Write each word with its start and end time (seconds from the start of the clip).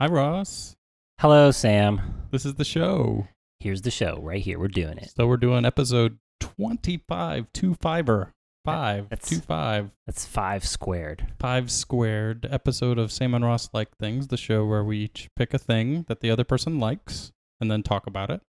Hi, 0.00 0.06
Ross. 0.08 0.76
Hello, 1.20 1.50
Sam. 1.50 2.26
This 2.30 2.44
is 2.44 2.54
the 2.54 2.64
show. 2.64 3.28
Here's 3.60 3.82
the 3.82 3.90
show 3.90 4.18
right 4.22 4.42
here. 4.42 4.58
We're 4.58 4.68
doing 4.68 4.98
it. 4.98 5.10
So 5.16 5.26
we're 5.26 5.38
doing 5.38 5.64
episode 5.64 6.18
25, 6.40 7.46
two 7.54 7.74
fiver, 7.80 8.34
five, 8.64 9.08
That's- 9.08 9.28
two 9.28 9.40
five, 9.40 9.90
That's 10.06 10.26
five 10.26 10.66
squared. 10.66 11.32
five 11.40 11.70
squared 11.70 12.46
episode 12.50 12.98
of 12.98 13.10
Sam 13.10 13.32
and 13.34 13.44
Ross 13.44 13.70
Like 13.72 13.96
Things, 13.96 14.28
the 14.28 14.36
show 14.36 14.66
where 14.66 14.84
we 14.84 14.98
each 14.98 15.30
pick 15.34 15.54
a 15.54 15.58
thing 15.58 16.04
that 16.08 16.20
the 16.20 16.30
other 16.30 16.44
person 16.44 16.78
likes 16.78 17.32
and 17.60 17.70
then 17.70 17.82
talk 17.82 18.06
about 18.06 18.30
it. 18.30 18.42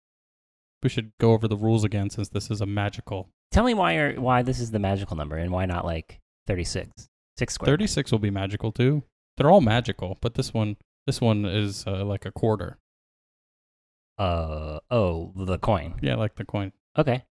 We 0.82 0.90
should 0.90 1.12
go 1.20 1.34
over 1.34 1.48
the 1.48 1.58
rules 1.58 1.84
again 1.84 2.10
since 2.10 2.30
this 2.30 2.50
is 2.50 2.62
a 2.62 2.66
magical. 2.66 3.30
Tell 3.52 3.64
me 3.64 3.74
why 3.76 3.94
you're, 3.94 4.20
why 4.20 4.42
this 4.42 4.60
is 4.60 4.72
the 4.72 4.80
magical 4.80 5.16
number 5.16 5.38
and 5.38 5.52
why 5.52 5.66
not 5.66 5.86
like 5.86 6.20
36? 6.48 7.08
Six 7.38 7.54
squared. 7.54 7.74
36 7.80 8.12
will 8.12 8.20
be 8.20 8.32
magical 8.32 8.72
too. 8.72 9.04
They're 9.38 9.52
all 9.52 9.62
magical, 9.62 10.18
but 10.22 10.34
this 10.34 10.54
one 10.54 10.78
this 11.06 11.22
one 11.22 11.46
is 11.46 11.86
uh, 11.88 12.04
like 12.06 12.26
a 12.26 12.32
quarter. 12.32 12.78
Uh 14.18 14.80
oh, 14.90 15.34
the 15.36 15.58
coin. 15.60 15.96
Yeah, 16.02 16.16
like 16.16 16.36
the 16.36 16.46
coin. 16.46 16.72
Okay. 16.98 17.24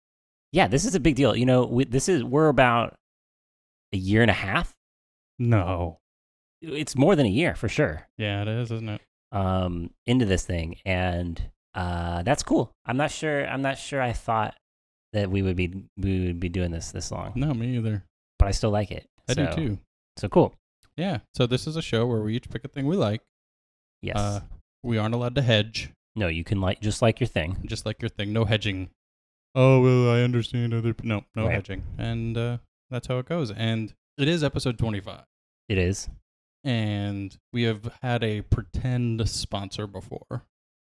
Yeah, 0.53 0.67
this 0.67 0.85
is 0.85 0.95
a 0.95 1.01
big 1.01 1.15
deal. 1.15 1.35
You 1.37 1.47
know, 1.47 1.65
we, 1.65 1.85
this 1.85 2.09
is 2.09 2.25
we're 2.25 2.49
about 2.49 2.95
a 3.93 3.97
year 3.97 4.23
and 4.23 4.31
a 4.31 4.35
half. 4.35 4.75
No. 5.39 5.99
It's 6.61 6.97
more 6.97 7.17
than 7.17 7.27
a 7.27 7.31
year 7.31 7.55
for 7.55 7.69
sure. 7.69 8.07
Yeah, 8.19 8.43
it 8.43 8.49
is, 8.49 8.71
isn't 8.73 8.89
it? 8.89 9.01
Um, 9.33 9.91
into 10.07 10.27
this 10.27 10.45
thing, 10.45 10.77
and 10.85 11.41
uh, 11.75 12.23
that's 12.23 12.43
cool. 12.43 12.71
I'm 12.85 12.97
not 12.97 13.11
sure. 13.11 13.47
I'm 13.47 13.63
not 13.63 13.79
sure. 13.79 14.03
I 14.03 14.13
thought 14.13 14.55
that 15.13 15.31
we 15.31 15.43
would 15.43 15.57
be 15.57 15.73
we 15.97 16.27
would 16.27 16.41
be 16.41 16.49
doing 16.49 16.71
this 16.71 16.91
this 16.93 17.11
long, 17.11 17.33
No, 17.35 17.55
me 17.55 17.77
either. 17.77 18.05
but 18.39 18.49
I 18.49 18.51
still 18.51 18.71
like 18.71 18.91
it. 18.91 19.09
I 19.29 19.35
do 19.35 19.47
too. 19.55 19.79
So 20.19 20.29
cool. 20.29 20.55
Yeah. 20.97 21.19
So 21.35 21.47
this 21.47 21.67
is 21.67 21.77
a 21.77 21.83
show 21.83 22.07
where 22.07 22.21
we 22.21 22.37
each 22.37 22.51
pick 22.51 22.65
a 22.65 22.69
thing 22.69 22.87
we 22.87 22.97
like. 22.97 23.23
Yes. 24.03 24.17
Uh, 24.17 24.41
we 24.83 24.99
aren't 24.99 25.15
allowed 25.15 25.35
to 25.37 25.43
hedge, 25.43 25.91
no, 26.17 26.27
you 26.29 26.45
can 26.45 26.61
like 26.61 26.81
just 26.81 27.01
like 27.03 27.21
your 27.21 27.29
thing. 27.29 27.57
just 27.67 27.87
like 27.87 28.03
your 28.03 28.09
thing. 28.09 28.33
No 28.33 28.45
hedging. 28.45 28.91
Oh 29.55 29.81
well, 29.81 30.11
I 30.15 30.23
understand 30.23 30.75
other. 30.75 30.95
No, 31.03 31.25
no 31.37 31.45
Right. 31.47 31.55
hedging, 31.55 31.85
and 31.99 32.37
uh, 32.37 32.59
that's 32.91 33.07
how 33.07 33.19
it 33.19 33.27
goes. 33.27 33.51
And 33.51 33.95
it 34.19 34.29
is 34.29 34.43
episode 34.43 34.77
twenty-five, 34.79 35.25
It 35.69 35.79
is. 35.79 36.09
and 36.65 37.37
we 37.53 37.63
have 37.65 37.91
had 38.03 38.23
a 38.25 38.43
pretend 38.43 39.29
sponsor 39.29 39.87
before. 39.87 40.45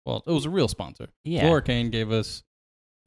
Well, 0.05 0.23
it 0.25 0.31
was 0.31 0.45
a 0.45 0.49
real 0.49 0.67
sponsor. 0.67 1.07
Yeah. 1.23 1.59
Kane 1.61 1.89
gave 1.91 2.11
us 2.11 2.43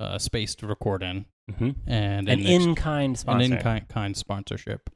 uh, 0.00 0.18
space 0.18 0.54
to 0.56 0.66
record 0.66 1.02
in, 1.02 1.26
hmm 1.58 1.70
and 1.86 2.28
An 2.28 2.40
in 2.40 2.46
ex- 2.46 2.64
in 2.64 2.74
kind 2.74 3.18
sponsor. 3.18 3.44
an 3.46 3.52
in 3.54 3.58
kind, 3.62 3.88
kind 3.88 4.16
sponsorship. 4.16 4.90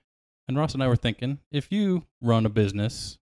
And 0.46 0.56
Ross 0.56 0.74
and 0.74 0.82
I 0.82 0.88
were 0.88 0.96
thinking, 0.96 1.38
if 1.52 1.70
you 1.70 2.04
run 2.22 2.46
a 2.46 2.48
business 2.48 3.18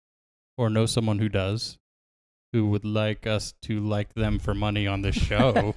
or 0.59 0.71
know 0.71 0.87
someone 0.87 1.19
who 1.19 1.29
does, 1.29 1.79
who 2.53 2.67
would 2.69 2.85
like 2.85 3.27
us 3.27 3.55
to 3.63 3.81
like 3.81 4.15
them 4.15 4.39
for 4.39 4.55
money 4.55 4.87
on 4.87 5.03
this 5.03 5.15
show, 5.17 5.75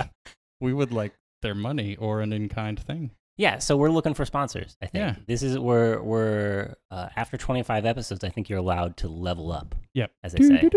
we 0.60 0.72
would 0.72 0.92
like 0.92 1.12
their 1.42 1.54
money 1.54 1.96
or 1.96 2.20
an 2.20 2.32
in 2.32 2.48
kind 2.48 2.78
thing. 2.78 3.10
yeah. 3.36 3.58
So 3.58 3.76
we're 3.76 3.90
looking 3.90 4.14
for 4.14 4.24
sponsors. 4.24 4.76
I 4.82 4.86
think 4.86 5.02
Yeah. 5.02 5.16
this 5.26 5.42
is 5.42 5.58
we're 5.58 6.00
we're 6.02 6.74
uh, 6.90 7.08
after 7.16 7.36
25 7.36 7.84
episodes. 7.86 8.24
I 8.24 8.30
think 8.30 8.48
you're 8.48 8.58
allowed 8.58 8.96
to 8.98 9.08
level 9.08 9.52
up. 9.52 9.74
Yep. 9.94 10.10
As 10.24 10.32
they 10.32 10.42
say. 10.44 10.70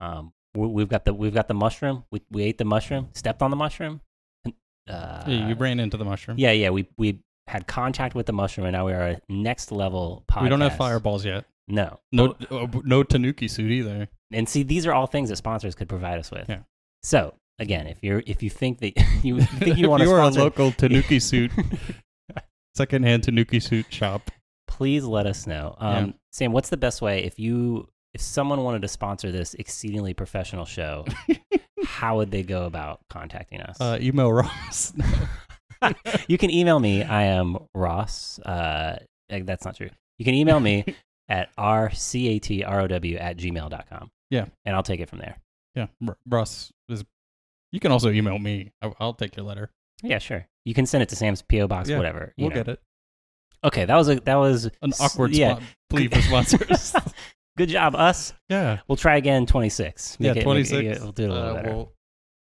Um, 0.00 0.32
we, 0.54 0.66
we've 0.68 0.88
got 0.88 1.04
the 1.04 1.12
we've 1.12 1.34
got 1.34 1.48
the 1.48 1.54
mushroom. 1.54 2.04
We 2.10 2.22
we 2.30 2.42
ate 2.44 2.58
the 2.58 2.64
mushroom. 2.64 3.08
Stepped 3.12 3.42
on 3.42 3.50
the 3.50 3.56
mushroom. 3.56 4.00
Uh, 4.88 5.22
Yeah, 5.26 5.48
you 5.48 5.54
ran 5.54 5.78
into 5.80 5.96
the 5.96 6.04
mushroom. 6.04 6.38
yeah, 6.38 6.52
yeah. 6.52 6.70
We 6.70 6.88
we 6.96 7.20
had 7.46 7.66
contact 7.66 8.14
with 8.14 8.26
the 8.26 8.32
mushroom, 8.32 8.66
and 8.66 8.72
now 8.74 8.86
we 8.86 8.92
are 8.92 9.02
a 9.08 9.20
next 9.28 9.70
level 9.72 10.24
podcast. 10.30 10.42
We 10.44 10.48
don't 10.48 10.60
have 10.60 10.76
fireballs 10.76 11.24
yet. 11.24 11.44
No. 11.70 12.00
No, 12.12 12.34
uh, 12.50 12.66
no 12.84 13.02
Tanuki 13.02 13.48
suit 13.48 13.70
either. 13.70 14.08
And 14.32 14.48
see, 14.48 14.62
these 14.62 14.86
are 14.86 14.92
all 14.92 15.06
things 15.06 15.28
that 15.30 15.36
sponsors 15.36 15.74
could 15.74 15.88
provide 15.88 16.18
us 16.18 16.30
with. 16.30 16.48
Yeah. 16.48 16.60
So 17.02 17.34
again, 17.58 17.86
if 17.86 17.98
you're 18.02 18.22
if 18.26 18.42
you 18.42 18.50
think 18.50 18.78
that 18.80 18.92
you 19.22 19.40
think 19.60 19.78
you 19.78 19.88
want 19.88 20.02
to 20.02 20.08
you 20.08 20.14
are 20.14 20.20
a 20.20 20.28
local 20.30 20.72
Tanuki 20.72 21.20
suit, 21.20 21.50
secondhand 22.74 23.22
Tanuki 23.24 23.60
suit 23.60 23.86
shop, 23.92 24.30
please 24.66 25.04
let 25.04 25.26
us 25.26 25.46
know. 25.46 25.74
Um, 25.78 26.06
Yeah. 26.06 26.12
Sam, 26.32 26.52
what's 26.52 26.68
the 26.68 26.76
best 26.76 27.02
way 27.02 27.24
if 27.24 27.38
you 27.38 27.88
if 28.14 28.20
someone 28.20 28.62
wanted 28.62 28.82
to 28.82 28.88
sponsor 28.88 29.30
this 29.32 29.54
exceedingly 29.54 30.14
professional 30.14 30.64
show? 30.64 31.04
how 31.84 32.16
would 32.16 32.30
they 32.30 32.42
go 32.42 32.66
about 32.66 33.00
contacting 33.08 33.60
us? 33.60 33.80
uh, 33.80 33.98
email 34.00 34.32
Ross. 34.32 34.92
you 36.28 36.36
can 36.38 36.50
email 36.50 36.78
me. 36.78 37.02
I 37.02 37.22
am 37.22 37.56
Ross. 37.74 38.38
Uh, 38.40 38.98
eh, 39.30 39.40
that's 39.44 39.64
not 39.64 39.76
true. 39.76 39.90
You 40.18 40.24
can 40.24 40.34
email 40.34 40.60
me 40.60 40.84
at 41.30 41.48
rcatrow 41.56 43.20
at 43.20 43.36
gmail.com. 43.38 44.10
Yeah. 44.30 44.46
And 44.66 44.76
I'll 44.76 44.82
take 44.82 45.00
it 45.00 45.08
from 45.08 45.20
there. 45.20 45.36
yeah, 45.74 45.86
R- 46.06 46.18
Ross 46.28 46.72
is. 46.88 47.04
You 47.72 47.80
can 47.80 47.92
also 47.92 48.10
email 48.10 48.38
me. 48.38 48.72
I- 48.82 48.92
I'll 49.00 49.14
take 49.14 49.36
your 49.36 49.46
letter. 49.46 49.70
Yeah, 50.02 50.18
sure. 50.18 50.46
You 50.64 50.74
can 50.74 50.86
send 50.86 51.02
it 51.02 51.08
to 51.10 51.16
Sam's 51.16 51.40
PO 51.42 51.68
box, 51.68 51.88
Yeah, 51.88 51.96
whatever. 51.98 52.34
We'll 52.36 52.50
know. 52.50 52.54
get 52.56 52.68
it. 52.68 52.80
Okay, 53.62 53.84
that 53.84 53.94
was 53.96 54.08
a 54.08 54.16
that 54.20 54.34
was 54.36 54.70
An 54.82 54.92
awkward 55.00 55.34
yeah. 55.34 55.54
spot 55.56 55.62
plea 55.88 56.08
for 56.08 56.20
sponsors. 56.22 56.94
Good 57.56 57.68
job, 57.68 57.94
us. 57.94 58.32
yeah. 58.48 58.78
We'll 58.88 58.96
try 58.96 59.16
again. 59.16 59.46
Twenty 59.46 59.68
six. 59.68 60.16
Yeah, 60.18 60.34
26. 60.34 61.00
we'll 61.00 61.12
do 61.12 61.24
it 61.24 61.30
a 61.30 61.32
little 61.32 61.48
Uh, 61.50 61.54
better. 61.54 61.68
well, 61.68 61.92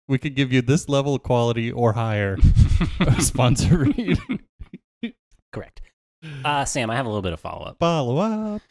we 0.07 0.17
could 0.17 0.35
give 0.35 0.53
you 0.53 0.61
this 0.61 0.87
level 0.89 1.15
of 1.15 1.23
quality 1.23 1.71
or 1.71 1.93
higher 1.93 2.37
sponsor 3.19 3.79
read. 3.79 4.17
Uh, 6.45 6.65
Sam, 6.65 6.89
I 6.89 6.95
have 6.95 7.05
a 7.05 7.09
little 7.09 7.21
bit 7.21 7.33
of 7.33 7.39
follow 7.39 7.65
up. 7.65 7.77
Follow 7.79 8.17
up. 8.17 8.61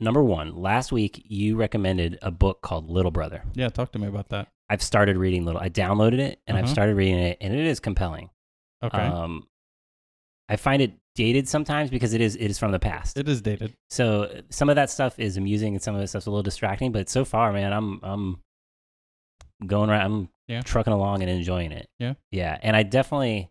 Number 0.00 0.22
one, 0.22 0.56
last 0.56 0.90
week 0.90 1.22
you 1.28 1.54
recommended 1.56 2.18
a 2.22 2.30
book 2.32 2.60
called 2.62 2.90
Little 2.90 3.12
Brother. 3.12 3.44
Yeah, 3.54 3.68
talk 3.68 3.92
to 3.92 3.98
me 3.98 4.08
about 4.08 4.30
that. 4.30 4.48
I've 4.68 4.82
started 4.82 5.16
reading 5.16 5.44
Little. 5.44 5.60
I 5.60 5.68
downloaded 5.68 6.18
it 6.18 6.40
and 6.46 6.56
I've 6.56 6.64
Uh-huh. 6.64 6.72
started 6.72 6.96
reading 6.96 7.18
it, 7.18 7.38
and 7.40 7.54
it 7.54 7.64
is 7.66 7.78
compelling. 7.78 8.30
Okay. 8.82 8.98
Um, 8.98 9.46
I 10.48 10.56
find 10.56 10.82
it 10.82 10.94
dated 11.14 11.46
sometimes 11.46 11.90
because 11.90 12.14
it 12.14 12.20
is 12.20 12.34
it 12.36 12.46
is 12.50 12.58
from 12.58 12.72
the 12.72 12.78
past. 12.80 13.16
it 13.18 13.28
is 13.28 13.40
dated. 13.42 13.74
so 13.90 14.42
some 14.50 14.68
of 14.70 14.76
that 14.76 14.90
stuff 14.90 15.18
is 15.20 15.36
amusing 15.36 15.74
and 15.74 15.82
some 15.82 15.94
of 15.94 16.00
that 16.00 16.08
stuff's 16.08 16.26
a 16.26 16.30
little 16.30 16.42
distracting. 16.42 16.90
But 16.90 17.08
so 17.08 17.24
far, 17.24 17.52
man, 17.52 17.72
I'm 17.72 18.00
I'm 18.02 18.40
going 19.66 19.88
right. 19.90 20.02
I'm 20.02 20.28
Yeah. 20.48 20.62
trucking 20.62 20.92
along 20.92 21.22
and 21.22 21.30
enjoying 21.30 21.70
it. 21.70 21.88
Yeah. 22.00 22.14
yeah. 22.32 22.58
And 22.62 22.74
I 22.74 22.82
definitely 22.82 23.50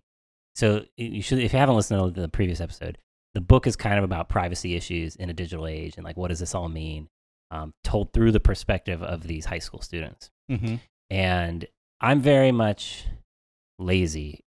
so 0.55 0.83
you 0.97 1.21
should 1.21 1.39
if 1.39 1.53
you 1.53 1.59
haven't 1.59 1.75
listened 1.75 2.15
to 2.15 2.21
the 2.21 2.27
previous 2.29 2.59
episode, 2.61 2.97
the 3.33 3.41
book 3.41 3.65
is 3.67 3.75
kind 3.75 3.97
of 3.97 4.03
about 4.03 4.27
privacy 4.29 4.75
issues 4.75 5.15
in 5.15 5.29
a 5.29 5.33
digital 5.33 5.65
age 5.67 5.95
and 5.97 6.03
like 6.05 6.17
what 6.17 6.27
does 6.29 6.39
this 6.39 6.53
all 6.55 6.67
mean, 6.69 7.07
um, 7.51 7.73
told 7.83 8.11
through 8.13 8.31
the 8.31 8.39
perspective 8.39 9.01
of 9.01 9.23
these 9.23 9.45
high 9.45 9.59
school 9.59 9.81
students 9.81 10.29
Mm-hmm. 10.51 10.75
and 11.09 11.65
I'm 12.01 12.19
very 12.21 12.51
much 12.51 13.05
lazy, 13.79 14.43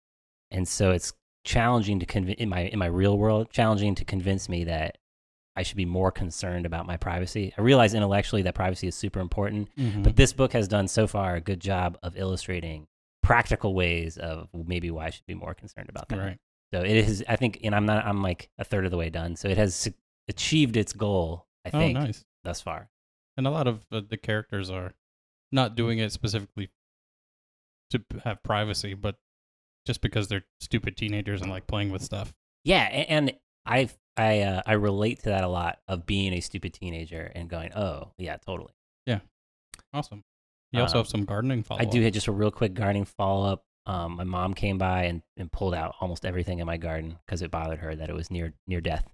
and 0.50 0.66
so 0.66 0.90
it's 0.92 1.12
challenging 1.44 2.00
to 2.00 2.06
convince 2.06 2.38
in 2.40 2.48
my 2.48 2.60
in 2.62 2.78
my 2.78 2.86
real 2.86 3.16
world, 3.18 3.50
challenging 3.50 3.94
to 3.96 4.04
convince 4.04 4.48
me 4.48 4.64
that 4.64 4.98
I 5.56 5.62
should 5.62 5.76
be 5.76 5.84
more 5.84 6.10
concerned 6.12 6.64
about 6.64 6.86
my 6.86 6.96
privacy. 6.96 7.52
I 7.58 7.60
realize 7.62 7.92
intellectually 7.92 8.42
that 8.42 8.54
privacy 8.54 8.86
is 8.86 8.94
super 8.94 9.20
important, 9.20 9.68
Mm-hmm. 9.76 10.02
but 10.02 10.16
this 10.16 10.32
book 10.32 10.52
has 10.52 10.68
done 10.68 10.88
so 10.88 11.06
far 11.06 11.34
a 11.34 11.40
good 11.40 11.60
job 11.60 11.98
of 12.02 12.16
illustrating 12.16 12.86
practical 13.30 13.74
ways 13.74 14.16
of 14.18 14.48
maybe 14.52 14.90
why 14.90 15.06
I 15.06 15.10
should 15.10 15.26
be 15.26 15.34
more 15.34 15.54
concerned 15.54 15.88
about 15.88 16.08
that. 16.08 16.18
right. 16.18 16.38
So 16.74 16.80
it 16.82 16.96
is, 16.96 17.24
I 17.28 17.36
think, 17.36 17.60
and 17.62 17.74
I'm 17.74 17.86
not, 17.86 18.04
I'm 18.04 18.22
like 18.22 18.48
a 18.58 18.64
third 18.64 18.84
of 18.84 18.90
the 18.90 18.96
way 18.96 19.08
done. 19.10 19.36
So 19.36 19.48
it 19.48 19.56
has 19.56 19.88
achieved 20.28 20.76
its 20.76 20.92
goal, 20.92 21.46
I 21.64 21.70
Oh, 21.72 21.78
think, 21.78 21.94
nice. 21.98 22.24
thus 22.44 22.60
far. 22.60 22.88
And 23.36 23.46
a 23.46 23.50
lot 23.50 23.66
of 23.68 23.86
the 23.90 24.16
characters 24.16 24.68
are 24.70 24.94
not 25.52 25.76
doing 25.76 25.98
it 26.00 26.10
specifically 26.12 26.70
to 27.90 28.02
have 28.24 28.42
privacy, 28.42 28.94
but 28.94 29.16
just 29.86 30.00
because 30.00 30.28
they're 30.28 30.44
stupid 30.60 30.96
teenagers 30.96 31.40
and 31.40 31.50
like 31.50 31.66
playing 31.66 31.90
with 31.90 32.02
stuff. 32.02 32.32
Yeah, 32.64 32.82
and 32.82 33.32
I 33.64 33.88
I 34.16 34.40
uh, 34.40 34.62
I 34.66 34.72
relate 34.74 35.20
to 35.20 35.30
that 35.30 35.42
a 35.44 35.48
lot 35.48 35.78
of 35.88 36.04
being 36.06 36.32
a 36.34 36.40
stupid 36.40 36.74
teenager 36.74 37.30
and 37.34 37.48
going, 37.48 37.72
oh 37.74 38.12
yeah, 38.18 38.36
totally. 38.36 38.72
Yeah, 39.06 39.20
awesome. 39.92 40.22
You 40.72 40.80
also 40.82 40.98
Um, 40.98 41.00
have 41.00 41.08
some 41.08 41.24
gardening 41.24 41.62
follow 41.62 41.80
I 41.80 41.84
do 41.84 42.02
have 42.02 42.12
just 42.12 42.26
a 42.28 42.32
real 42.32 42.50
quick 42.50 42.74
gardening 42.74 43.04
follow 43.04 43.50
up. 43.52 43.64
Um, 43.86 44.16
my 44.16 44.24
mom 44.24 44.54
came 44.54 44.78
by 44.78 45.04
and, 45.04 45.22
and 45.36 45.50
pulled 45.50 45.74
out 45.74 45.94
almost 46.00 46.24
everything 46.24 46.58
in 46.60 46.66
my 46.66 46.76
garden 46.76 47.18
because 47.26 47.42
it 47.42 47.50
bothered 47.50 47.80
her 47.80 47.96
that 47.96 48.08
it 48.10 48.14
was 48.14 48.30
near 48.30 48.52
near 48.66 48.80
death. 48.80 49.08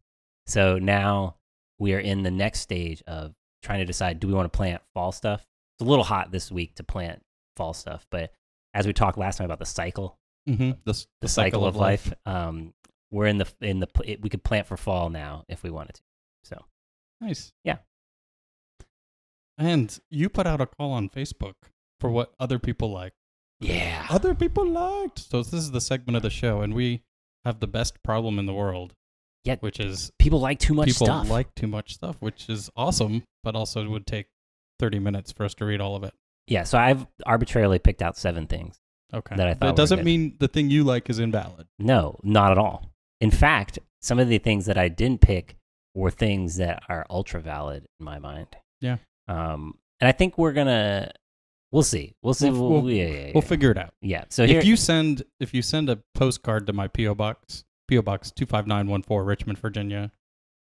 So 0.46 0.78
now 0.78 1.36
we 1.78 1.94
are 1.94 1.98
in 1.98 2.22
the 2.22 2.30
next 2.30 2.60
stage 2.60 3.02
of 3.06 3.34
trying 3.62 3.78
to 3.78 3.84
decide: 3.84 4.20
do 4.20 4.26
we 4.28 4.34
want 4.34 4.52
to 4.52 4.56
plant 4.56 4.82
fall 4.92 5.12
stuff? 5.12 5.46
It's 5.78 5.86
a 5.86 5.88
little 5.88 6.04
hot 6.04 6.30
this 6.30 6.50
week 6.52 6.74
to 6.76 6.82
plant 6.84 7.22
fall 7.56 7.72
stuff, 7.74 8.06
but 8.10 8.32
as 8.74 8.86
we 8.86 8.92
talked 8.92 9.16
last 9.18 9.38
time 9.38 9.44
about 9.46 9.58
the 9.58 9.66
cycle, 9.66 10.18
Mm-hmm. 10.48 10.70
The, 10.84 10.90
s- 10.90 11.08
the, 11.22 11.28
cycle, 11.28 11.66
of 11.66 11.74
life, 11.74 12.12
um, 12.24 12.72
we're 13.10 13.26
in 13.26 13.38
the 13.38 13.48
in 13.60 13.80
the 13.80 13.88
it, 14.04 14.20
we 14.22 14.28
could 14.28 14.44
plant 14.44 14.68
for 14.68 14.76
fall 14.76 15.10
now 15.10 15.44
if 15.48 15.62
we 15.64 15.70
wanted 15.70 15.94
to. 15.96 16.02
So 16.44 16.64
Nice. 17.20 17.52
Yeah. 17.64 17.78
And 19.58 19.98
you 20.10 20.28
put 20.28 20.46
out 20.46 20.60
a 20.60 20.66
call 20.66 20.92
on 20.92 21.08
Facebook 21.08 21.54
for 22.00 22.10
what 22.10 22.32
other 22.38 22.58
people 22.58 22.90
like. 22.90 23.12
yeah, 23.60 24.06
Other 24.10 24.34
people 24.34 24.66
liked. 24.66 25.18
So 25.18 25.42
this 25.42 25.52
is 25.54 25.70
the 25.70 25.80
segment 25.80 26.16
of 26.16 26.22
the 26.22 26.30
show, 26.30 26.60
and 26.60 26.74
we 26.74 27.02
have 27.44 27.60
the 27.60 27.66
best 27.66 28.02
problem 28.02 28.38
in 28.38 28.46
the 28.46 28.52
world. 28.52 28.92
Yeah. 29.44 29.56
Which 29.60 29.78
is 29.78 30.10
people 30.18 30.40
like 30.40 30.58
too 30.58 30.74
much 30.74 30.90
stuff. 30.90 31.06
people 31.06 31.16
stuff. 31.20 31.30
like 31.30 31.54
too 31.54 31.68
much 31.68 31.94
stuff, 31.94 32.16
which 32.20 32.48
is 32.48 32.68
awesome, 32.76 33.22
but 33.44 33.54
also 33.54 33.88
would 33.88 34.06
take 34.06 34.26
30 34.80 34.98
minutes 34.98 35.30
for 35.32 35.44
us 35.44 35.54
to 35.54 35.64
read 35.64 35.80
all 35.80 35.94
of 35.94 36.02
it. 36.02 36.12
Yeah, 36.48 36.64
so 36.64 36.78
I've 36.78 37.06
arbitrarily 37.24 37.78
picked 37.78 38.02
out 38.02 38.16
seven 38.16 38.46
things. 38.46 38.76
Okay. 39.14 39.36
That 39.36 39.46
I 39.46 39.54
thought 39.54 39.70
it 39.70 39.76
doesn't 39.76 40.04
mean 40.04 40.36
the 40.40 40.48
thing 40.48 40.68
you 40.68 40.82
like 40.82 41.08
is 41.08 41.18
invalid. 41.20 41.66
No, 41.78 42.18
not 42.24 42.50
at 42.52 42.58
all. 42.58 42.90
In 43.20 43.30
fact, 43.30 43.78
some 44.02 44.18
of 44.18 44.28
the 44.28 44.38
things 44.38 44.66
that 44.66 44.76
I 44.76 44.88
didn't 44.88 45.20
pick 45.20 45.56
were 45.94 46.10
things 46.10 46.56
that 46.56 46.82
are 46.88 47.06
ultra 47.08 47.40
valid 47.40 47.86
in 48.00 48.04
my 48.04 48.18
mind. 48.18 48.48
Yeah. 48.80 48.96
Um, 49.28 49.78
and 50.00 50.08
I 50.08 50.12
think 50.12 50.36
we're 50.38 50.52
gonna, 50.52 51.10
we'll 51.72 51.82
see, 51.82 52.14
we'll 52.22 52.34
see. 52.34 52.50
We'll- 52.50 52.70
We'll, 52.70 52.82
we'll- 52.82 52.90
yeah, 52.92 53.06
yeah, 53.06 53.26
yeah. 53.26 53.30
We'll 53.34 53.42
figure 53.42 53.70
it 53.70 53.78
out. 53.78 53.94
yeah. 54.00 54.24
So 54.28 54.46
here, 54.46 54.58
if 54.58 54.64
you 54.64 54.76
send 54.76 55.22
if 55.40 55.52
you 55.54 55.62
send 55.62 55.88
a 55.90 55.98
postcard 56.14 56.66
to 56.68 56.72
my 56.72 56.86
PO 56.88 57.14
box, 57.14 57.64
PO 57.90 58.02
box 58.02 58.30
25914 58.32 59.18
Richmond, 59.26 59.58
Virginia 59.58 60.12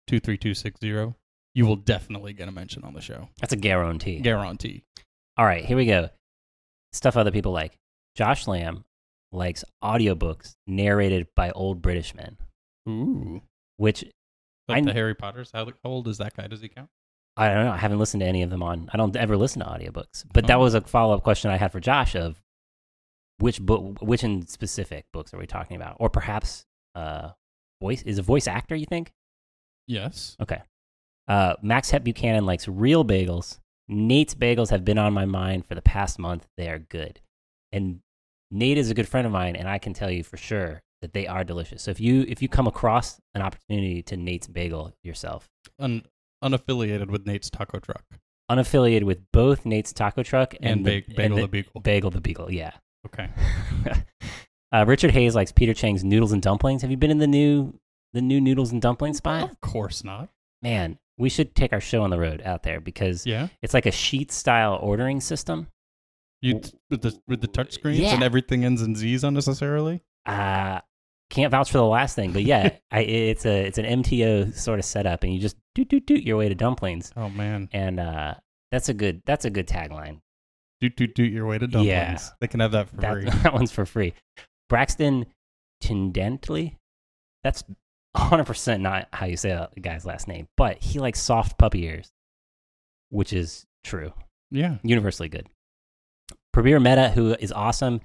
23260, 0.08 1.14
you 1.56 1.66
will 1.66 1.76
definitely 1.76 2.34
get 2.34 2.48
a 2.48 2.52
mention 2.52 2.84
on 2.84 2.94
the 2.94 3.02
show. 3.02 3.30
that's 3.40 3.54
a 3.54 3.58
guarantee. 3.58 4.20
Guarantee. 4.20 4.84
All 5.38 5.46
right, 5.46 5.66
here 5.66 5.78
we 5.78 5.86
go. 5.86 6.10
Stuff 6.94 7.18
other 7.18 7.32
people 7.32 7.52
like. 7.52 7.78
Josh 8.16 8.46
Lamb 8.48 8.84
likes 9.32 9.64
audiobooks 9.84 10.54
narrated 10.68 11.28
by 11.36 11.50
old 11.52 11.82
British 11.82 12.14
men, 12.14 12.38
Ooh. 12.88 13.42
which 13.78 14.04
Like 14.68 14.84
I- 14.84 14.86
the 14.86 14.94
Harry 14.94 15.16
Potters. 15.16 15.50
How, 15.54 15.66
how 15.66 15.72
old 15.90 16.08
is 16.08 16.20
that 16.20 16.36
guy? 16.36 16.46
Does 16.48 16.62
he 16.62 16.70
count? 16.70 16.90
I 17.36 17.48
don't 17.50 17.66
know. 17.66 17.72
I 17.72 17.78
haven't 17.78 18.00
listened 18.00 18.22
to 18.22 18.28
any 18.28 18.44
of 18.44 18.50
them 18.50 18.62
on. 18.62 18.90
I 18.94 18.98
don't 18.98 19.16
ever 19.16 19.36
listen 19.38 19.62
to 19.62 19.66
audiobooks. 19.68 20.24
But 20.34 20.48
that 20.48 20.58
Oh. 20.58 20.60
was 20.60 20.74
a 20.76 20.82
follow 20.82 21.16
up 21.16 21.24
question 21.24 21.50
I 21.50 21.58
had 21.58 21.72
for 21.72 21.80
Josh 21.80 22.16
of 22.16 22.42
which 23.40 23.60
book, 23.62 24.02
which 24.02 24.24
in 24.24 24.46
specific 24.48 25.06
books 25.12 25.34
are 25.34 25.40
we 25.40 25.48
talking 25.48 25.76
about, 25.76 25.98
or 26.00 26.10
perhaps 26.10 26.66
uh, 26.96 27.32
voice 27.82 28.04
is 28.04 28.20
a 28.20 28.22
voice 28.22 28.48
actor? 28.48 28.76
You 28.76 28.86
think? 28.86 29.12
Yes. 29.88 30.38
Okay. 30.40 30.62
Uh, 31.28 31.56
Max 31.62 31.90
Het 31.90 32.04
Buchanan 32.04 32.46
likes 32.46 32.68
real 32.68 33.04
bagels. 33.04 33.60
Nate's 33.88 34.36
bagels 34.36 34.70
have 34.70 34.86
been 34.86 34.98
on 35.00 35.12
my 35.14 35.26
mind 35.26 35.66
for 35.66 35.74
the 35.76 35.82
past 35.82 36.20
month. 36.20 36.48
They 36.58 36.70
are 36.70 36.80
good, 36.80 37.20
and 37.72 38.00
Nate 38.52 38.78
is 38.78 38.92
a 38.92 38.94
good 38.94 39.08
friend 39.08 39.26
of 39.26 39.34
mine, 39.34 39.56
and 39.56 39.68
I 39.68 39.78
can 39.80 39.94
tell 39.94 40.12
you 40.12 40.24
for 40.24 40.38
sure 40.38 40.82
that 41.02 41.14
they 41.14 41.28
are 41.28 41.44
delicious. 41.44 41.82
So 41.82 41.92
if 41.92 42.00
you 42.00 42.26
if 42.30 42.42
you 42.42 42.48
come 42.48 42.68
across 42.68 43.20
an 43.34 43.42
opportunity 43.42 44.02
to 44.04 44.16
Nate's 44.16 44.48
bagel 44.48 44.94
yourself, 45.04 45.50
Un- 45.80 46.04
unaffiliated 46.44 47.10
with 47.10 47.26
Nate's 47.26 47.50
Taco 47.50 47.80
Truck 47.80 48.04
unaffiliated 48.52 49.04
with 49.04 49.20
both 49.32 49.66
Nate's 49.66 49.94
Taco 49.94 50.24
Truck 50.24 50.54
and, 50.62 50.66
and, 50.80 50.86
the, 50.86 51.02
Bagel 51.16 51.38
and 51.38 51.44
the 51.44 51.48
Beagle. 51.48 51.82
Bagel 51.82 52.12
the 52.12 52.22
Beagle, 52.22 52.52
yeah. 52.52 52.72
okay. 53.08 53.30
uh, 54.72 54.86
Richard 54.88 55.12
Hayes 55.12 55.36
likes 55.36 55.52
Peter 55.52 55.74
Chang's 55.74 56.04
noodles 56.04 56.32
and 56.32 56.42
dumplings. 56.42 56.82
Have 56.82 56.92
you 56.92 56.98
been 56.98 57.12
in 57.12 57.20
the 57.20 57.28
new 57.28 57.74
the 58.14 58.22
new 58.22 58.40
noodles 58.40 58.72
and 58.72 58.82
dumplings 58.82 59.18
spot? 59.18 59.50
Of 59.50 59.62
course 59.62 60.04
not. 60.04 60.30
Man, 60.62 61.00
we 61.18 61.30
should 61.30 61.56
take 61.56 61.74
our 61.74 61.82
show 61.82 62.04
on 62.04 62.10
the 62.10 62.20
road 62.20 62.42
out 62.44 62.64
there 62.64 62.80
because 62.80 63.26
Yeah. 63.26 63.48
it's 63.62 63.74
like 63.74 63.86
a 63.86 63.92
Sheetz 63.92 64.32
style 64.32 64.78
ordering 64.82 65.20
system. 65.20 65.68
You 66.42 66.62
with 66.90 67.02
the 67.02 67.18
with 67.28 67.42
the 67.42 67.48
touch 67.48 67.72
screens 67.72 68.00
Yeah. 68.00 68.14
and 68.14 68.24
everything 68.24 68.66
ends 68.66 68.82
in 68.82 68.96
Z's 68.96 69.24
unnecessarily. 69.24 70.02
Uh 70.26 70.82
can't 71.34 71.52
vouch 71.52 71.72
for 71.72 71.78
the 71.80 71.86
last 71.86 72.16
thing, 72.16 72.32
but 72.32 72.44
yeah, 72.44 72.70
I, 72.92 73.00
it's 73.02 73.46
a 73.46 73.66
it's 73.66 73.78
an 73.78 73.86
MTO 74.04 74.56
sort 74.56 74.80
of 74.80 74.86
setup, 74.86 75.24
and 75.24 75.34
you 75.34 75.40
just 75.40 75.58
doot 75.76 75.90
doot 75.90 76.06
doot 76.06 76.24
your 76.24 76.38
way 76.38 76.48
to 76.50 76.56
dumplings, 76.56 77.12
Oh 77.18 77.30
man. 77.30 77.70
and 77.74 78.00
uh, 78.00 78.36
that's 78.72 78.90
a 78.90 78.94
good 78.94 79.22
that's 79.26 79.46
a 79.46 79.50
good 79.50 79.68
tagline. 79.68 80.20
Doot 80.82 80.96
doot 80.96 81.16
doot 81.16 81.32
your 81.32 81.46
way 81.48 81.58
to 81.58 81.68
dumplings. 81.68 81.88
Yeah. 81.88 82.20
They 82.40 82.48
can 82.48 82.60
have 82.60 82.72
that 82.74 82.90
for 82.90 82.98
That, 82.98 83.12
free. 83.14 83.30
that 83.44 83.54
one's 83.54 83.72
for 83.72 83.86
free. 83.86 84.14
Braxton 84.70 85.26
Tendentley. 85.84 86.76
That's 87.44 87.64
100% 88.16 88.80
not 88.80 89.08
how 89.12 89.26
you 89.26 89.36
say 89.38 89.50
that 89.50 89.82
guy's 89.82 90.06
last 90.06 90.28
name, 90.28 90.48
but 90.56 90.78
he 90.82 91.00
likes 91.00 91.20
soft 91.20 91.58
puppy 91.58 91.84
ears, 91.86 92.12
which 93.10 93.34
is 93.34 93.66
true. 93.84 94.14
Yeah. 94.52 94.78
Universally 94.84 95.30
good. 95.30 95.48
Prabir 96.56 96.82
Mehta, 96.82 97.10
who 97.10 97.34
is 97.34 97.52
awesome. 97.52 98.02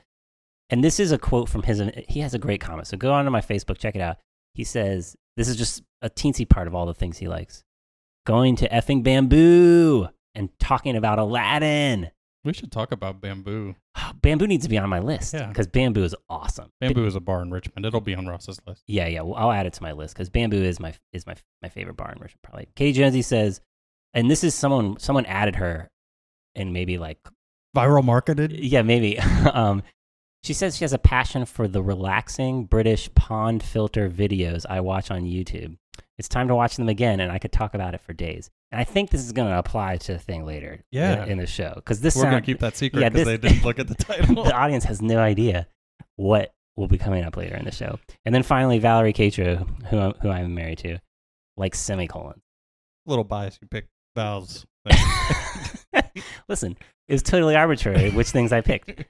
And 0.70 0.84
this 0.84 1.00
is 1.00 1.12
a 1.12 1.18
quote 1.18 1.48
from 1.48 1.62
his, 1.62 1.82
he 2.08 2.20
has 2.20 2.34
a 2.34 2.38
great 2.38 2.60
comment. 2.60 2.86
So 2.88 2.96
go 2.96 3.12
onto 3.12 3.30
my 3.30 3.40
Facebook, 3.40 3.78
check 3.78 3.94
it 3.94 4.00
out. 4.02 4.18
He 4.54 4.64
says, 4.64 5.16
this 5.36 5.48
is 5.48 5.56
just 5.56 5.82
a 6.02 6.10
teensy 6.10 6.48
part 6.48 6.66
of 6.66 6.74
all 6.74 6.86
the 6.86 6.94
things 6.94 7.18
he 7.18 7.28
likes. 7.28 7.64
Going 8.26 8.56
to 8.56 8.68
effing 8.68 9.02
bamboo 9.02 10.08
and 10.34 10.50
talking 10.58 10.96
about 10.96 11.18
Aladdin. 11.18 12.10
We 12.44 12.52
should 12.52 12.70
talk 12.70 12.92
about 12.92 13.20
bamboo. 13.20 13.74
Bamboo 14.22 14.46
needs 14.46 14.64
to 14.64 14.70
be 14.70 14.78
on 14.78 14.88
my 14.88 15.00
list 15.00 15.34
Yeah. 15.34 15.46
because 15.48 15.66
bamboo 15.66 16.04
is 16.04 16.14
awesome. 16.30 16.70
Bamboo 16.80 17.04
is 17.04 17.16
a 17.16 17.20
bar 17.20 17.42
in 17.42 17.50
Richmond. 17.50 17.84
It'll 17.84 18.00
be 18.00 18.14
on 18.14 18.26
Ross's 18.26 18.60
list. 18.66 18.84
Yeah, 18.86 19.06
yeah. 19.08 19.22
Well, 19.22 19.34
I'll 19.34 19.50
add 19.50 19.66
it 19.66 19.72
to 19.74 19.82
my 19.82 19.92
list 19.92 20.14
because 20.14 20.30
bamboo 20.30 20.62
is 20.62 20.78
my 20.78 20.94
is 21.12 21.26
my 21.26 21.34
my 21.62 21.68
favorite 21.68 21.96
bar 21.96 22.12
in 22.12 22.18
Richmond. 22.20 22.38
Probably. 22.42 22.68
Katie 22.76 22.92
Jonesy 22.96 23.22
says, 23.22 23.60
and 24.14 24.30
this 24.30 24.44
is 24.44 24.54
someone 24.54 24.98
someone 24.98 25.26
added 25.26 25.56
her, 25.56 25.90
and 26.54 26.72
maybe 26.72 26.96
like 26.96 27.18
Viral 27.76 28.04
marketed. 28.04 28.52
yeah, 28.52 28.82
maybe. 28.82 29.18
um, 29.52 29.82
she 30.48 30.54
says 30.54 30.78
she 30.78 30.84
has 30.84 30.94
a 30.94 30.98
passion 30.98 31.44
for 31.44 31.68
the 31.68 31.82
relaxing 31.82 32.64
British 32.64 33.12
pond 33.14 33.62
filter 33.62 34.08
videos 34.08 34.64
I 34.66 34.80
watch 34.80 35.10
on 35.10 35.24
YouTube. 35.24 35.76
It's 36.16 36.26
time 36.26 36.48
to 36.48 36.54
watch 36.54 36.76
them 36.76 36.88
again, 36.88 37.20
and 37.20 37.30
I 37.30 37.38
could 37.38 37.52
talk 37.52 37.74
about 37.74 37.92
it 37.92 38.00
for 38.00 38.14
days. 38.14 38.48
And 38.72 38.80
I 38.80 38.84
think 38.84 39.10
this 39.10 39.20
is 39.22 39.32
going 39.32 39.50
to 39.50 39.58
apply 39.58 39.98
to 39.98 40.14
the 40.14 40.18
thing 40.18 40.46
later 40.46 40.80
Yeah. 40.90 41.26
in 41.26 41.36
the 41.36 41.46
show 41.46 41.72
because 41.76 42.00
this 42.00 42.16
We're 42.16 42.22
gonna 42.24 42.40
keep 42.40 42.60
that 42.60 42.78
secret 42.78 43.00
because 43.00 43.12
this- 43.26 43.26
they 43.26 43.36
didn't 43.36 43.62
look 43.62 43.78
at 43.78 43.88
the 43.88 43.94
title. 44.02 44.42
the 44.42 44.54
audience 44.56 44.84
has 44.84 45.02
no 45.02 45.18
idea 45.18 45.68
what 46.16 46.54
will 46.76 46.88
be 46.88 46.96
coming 46.96 47.24
up 47.24 47.36
later 47.36 47.54
in 47.54 47.66
the 47.66 47.70
show. 47.70 47.98
And 48.24 48.34
then 48.34 48.42
finally, 48.42 48.78
Valerie 48.78 49.12
Catrow, 49.12 49.66
who 49.88 49.98
I'm, 49.98 50.14
who 50.22 50.30
I'm 50.30 50.54
married 50.54 50.78
to, 50.78 50.98
likes 51.58 51.78
semicolons. 51.78 52.40
little 53.04 53.24
bias. 53.24 53.58
You 53.60 53.68
picked 53.68 53.90
vowels. 54.16 54.64
Listen, 56.48 56.76
it's 57.06 57.22
totally 57.22 57.54
arbitrary 57.54 58.10
which 58.12 58.30
things 58.30 58.50
I 58.52 58.62
picked. 58.62 59.04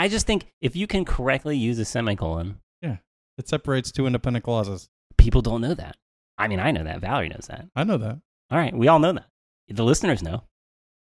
I 0.00 0.08
just 0.08 0.26
think 0.26 0.46
if 0.60 0.74
you 0.76 0.86
can 0.86 1.04
correctly 1.04 1.56
use 1.56 1.78
a 1.78 1.84
semicolon, 1.84 2.60
yeah, 2.82 2.96
It 3.38 3.48
separates 3.48 3.92
two 3.92 4.06
independent 4.06 4.44
clauses. 4.44 4.88
people 5.18 5.42
don't 5.42 5.60
know 5.60 5.74
that. 5.74 5.96
I 6.38 6.48
mean, 6.48 6.58
I 6.60 6.70
know 6.70 6.84
that. 6.84 7.00
Valerie 7.00 7.28
knows 7.28 7.46
that. 7.48 7.66
I 7.76 7.84
know 7.84 7.98
that. 7.98 8.18
All 8.50 8.58
right, 8.58 8.74
we 8.74 8.88
all 8.88 8.98
know 8.98 9.12
that. 9.12 9.26
The 9.68 9.84
listeners 9.84 10.22
know. 10.22 10.42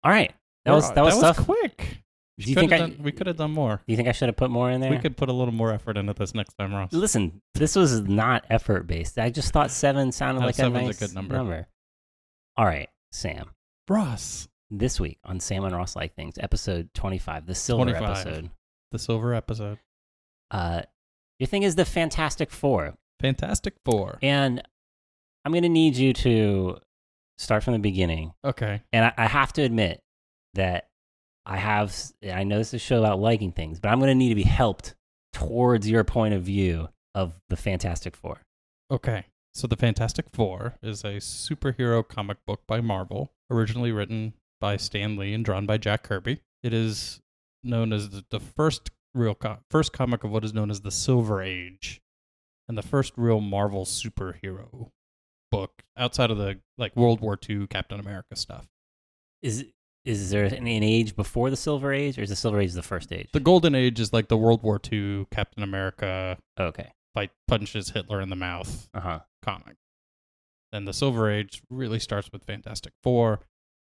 All 0.03 0.11
right, 0.11 0.33
that 0.65 0.71
was 0.73 0.91
that 0.93 1.03
was 1.03 1.17
stuff. 1.17 1.37
quick. 1.45 1.99
Do 2.39 2.49
you 2.49 2.55
think 2.55 2.71
I? 2.73 2.77
done- 2.79 2.97
we 3.03 3.11
could 3.11 3.27
have 3.27 3.37
done 3.37 3.51
more? 3.51 3.75
Do 3.77 3.83
you 3.93 3.95
think 3.95 4.07
I 4.09 4.13
should 4.13 4.27
have 4.29 4.35
put 4.35 4.49
more 4.49 4.71
in 4.71 4.81
there? 4.81 4.89
We 4.89 4.97
could 4.97 5.15
put 5.15 5.29
a 5.29 5.33
little 5.33 5.53
more 5.53 5.71
effort 5.71 5.95
into 5.95 6.13
this 6.13 6.33
next 6.33 6.55
time, 6.55 6.73
Ross. 6.73 6.91
Listen, 6.91 7.41
this 7.53 7.75
was 7.75 8.01
not 8.01 8.45
effort 8.49 8.87
based. 8.87 9.19
I 9.19 9.29
just 9.29 9.53
thought 9.53 9.69
seven 9.69 10.11
sounded 10.11 10.41
Uh, 10.41 10.47
like 10.47 10.55
a 10.55 10.57
seven's 10.57 10.83
a 10.83 10.85
nice 10.87 10.99
good 10.99 11.13
number. 11.13 11.67
All 12.57 12.65
right, 12.65 12.89
Sam. 13.11 13.51
Ross, 13.87 14.47
This 14.71 14.99
week 14.99 15.19
on 15.23 15.39
Sam 15.39 15.65
and 15.65 15.75
Ross 15.75 15.95
Like 15.95 16.15
Things, 16.15 16.35
episode 16.39 16.89
25, 16.95 17.45
the 17.45 17.53
silver 17.53 17.91
25. 17.91 18.09
episode. 18.27 18.49
The 18.91 18.99
silver 18.99 19.33
episode. 19.33 19.79
Uh, 20.49 20.81
your 21.39 21.47
thing 21.47 21.63
is 21.63 21.75
the 21.75 21.85
Fantastic 21.85 22.51
Four. 22.51 22.95
Fantastic 23.19 23.75
Four. 23.83 24.19
And 24.21 24.61
I'm 25.43 25.51
going 25.51 25.63
to 25.63 25.69
need 25.69 25.95
you 25.95 26.13
to 26.13 26.77
start 27.37 27.63
from 27.63 27.73
the 27.73 27.79
beginning. 27.79 28.33
Okay. 28.45 28.81
And 28.93 29.05
I, 29.05 29.13
I 29.17 29.27
have 29.27 29.53
to 29.53 29.63
admit 29.63 30.01
that 30.53 30.89
I 31.45 31.57
have, 31.57 31.95
I 32.31 32.43
know 32.43 32.57
this 32.57 32.69
is 32.69 32.73
a 32.75 32.79
show 32.79 32.99
about 32.99 33.19
liking 33.19 33.51
things, 33.51 33.79
but 33.79 33.89
I'm 33.89 33.99
going 33.99 34.09
to 34.09 34.15
need 34.15 34.29
to 34.29 34.35
be 34.35 34.43
helped 34.43 34.93
towards 35.33 35.89
your 35.89 36.03
point 36.03 36.33
of 36.33 36.43
view 36.43 36.89
of 37.15 37.33
the 37.49 37.55
Fantastic 37.55 38.15
Four. 38.15 38.41
Okay. 38.91 39.25
So 39.53 39.67
the 39.67 39.75
Fantastic 39.75 40.27
Four 40.31 40.75
is 40.83 41.03
a 41.03 41.15
superhero 41.15 42.07
comic 42.07 42.37
book 42.45 42.61
by 42.67 42.79
Marvel, 42.79 43.31
originally 43.49 43.91
written 43.91 44.33
by 44.59 44.77
Stan 44.77 45.17
Lee 45.17 45.33
and 45.33 45.43
drawn 45.43 45.65
by 45.65 45.77
Jack 45.77 46.03
Kirby. 46.03 46.41
It 46.61 46.73
is 46.73 47.19
known 47.63 47.93
as 47.93 48.09
the, 48.09 48.23
the 48.29 48.39
first 48.39 48.89
real 49.13 49.35
co- 49.35 49.59
first 49.69 49.93
comic 49.93 50.23
of 50.23 50.31
what 50.31 50.43
is 50.45 50.53
known 50.53 50.69
as 50.71 50.81
the 50.81 50.91
Silver 50.91 51.41
Age, 51.41 52.01
and 52.67 52.77
the 52.77 52.81
first 52.81 53.13
real 53.17 53.39
Marvel 53.41 53.85
superhero 53.85 54.89
book 55.51 55.83
outside 55.97 56.31
of 56.31 56.37
the 56.37 56.59
like 56.77 56.95
World 56.95 57.19
War 57.21 57.37
II 57.49 57.67
Captain 57.67 57.99
America 57.99 58.35
stuff. 58.35 58.67
Is 59.41 59.65
is 60.05 60.31
there 60.31 60.45
an, 60.45 60.53
an 60.55 60.67
age 60.83 61.15
before 61.15 61.49
the 61.51 61.57
Silver 61.57 61.93
Age, 61.93 62.17
or 62.17 62.23
is 62.23 62.29
the 62.29 62.35
Silver 62.35 62.59
Age 62.59 62.73
the 62.73 62.81
first 62.81 63.11
age? 63.11 63.29
The 63.33 63.39
Golden 63.39 63.75
Age 63.75 63.99
is 63.99 64.11
like 64.13 64.29
the 64.29 64.37
World 64.37 64.63
War 64.63 64.79
II 64.91 65.27
Captain 65.31 65.61
America 65.63 66.37
okay. 66.59 66.91
fight 67.13 67.31
punches 67.47 67.91
Hitler 67.91 68.19
in 68.21 68.29
the 68.29 68.35
mouth 68.35 68.87
Uh 68.93 68.99
huh. 69.01 69.19
comic. 69.43 69.75
Then 70.71 70.85
the 70.85 70.93
Silver 70.93 71.29
Age 71.29 71.61
really 71.69 71.99
starts 71.99 72.31
with 72.31 72.45
Fantastic 72.45 72.93
Four, 73.03 73.41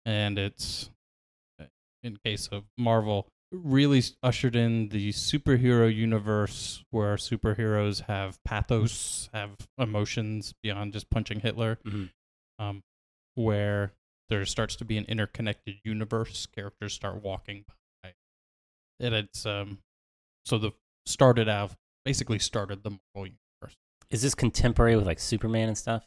and 0.05 0.39
it's, 0.39 0.91
uh, 1.61 1.65
in 2.03 2.19
case 2.23 2.49
of 2.53 2.65
Marvel, 2.77 3.27
really 3.53 4.03
ushered 4.23 4.57
in 4.57 4.89
the 4.89 5.11
superhero 5.13 5.93
universe 5.95 6.83
where 6.91 7.17
superheroes 7.17 8.03
have 8.03 8.43
pathos, 8.45 9.29
have 9.33 9.57
emotions 9.79 10.53
beyond 10.63 10.93
just 10.93 11.09
punching 11.11 11.41
Hitler, 11.41 11.79
Mhm. 11.85 12.11
um, 12.59 12.83
where 13.35 13.93
there 14.29 14.45
starts 14.45 14.75
to 14.77 14.85
be 14.85 14.97
an 14.99 15.05
interconnected 15.05 15.77
universe. 15.85 16.47
Characters 16.47 16.93
start 16.95 17.23
walking 17.23 17.65
by, 18.03 18.15
and 19.01 19.15
it's 19.15 19.47
um, 19.47 19.79
so 20.45 20.59
the 20.59 20.73
started 21.07 21.49
out 21.49 21.75
basically 22.05 22.39
started 22.41 22.83
the 22.83 22.91
Marvel 23.15 23.33
universe. 23.63 23.77
Is 24.11 24.23
this 24.23 24.35
contemporary 24.35 24.97
with 24.97 25.07
like 25.07 25.21
Superman 25.21 25.69
and 25.69 25.79
stuff? 25.79 26.07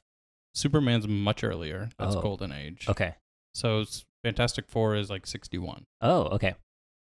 Superman's 0.53 1.07
much 1.07 1.43
earlier. 1.43 1.89
That's 1.97 2.15
Oh. 2.15 2.21
Golden 2.21 2.51
Age. 2.51 2.87
Okay. 2.89 3.15
So 3.53 3.85
Fantastic 4.23 4.67
Four 4.67 4.95
is 4.95 5.09
like 5.09 5.25
61. 5.25 5.85
Oh, 6.01 6.23
okay. 6.35 6.55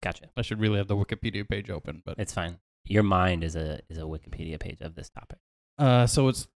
Gotcha. 0.03 0.31
I 0.37 0.43
should 0.43 0.61
really 0.61 0.79
have 0.79 0.89
the 0.89 0.97
Wikipedia 0.97 1.47
page 1.49 1.71
open, 1.71 2.03
but 2.05 2.19
It's 2.19 2.33
fine. 2.33 2.59
Your 2.87 3.03
mind 3.03 3.45
is 3.45 3.55
a 3.57 3.81
is 3.91 3.99
a 3.99 4.03
Wikipedia 4.03 4.59
page 4.59 4.81
of 4.81 4.95
this 4.95 5.11
topic. 5.11 5.39
uh, 5.79 6.07
so 6.07 6.29
it's 6.29 6.49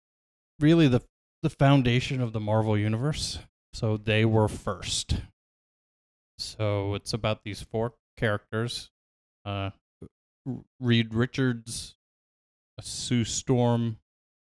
really 0.60 0.88
the 0.88 1.00
the 1.42 1.50
foundation 1.50 2.20
of 2.22 2.32
the 2.32 2.40
Marvel 2.40 2.76
universe. 2.78 3.38
So 3.74 3.96
they 3.96 4.24
were 4.24 4.48
first. 4.48 5.16
So 6.38 6.94
it's 6.94 7.12
about 7.12 7.44
these 7.44 7.60
four 7.62 7.94
characters: 8.16 8.90
uh, 9.44 9.70
Reed 10.80 11.14
Richards, 11.14 11.96
Sue 12.80 13.24
Storm, 13.24 13.98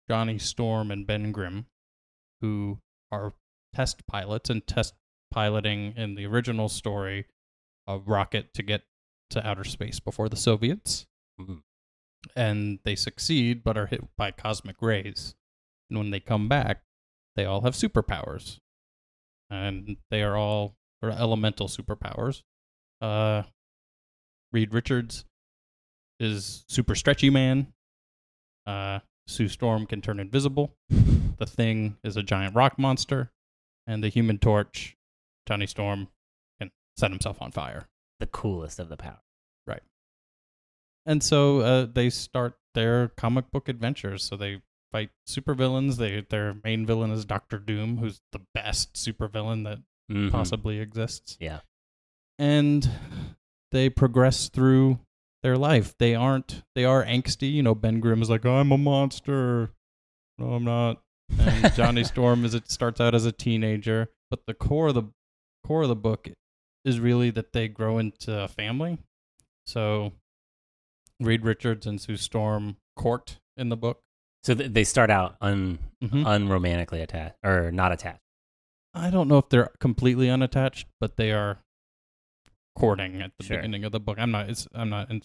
Johnny 0.08 0.38
Storm, 0.38 0.90
and 0.90 1.06
Ben 1.06 1.32
Grimm, 1.32 1.66
who 2.40 2.78
are 3.10 3.32
test 3.74 4.06
pilots 4.06 4.50
and 4.50 4.66
test 4.66 4.94
piloting 5.30 5.94
in 5.96 6.14
the 6.16 6.26
original 6.26 6.68
story 6.68 7.26
a 7.94 7.98
rocket 7.98 8.52
to 8.54 8.62
get 8.62 8.82
to 9.30 9.46
outer 9.46 9.64
space 9.64 10.00
before 10.00 10.28
the 10.28 10.36
Soviets 10.36 11.06
Mhm. 11.40 11.62
and 12.36 12.80
they 12.84 12.94
succeed 12.96 13.62
but 13.62 13.76
are 13.78 13.86
hit 13.86 14.02
by 14.16 14.30
cosmic 14.30 14.80
rays. 14.82 15.34
And 15.88 15.98
when 15.98 16.10
they 16.10 16.20
come 16.20 16.48
back, 16.48 16.84
they 17.36 17.44
all 17.44 17.62
have 17.62 17.74
superpowers. 17.74 18.58
And 19.48 19.96
they 20.10 20.22
are 20.22 20.36
all 20.36 20.76
sort 21.00 21.12
of 21.14 21.18
elemental 21.18 21.66
superpowers. 21.68 22.42
Uh, 23.00 23.44
Reed 24.52 24.72
Richards 24.74 25.24
is 26.18 26.64
super 26.68 26.94
stretchy 26.94 27.30
man. 27.30 27.72
Uh, 28.66 29.00
Sue 29.26 29.48
Storm 29.48 29.86
can 29.86 30.00
turn 30.02 30.20
invisible. 30.20 30.76
The 31.40 31.46
Thing 31.46 31.96
is 32.04 32.18
a 32.18 32.22
giant 32.22 32.54
rock 32.54 32.78
monster. 32.78 33.32
And 33.86 34.04
the 34.04 34.10
Human 34.10 34.38
Torch, 34.38 34.94
Johnny 35.48 35.66
Storm, 35.66 36.08
set 37.00 37.10
himself 37.10 37.40
on 37.42 37.50
fire. 37.50 37.88
The 38.20 38.26
coolest 38.26 38.78
of 38.78 38.88
the 38.88 38.96
power. 38.96 39.20
Right. 39.66 39.82
And 41.06 41.22
so 41.22 41.60
uh, 41.60 41.86
they 41.92 42.10
start 42.10 42.54
their 42.74 43.08
comic 43.08 43.50
book 43.50 43.68
adventures. 43.68 44.22
So 44.24 44.36
they 44.36 44.62
fight 44.92 45.10
supervillains. 45.28 45.96
They 45.96 46.20
their 46.28 46.56
main 46.62 46.84
villain 46.86 47.10
is 47.10 47.24
Doctor 47.24 47.58
Doom, 47.58 47.98
who's 47.98 48.20
the 48.32 48.40
best 48.54 48.94
supervillain 48.94 49.64
that 49.64 49.78
Mhm. 50.10 50.30
possibly 50.30 50.80
exists. 50.80 51.36
Yeah. 51.40 51.60
And 52.38 52.88
they 53.72 53.88
progress 53.88 54.48
through 54.48 54.98
their 55.42 55.56
life. 55.56 55.96
They 55.98 56.14
aren't 56.14 56.62
they 56.74 56.84
are 56.84 57.04
angsty. 57.04 57.52
You 57.52 57.62
know, 57.62 57.74
Ben 57.74 58.00
Grimm 58.00 58.20
is 58.22 58.28
like, 58.30 58.44
I'm 58.44 58.72
a 58.72 58.78
monster. 58.78 59.70
No, 60.38 60.54
I'm 60.54 60.64
not. 60.64 61.02
And 61.38 61.72
Johnny 61.74 62.02
Storm 62.12 62.44
is 62.44 62.54
it 62.54 62.70
starts 62.70 63.00
out 63.00 63.14
as 63.14 63.24
a 63.24 63.32
teenager, 63.32 64.10
but 64.30 64.40
the 64.46 64.54
core 64.54 64.88
of 64.88 64.94
the 64.94 65.04
core 65.64 65.82
of 65.82 65.88
the 65.88 65.96
book 65.96 66.28
is 66.84 66.98
really 67.00 67.30
that 67.30 67.52
they 67.52 67.68
grow 67.68 67.98
into 67.98 68.42
a 68.42 68.48
family. 68.48 68.98
So 69.66 70.12
Reed 71.20 71.44
Richards 71.44 71.86
and 71.86 72.00
Sue 72.00 72.16
Storm 72.16 72.76
court 72.96 73.38
in 73.56 73.68
the 73.68 73.76
book. 73.76 74.02
So 74.42 74.54
th- 74.54 74.72
they 74.72 74.84
start 74.84 75.10
out 75.10 75.36
un 75.40 75.78
Mhm. 76.02 76.24
unromantically 76.24 77.02
attached 77.02 77.36
or 77.44 77.70
not 77.70 77.92
attached. 77.92 78.22
I 78.94 79.10
don't 79.10 79.28
know 79.28 79.38
if 79.38 79.48
they're 79.50 79.72
completely 79.78 80.30
unattached, 80.30 80.88
but 80.98 81.16
they 81.16 81.30
are 81.32 81.62
courting 82.76 83.20
at 83.20 83.32
the 83.38 83.44
Sure. 83.44 83.58
beginning 83.58 83.84
of 83.84 83.92
the 83.92 84.00
book. 84.00 84.18
I'm 84.18 84.30
not. 84.30 84.48
It's. 84.48 84.66
I'm 84.72 84.88
not. 84.88 85.10
In, 85.10 85.22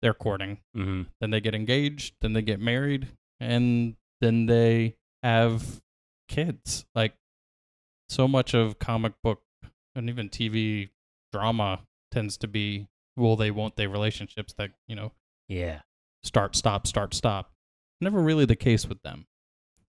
they're 0.00 0.14
courting. 0.14 0.58
hmm 0.74 1.02
Then 1.20 1.30
they 1.30 1.40
get 1.40 1.54
engaged. 1.54 2.14
Then 2.20 2.32
they 2.32 2.42
get 2.42 2.60
married, 2.60 3.08
and 3.38 3.96
then 4.20 4.46
they 4.46 4.96
have 5.22 5.82
kids. 6.28 6.86
Like 6.94 7.14
so 8.08 8.26
much 8.26 8.54
of 8.54 8.78
comic 8.78 9.12
book 9.22 9.42
and 9.98 10.08
even 10.08 10.28
TV 10.28 10.88
drama 11.32 11.80
tends 12.10 12.36
to 12.38 12.48
be 12.48 12.88
will 13.16 13.36
they 13.36 13.50
won't 13.50 13.76
they 13.76 13.86
relationships 13.86 14.54
that 14.54 14.70
you 14.86 14.96
know 14.96 15.12
Yeah. 15.48 15.80
start 16.22 16.56
stop 16.56 16.86
start 16.86 17.12
stop. 17.14 17.52
Never 18.00 18.20
really 18.20 18.44
the 18.46 18.56
case 18.56 18.86
with 18.86 19.02
them. 19.02 19.26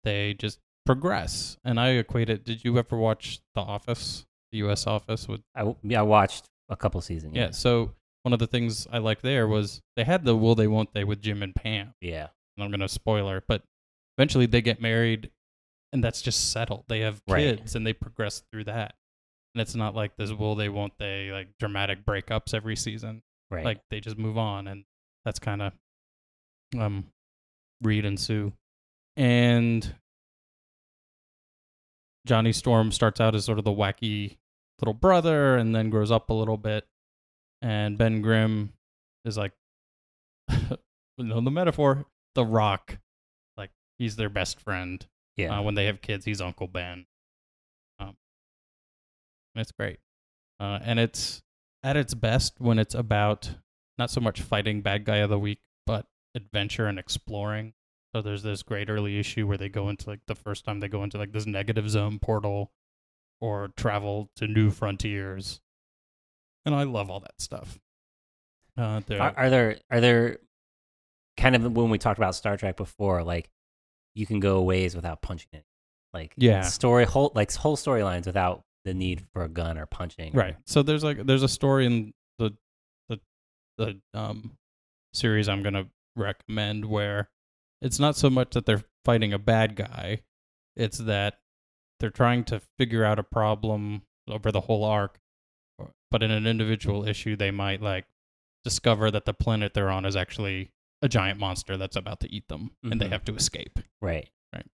They 0.04 0.34
just 0.34 0.58
progress, 0.84 1.56
and 1.64 1.78
I 1.78 1.90
equate 1.90 2.28
it. 2.28 2.44
Did 2.44 2.64
you 2.64 2.76
ever 2.78 2.96
watch 2.96 3.38
The 3.54 3.60
Office, 3.60 4.26
the 4.50 4.58
U.S. 4.58 4.86
Office 4.86 5.28
with 5.28 5.40
I, 5.54 5.74
yeah, 5.84 6.00
I 6.00 6.02
watched 6.02 6.46
a 6.68 6.76
couple 6.76 7.00
seasons. 7.00 7.36
yeah. 7.36 7.50
So 7.52 7.92
one 8.24 8.32
of 8.32 8.38
the 8.40 8.46
things 8.48 8.86
I 8.90 8.98
liked 8.98 9.22
there 9.22 9.46
was 9.46 9.80
they 9.96 10.04
had 10.04 10.24
the 10.24 10.36
will 10.36 10.54
they 10.56 10.66
won't 10.66 10.92
they 10.94 11.04
with 11.04 11.20
Jim 11.22 11.42
and 11.42 11.54
Pam. 11.54 11.94
Yeah. 12.00 12.28
And 12.56 12.64
I'm 12.64 12.70
gonna 12.70 12.88
spoiler, 12.88 13.42
but 13.46 13.62
eventually 14.18 14.46
they 14.46 14.60
get 14.62 14.80
married, 14.80 15.30
and 15.92 16.02
that's 16.02 16.20
just 16.22 16.50
settled. 16.50 16.84
They 16.88 17.00
have 17.00 17.22
Right. 17.28 17.56
kids, 17.58 17.76
and 17.76 17.86
they 17.86 17.92
progress 17.92 18.42
through 18.50 18.64
that. 18.64 18.94
And 19.54 19.60
it's 19.60 19.74
not 19.74 19.94
like 19.94 20.16
this 20.16 20.32
will 20.32 20.54
they 20.54 20.68
won't 20.68 20.94
they 20.98 21.30
like 21.30 21.48
dramatic 21.58 22.04
breakups 22.04 22.54
every 22.54 22.76
season. 22.76 23.22
Right. 23.50 23.64
Like 23.64 23.80
they 23.90 24.00
just 24.00 24.18
move 24.18 24.38
on, 24.38 24.66
and 24.66 24.84
that's 25.24 25.38
kind 25.38 25.62
of 25.62 25.72
um 26.78 27.06
Reed 27.82 28.04
and 28.06 28.18
Sue, 28.18 28.52
and 29.16 29.94
Johnny 32.26 32.52
Storm 32.52 32.92
starts 32.92 33.20
out 33.20 33.34
as 33.34 33.44
sort 33.44 33.58
of 33.58 33.64
the 33.64 33.70
wacky 33.70 34.38
little 34.80 34.94
brother, 34.94 35.56
and 35.56 35.74
then 35.74 35.90
grows 35.90 36.10
up 36.10 36.30
a 36.30 36.34
little 36.34 36.56
bit, 36.56 36.86
and 37.60 37.98
Ben 37.98 38.22
Grimm 38.22 38.72
is 39.24 39.36
like, 39.36 39.52
know, 41.18 41.40
the 41.40 41.50
metaphor, 41.50 42.06
the 42.34 42.44
Rock, 42.44 42.98
like 43.56 43.70
he's 43.98 44.16
their 44.16 44.30
best 44.30 44.60
friend. 44.60 45.06
yeah. 45.36 45.58
Uh, 45.58 45.62
when 45.62 45.74
they 45.74 45.86
have 45.86 46.00
kids, 46.00 46.24
he's 46.24 46.40
Uncle 46.40 46.68
Ben. 46.68 47.06
It's 49.54 49.72
great, 49.72 49.98
uh, 50.60 50.78
and 50.82 50.98
it's 50.98 51.42
at 51.84 51.96
its 51.96 52.14
best 52.14 52.54
when 52.58 52.78
it's 52.78 52.94
about 52.94 53.50
not 53.98 54.10
so 54.10 54.20
much 54.20 54.40
fighting 54.40 54.80
bad 54.80 55.04
guy 55.04 55.16
of 55.16 55.30
the 55.30 55.38
week, 55.38 55.60
but 55.86 56.06
adventure 56.34 56.86
and 56.86 56.98
exploring. 56.98 57.74
So 58.14 58.22
there's 58.22 58.42
this 58.42 58.62
great 58.62 58.88
early 58.90 59.18
issue 59.18 59.46
where 59.46 59.58
they 59.58 59.68
go 59.68 59.88
into 59.88 60.08
like 60.08 60.20
the 60.26 60.34
first 60.34 60.64
time 60.64 60.80
they 60.80 60.88
go 60.88 61.02
into 61.02 61.18
like 61.18 61.32
this 61.32 61.46
negative 61.46 61.88
zone 61.90 62.18
portal, 62.18 62.72
or 63.40 63.68
travel 63.76 64.30
to 64.36 64.46
new 64.46 64.70
frontiers, 64.70 65.60
and 66.64 66.74
I 66.74 66.84
love 66.84 67.10
all 67.10 67.20
that 67.20 67.40
stuff. 67.40 67.78
Uh, 68.76 69.00
Are, 69.10 69.34
are 69.36 69.50
there 69.50 69.76
are 69.90 70.00
there 70.00 70.38
kind 71.36 71.54
of 71.56 71.76
when 71.76 71.90
we 71.90 71.98
talked 71.98 72.18
about 72.18 72.34
Star 72.34 72.56
Trek 72.56 72.76
before, 72.76 73.22
like 73.22 73.50
you 74.14 74.24
can 74.26 74.40
go 74.40 74.62
ways 74.62 74.94
without 74.94 75.20
punching 75.20 75.50
it, 75.52 75.64
like 76.14 76.32
Yeah. 76.38 76.62
story 76.62 77.04
whole 77.04 77.32
like 77.34 77.52
whole 77.52 77.76
storylines 77.76 78.24
without 78.26 78.62
the 78.84 78.94
need 78.94 79.24
for 79.32 79.44
a 79.44 79.48
gun 79.48 79.78
or 79.78 79.86
punching. 79.86 80.32
Right. 80.34 80.56
So 80.66 80.82
there's 80.82 81.04
like 81.04 81.24
there's 81.26 81.42
a 81.42 81.48
story 81.48 81.86
in 81.86 82.12
the 82.38 82.56
the 83.08 83.20
the 83.78 84.00
um 84.14 84.56
series 85.14 85.48
I'm 85.48 85.62
gonna 85.62 85.86
recommend 86.16 86.84
where 86.84 87.28
it's 87.80 87.98
not 87.98 88.16
so 88.16 88.30
much 88.30 88.50
that 88.52 88.66
they're 88.66 88.84
fighting 89.04 89.32
a 89.32 89.38
bad 89.38 89.76
guy, 89.76 90.22
it's 90.76 90.98
that 90.98 91.40
they're 92.00 92.10
trying 92.10 92.44
to 92.44 92.60
figure 92.78 93.04
out 93.04 93.18
a 93.18 93.22
problem 93.24 94.02
over 94.28 94.50
the 94.52 94.60
whole 94.62 94.84
arc. 94.84 95.18
But 96.10 96.22
in 96.22 96.30
an 96.30 96.46
individual 96.46 97.08
issue, 97.08 97.36
they 97.36 97.50
might 97.50 97.80
like 97.82 98.06
discover 98.64 99.10
that 99.10 99.24
the 99.24 99.34
planet 99.34 99.74
they're 99.74 99.90
on 99.90 100.04
is 100.04 100.14
actually 100.16 100.70
a 101.00 101.08
giant 101.08 101.40
monster 101.40 101.76
that's 101.76 101.96
about 101.96 102.20
to 102.20 102.32
eat 102.32 102.46
them, 102.48 102.70
and 102.84 103.00
they 103.00 103.06
Mhm. 103.06 103.12
have 103.12 103.24
to 103.24 103.34
escape 103.34 103.78
Right. 104.00 104.28
Right. 104.54 104.66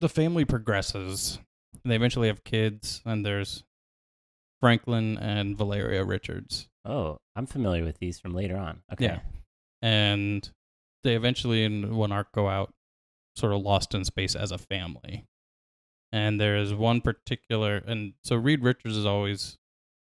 the 0.00 0.08
family 0.10 0.44
progresses. 0.44 1.38
And 1.82 1.90
they 1.90 1.96
eventually 1.96 2.28
have 2.28 2.44
kids, 2.44 3.02
and 3.04 3.24
there's 3.24 3.64
Franklin 4.60 5.18
and 5.18 5.56
Valeria 5.56 6.04
Richards. 6.04 6.68
Oh, 6.84 7.18
I'm 7.36 7.46
familiar 7.46 7.84
with 7.84 7.98
these 7.98 8.18
from 8.18 8.34
later 8.34 8.56
on. 8.56 8.82
Okay. 8.92 9.06
Yeah. 9.06 9.18
And 9.82 10.48
they 11.02 11.14
eventually, 11.14 11.64
in 11.64 11.96
one 11.96 12.12
arc, 12.12 12.32
go 12.32 12.48
out 12.48 12.72
sort 13.36 13.52
of 13.52 13.62
lost 13.62 13.94
in 13.94 14.04
space 14.04 14.34
as 14.34 14.52
a 14.52 14.58
family. 14.58 15.24
And 16.12 16.40
there's 16.40 16.72
one 16.72 17.00
particular, 17.00 17.82
and 17.86 18.14
so 18.22 18.36
Reed 18.36 18.62
Richards 18.62 18.96
is 18.96 19.04
always 19.04 19.58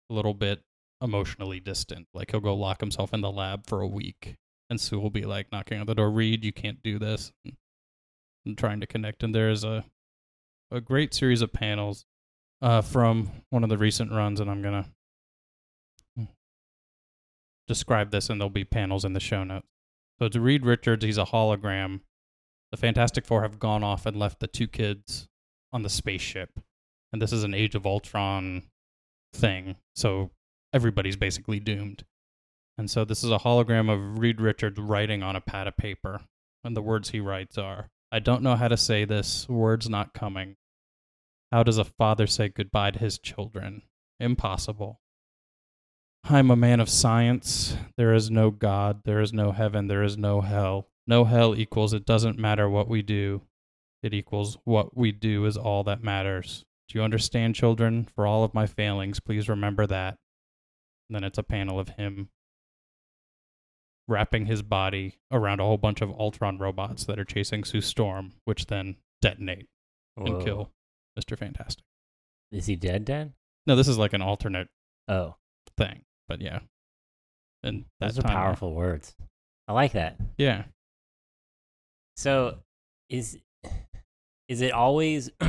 a 0.09 0.13
little 0.13 0.33
bit 0.33 0.61
emotionally 1.01 1.59
distant. 1.59 2.07
Like 2.13 2.31
he'll 2.31 2.41
go 2.41 2.53
lock 2.53 2.81
himself 2.81 3.13
in 3.13 3.21
the 3.21 3.31
lab 3.31 3.65
for 3.65 3.81
a 3.81 3.87
week, 3.87 4.35
and 4.69 4.79
Sue 4.79 4.99
will 4.99 5.09
be 5.09 5.23
like 5.23 5.51
knocking 5.51 5.79
on 5.79 5.85
the 5.85 5.95
door, 5.95 6.11
Reed, 6.11 6.43
you 6.43 6.51
can't 6.51 6.83
do 6.83 6.99
this, 6.99 7.31
and, 7.45 7.55
and 8.45 8.57
trying 8.57 8.81
to 8.81 8.87
connect. 8.87 9.23
And 9.23 9.33
there's 9.33 9.63
a 9.63 9.85
a 10.71 10.81
great 10.81 11.13
series 11.13 11.41
of 11.41 11.53
panels 11.53 12.05
uh, 12.61 12.81
from 12.81 13.31
one 13.49 13.63
of 13.63 13.69
the 13.69 13.77
recent 13.77 14.11
runs, 14.11 14.39
and 14.39 14.49
I'm 14.49 14.61
gonna 14.61 14.89
describe 17.67 18.11
this, 18.11 18.29
and 18.29 18.39
there'll 18.39 18.49
be 18.49 18.63
panels 18.63 19.05
in 19.05 19.13
the 19.13 19.19
show 19.19 19.43
notes. 19.43 19.67
So 20.19 20.29
to 20.29 20.39
Reed 20.39 20.65
Richards, 20.65 21.03
he's 21.03 21.17
a 21.17 21.25
hologram. 21.25 22.01
The 22.71 22.77
Fantastic 22.77 23.25
Four 23.25 23.41
have 23.41 23.59
gone 23.59 23.83
off 23.83 24.05
and 24.05 24.17
left 24.17 24.39
the 24.39 24.47
two 24.47 24.67
kids 24.67 25.27
on 25.73 25.81
the 25.81 25.89
spaceship, 25.89 26.59
and 27.11 27.21
this 27.21 27.33
is 27.33 27.43
an 27.43 27.53
Age 27.53 27.75
of 27.75 27.85
Ultron 27.85 28.63
thing. 29.33 29.75
So 29.95 30.31
everybody's 30.73 31.15
basically 31.15 31.59
doomed. 31.59 32.05
And 32.77 32.89
so 32.91 33.05
this 33.05 33.23
is 33.23 33.31
a 33.31 33.39
hologram 33.39 33.89
of 33.91 34.19
Reed 34.19 34.41
Richards 34.41 34.79
writing 34.79 35.23
on 35.23 35.35
a 35.35 35.41
pad 35.41 35.67
of 35.67 35.77
paper, 35.77 36.21
and 36.63 36.75
the 36.75 36.81
words 36.81 37.09
he 37.09 37.19
writes 37.19 37.57
are, 37.57 37.89
"I 38.15 38.19
don't 38.19 38.43
know 38.43 38.55
how 38.55 38.69
to 38.69 38.77
say 38.77 39.03
this. 39.03 39.49
Words 39.49 39.89
not 39.89 40.13
coming. 40.13 40.55
How 41.51 41.63
does 41.63 41.77
a 41.77 41.83
father 41.83 42.27
say 42.27 42.47
goodbye 42.47 42.91
to 42.91 42.99
his 42.99 43.19
children? 43.19 43.81
impossible. 44.21 45.01
I'm 46.23 46.49
a 46.49 46.55
man 46.55 46.79
of 46.79 46.87
science. 46.87 47.75
There 47.97 48.13
is 48.13 48.31
no 48.31 48.51
God. 48.51 49.01
There 49.03 49.19
is 49.19 49.33
no 49.33 49.51
heaven. 49.51 49.87
There 49.87 50.01
is 50.01 50.17
no 50.17 50.39
hell. 50.39 50.87
No 51.05 51.25
hell 51.25 51.57
equals 51.57 51.91
it 51.91 52.05
doesn't 52.05 52.39
matter 52.39 52.69
what 52.69 52.87
we 52.87 53.01
do. 53.01 53.41
It 54.01 54.13
equals 54.13 54.57
what 54.63 54.95
we 54.95 55.11
do 55.11 55.43
is 55.43 55.57
all 55.57 55.83
that 55.83 56.01
matters. 56.01 56.63
Do 56.87 56.97
you 56.97 57.03
understand, 57.03 57.55
children? 57.55 58.07
For 58.15 58.25
all 58.25 58.45
of 58.45 58.53
my 58.53 58.65
failings, 58.65 59.19
please 59.19 59.49
remember 59.49 59.85
that. 59.87 60.15
And 61.09 61.17
then 61.17 61.25
it's 61.25 61.37
a 61.37 61.43
panel 61.43 61.81
of 61.81 61.89
him 61.89 62.29
wrapping 64.07 64.45
his 64.45 64.61
body 64.61 65.15
around 65.31 65.59
a 65.59 65.63
whole 65.63 65.77
bunch 65.77 66.01
of 66.01 66.11
Ultron 66.11 66.57
robots 66.57 67.05
that 67.05 67.19
are 67.19 67.25
chasing 67.25 67.63
Sue 67.63 67.81
Storm, 67.81 68.33
which 68.45 68.67
then 68.67 68.95
detonate 69.21 69.67
and 70.17 70.43
kill 70.43 70.71
Mr. 71.19 71.37
Fantastic. 71.37 71.83
Is 72.51 72.67
he 72.67 72.75
dead? 72.75 73.05
Dead? 73.05 73.33
No, 73.65 73.75
this 73.75 73.87
is 73.87 73.97
like 73.97 74.13
an 74.13 74.21
alternate 74.21 74.69
Oh, 75.07 75.35
thing, 75.77 76.01
but 76.27 76.41
yeah. 76.41 76.59
And 77.63 77.85
those 77.99 78.17
are 78.19 78.23
powerful 78.23 78.73
words. 78.73 79.15
I 79.67 79.73
like 79.73 79.93
that. 79.93 80.17
Yeah. 80.37 80.65
So, 82.15 82.59
is 83.09 83.37
is 84.47 84.61
it 84.61 84.71
always? 84.71 85.31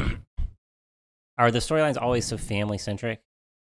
are 1.38 1.50
the 1.50 1.58
storylines 1.58 2.00
always 2.00 2.25
so 2.26 2.36
family 2.38 2.78
centric? 2.78 3.20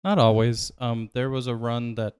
Not 0.03 0.19
always. 0.19 0.71
Um, 0.77 1.09
there 1.13 1.29
was 1.29 1.47
a 1.47 1.55
run 1.55 1.95
that, 1.95 2.15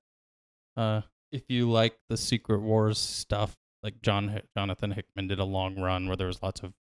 uh, 0.76 1.02
if 1.32 1.44
you 1.50 1.70
like 1.70 1.98
the 2.10 2.18
Secret 2.18 2.60
Wars 2.60 2.98
stuff, 2.98 3.56
like 3.84 4.02
John 4.02 4.42
Jonathan 4.58 4.92
Hickman 4.92 5.28
did 5.28 5.40
a 5.40 5.46
long 5.46 5.80
run 5.80 6.08
where 6.08 6.16
there 6.16 6.28
was 6.28 6.42
lots 6.42 6.62
of 6.62 6.74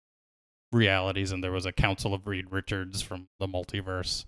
realities, 0.73 1.33
and 1.33 1.43
there 1.43 1.53
was 1.53 1.67
a 1.67 1.73
Council 1.73 2.15
of 2.15 2.27
Reed 2.27 2.51
Richards 2.51 3.03
from 3.03 3.29
the 3.41 3.47
multiverse. 3.47 4.25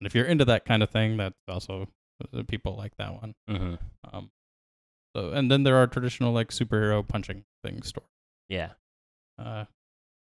And 0.00 0.06
if 0.06 0.14
you're 0.14 0.26
into 0.26 0.44
that 0.46 0.64
kind 0.64 0.82
of 0.82 0.90
thing, 0.90 1.16
that's 1.16 1.34
also 1.48 1.88
uh, 2.32 2.42
people 2.48 2.76
like 2.76 2.96
that 2.98 3.12
one. 3.12 3.34
Mm-hmm. 3.48 3.74
Um, 4.12 4.30
so 5.16 5.30
and 5.30 5.50
then 5.50 5.62
there 5.62 5.76
are 5.76 5.86
traditional 5.86 6.32
like 6.32 6.48
superhero 6.48 7.06
punching 7.06 7.44
things 7.64 7.88
stories. 7.88 8.08
Yeah. 8.48 8.70
Uh, 9.38 9.64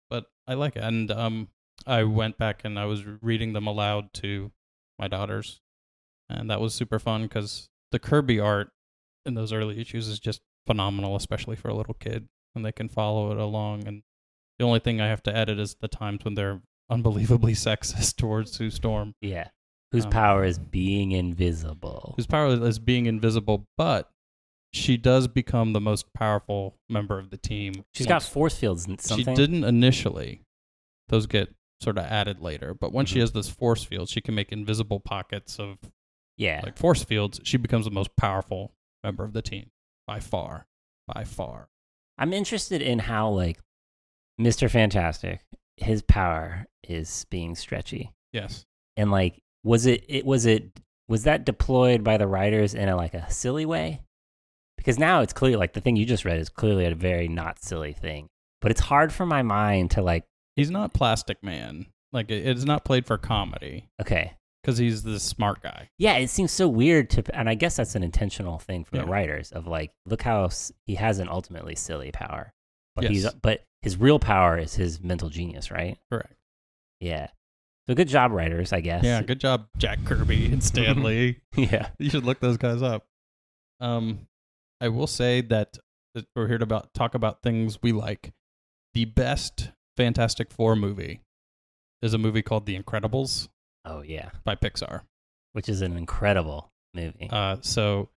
but 0.09 0.27
I 0.47 0.55
like 0.55 0.77
it, 0.77 0.83
and 0.83 1.11
um, 1.11 1.49
I 1.87 2.05
went 2.05 2.39
back 2.39 2.63
and 2.65 2.79
I 2.79 2.85
was 2.85 3.05
reading 3.23 3.53
them 3.53 3.67
aloud 3.67 4.13
to 4.15 4.51
my 4.99 5.09
daughters, 5.09 5.61
and 6.29 6.51
that 6.51 6.61
was 6.61 6.75
super 6.75 6.99
fun 6.99 7.23
because 7.23 7.69
the 7.93 7.99
Kirby 7.99 8.39
art 8.39 8.71
in 9.27 9.35
those 9.35 9.53
early 9.53 9.81
issues 9.81 10.09
is 10.09 10.19
just 10.19 10.41
phenomenal, 10.67 11.17
especially 11.17 11.57
for 11.57 11.69
a 11.69 11.75
little 11.75 11.95
kid, 11.95 12.29
and 12.55 12.65
they 12.65 12.73
can 12.73 12.89
follow 12.89 13.31
it 13.33 13.39
along. 13.39 13.87
And 13.87 14.03
the 14.59 14.65
only 14.65 14.81
thing 14.81 15.01
I 15.01 15.09
have 15.09 15.23
to 15.25 15.37
edit 15.37 15.59
is 15.59 15.77
the 15.81 15.89
times 15.89 16.25
when 16.25 16.35
they're 16.35 16.61
unbelievably 16.89 17.53
sexist 17.55 18.17
towards 18.17 18.53
Sue 18.53 18.71
Storm, 18.71 19.15
Yeah. 19.21 19.49
Whose 19.93 20.05
Um, 20.05 20.13
power 20.13 20.45
is 20.45 20.59
being 20.59 21.11
invisible. 21.13 22.15
whose 22.17 22.27
power 22.29 22.47
is 22.65 22.79
being 22.79 23.07
invisible, 23.07 23.67
but 23.77 24.09
she 24.73 24.97
does 24.97 25.27
become 25.27 25.73
the 25.73 25.81
most 25.81 26.13
powerful 26.13 26.77
member 26.89 27.19
of 27.19 27.31
the 27.31 27.37
team. 27.37 27.85
She's 27.93 28.07
got 28.07 28.23
force 28.23 28.57
fields 28.57 28.87
and 28.87 29.01
She 29.03 29.25
didn't 29.25 29.65
initially. 29.65 30.43
Those 31.09 31.27
get 31.27 31.53
sort 31.83 31.99
of 31.99 32.05
added 32.05 32.41
later. 32.41 32.73
But 32.73 32.93
once 32.93 33.09
she 33.09 33.17
Mhm. 33.17 33.23
has 33.23 33.33
this 33.33 33.49
force 33.49 33.83
field, 33.83 34.09
she 34.09 34.21
can 34.21 34.37
make 34.37 34.53
invisible 34.53 35.01
pockets 35.01 35.59
of 35.59 35.79
Yeah. 36.37 36.61
like 36.63 36.77
force 36.79 37.03
fields. 37.03 37.41
She 37.43 37.57
becomes 37.57 37.85
the 37.85 37.91
most 37.91 38.15
powerful 38.15 38.73
member 39.03 39.25
of 39.25 39.33
the 39.33 39.43
team 39.43 39.71
by 40.07 40.21
far. 40.21 40.67
By 41.07 41.25
far. 41.25 41.69
I'm 42.19 42.33
interested 42.33 42.83
in 42.83 42.99
how 42.99 43.31
like 43.31 43.59
Mr. 44.41 44.71
Fantastic, 44.71 45.41
his 45.77 46.03
power 46.03 46.67
is 46.87 47.27
being 47.31 47.55
stretchy. 47.55 48.13
Yes. 48.33 48.65
And 48.97 49.11
like 49.11 49.41
was 49.65 49.87
it 49.87 50.05
it 50.09 50.25
was 50.25 50.47
it 50.47 50.71
was 51.09 51.25
that 51.25 51.45
deployed 51.45 52.05
by 52.05 52.17
the 52.17 52.27
writers 52.27 52.75
in 52.75 52.89
a 52.89 52.97
like 52.97 53.15
a 53.15 53.31
silly 53.31 53.67
way? 53.67 54.03
Because 54.77 54.99
now 54.99 55.21
it's 55.21 55.33
clear 55.33 55.57
like 55.57 55.73
the 55.73 55.81
thing 55.81 55.97
you 55.97 56.07
just 56.07 56.25
read 56.25 56.39
is 56.39 56.49
clearly 56.49 56.87
a 56.87 56.95
very 56.95 57.29
not 57.29 57.63
silly 57.63 57.93
thing. 57.93 58.29
But 58.61 58.71
it's 58.71 58.81
hard 58.81 59.13
for 59.13 59.27
my 59.27 59.43
mind 59.43 59.93
to 59.93 60.03
like 60.03 60.25
He's 60.57 60.71
not 60.71 60.93
Plastic 60.93 61.43
Man. 61.43 61.87
Like 62.13 62.31
it's 62.31 62.65
not 62.65 62.85
played 62.85 63.07
for 63.07 63.17
comedy 63.19 63.89
okay. 64.01 64.35
Because 64.63 64.79
he's 64.79 65.03
the 65.03 65.19
smart 65.21 65.63
guy. 65.63 65.91
Yeah, 65.99 66.17
it 66.17 66.29
seems 66.31 66.53
so 66.53 66.69
weird 66.69 67.11
to 67.11 67.25
and 67.37 67.49
I 67.49 67.55
guess 67.55 67.77
that's 67.77 67.95
an 67.95 68.03
intentional 68.03 68.59
thing 68.59 68.85
from 68.85 68.99
the 68.99 69.05
writers 69.07 69.53
of 69.53 69.67
like 69.67 69.93
look 70.07 70.23
how 70.23 70.45
s- 70.47 70.73
he 70.87 70.95
has 70.97 71.19
an 71.19 71.29
ultimately 71.29 71.75
silly 71.75 72.11
power. 72.13 72.53
But 72.97 73.05
he's 73.11 73.31
but 73.35 73.65
his 73.83 73.97
real 73.97 74.19
power 74.19 74.59
is 74.59 74.75
his 74.75 75.01
mental 75.01 75.29
genius, 75.31 75.71
right? 75.71 75.97
Correct. 76.11 76.35
Yeah. 77.01 77.29
So 77.89 77.95
good 77.95 78.09
job, 78.09 78.31
writers, 78.33 78.73
I 78.73 78.81
guess. 78.81 79.03
Yeah, 79.05 79.23
good 79.23 79.41
job, 79.41 79.67
Jack 79.79 80.05
Kirby 80.05 80.47
and 80.53 80.63
Stan 80.63 81.03
Lee. 81.03 81.41
yeah. 81.57 81.89
You 81.99 82.11
should 82.11 82.25
look 82.27 82.41
those 82.41 82.57
guys 82.59 82.83
up. 82.83 83.07
Um, 83.81 84.27
I 84.81 84.89
will 84.89 85.07
say 85.07 85.41
that 85.43 85.79
that 86.15 86.27
we're 86.37 86.49
here 86.49 86.59
to 86.59 86.65
about 86.65 86.93
talk 86.95 87.15
about 87.15 87.43
things 87.43 87.79
we 87.83 87.93
like. 87.93 88.33
The 88.95 89.05
best 89.07 89.71
Fantastic 89.97 90.51
Four 90.51 90.75
movie 90.77 91.21
is 92.03 92.13
a 92.15 92.19
movie 92.19 92.43
called 92.43 92.67
The 92.67 92.79
Incredibles 92.79 93.49
Oh 93.91 94.03
yeah. 94.03 94.31
by 94.45 94.55
Pixar. 94.55 95.03
Which 95.53 95.69
is 95.69 95.83
an 95.83 95.97
incredible 95.97 96.71
movie. 96.95 97.29
Uh, 97.31 97.57
so 97.61 98.09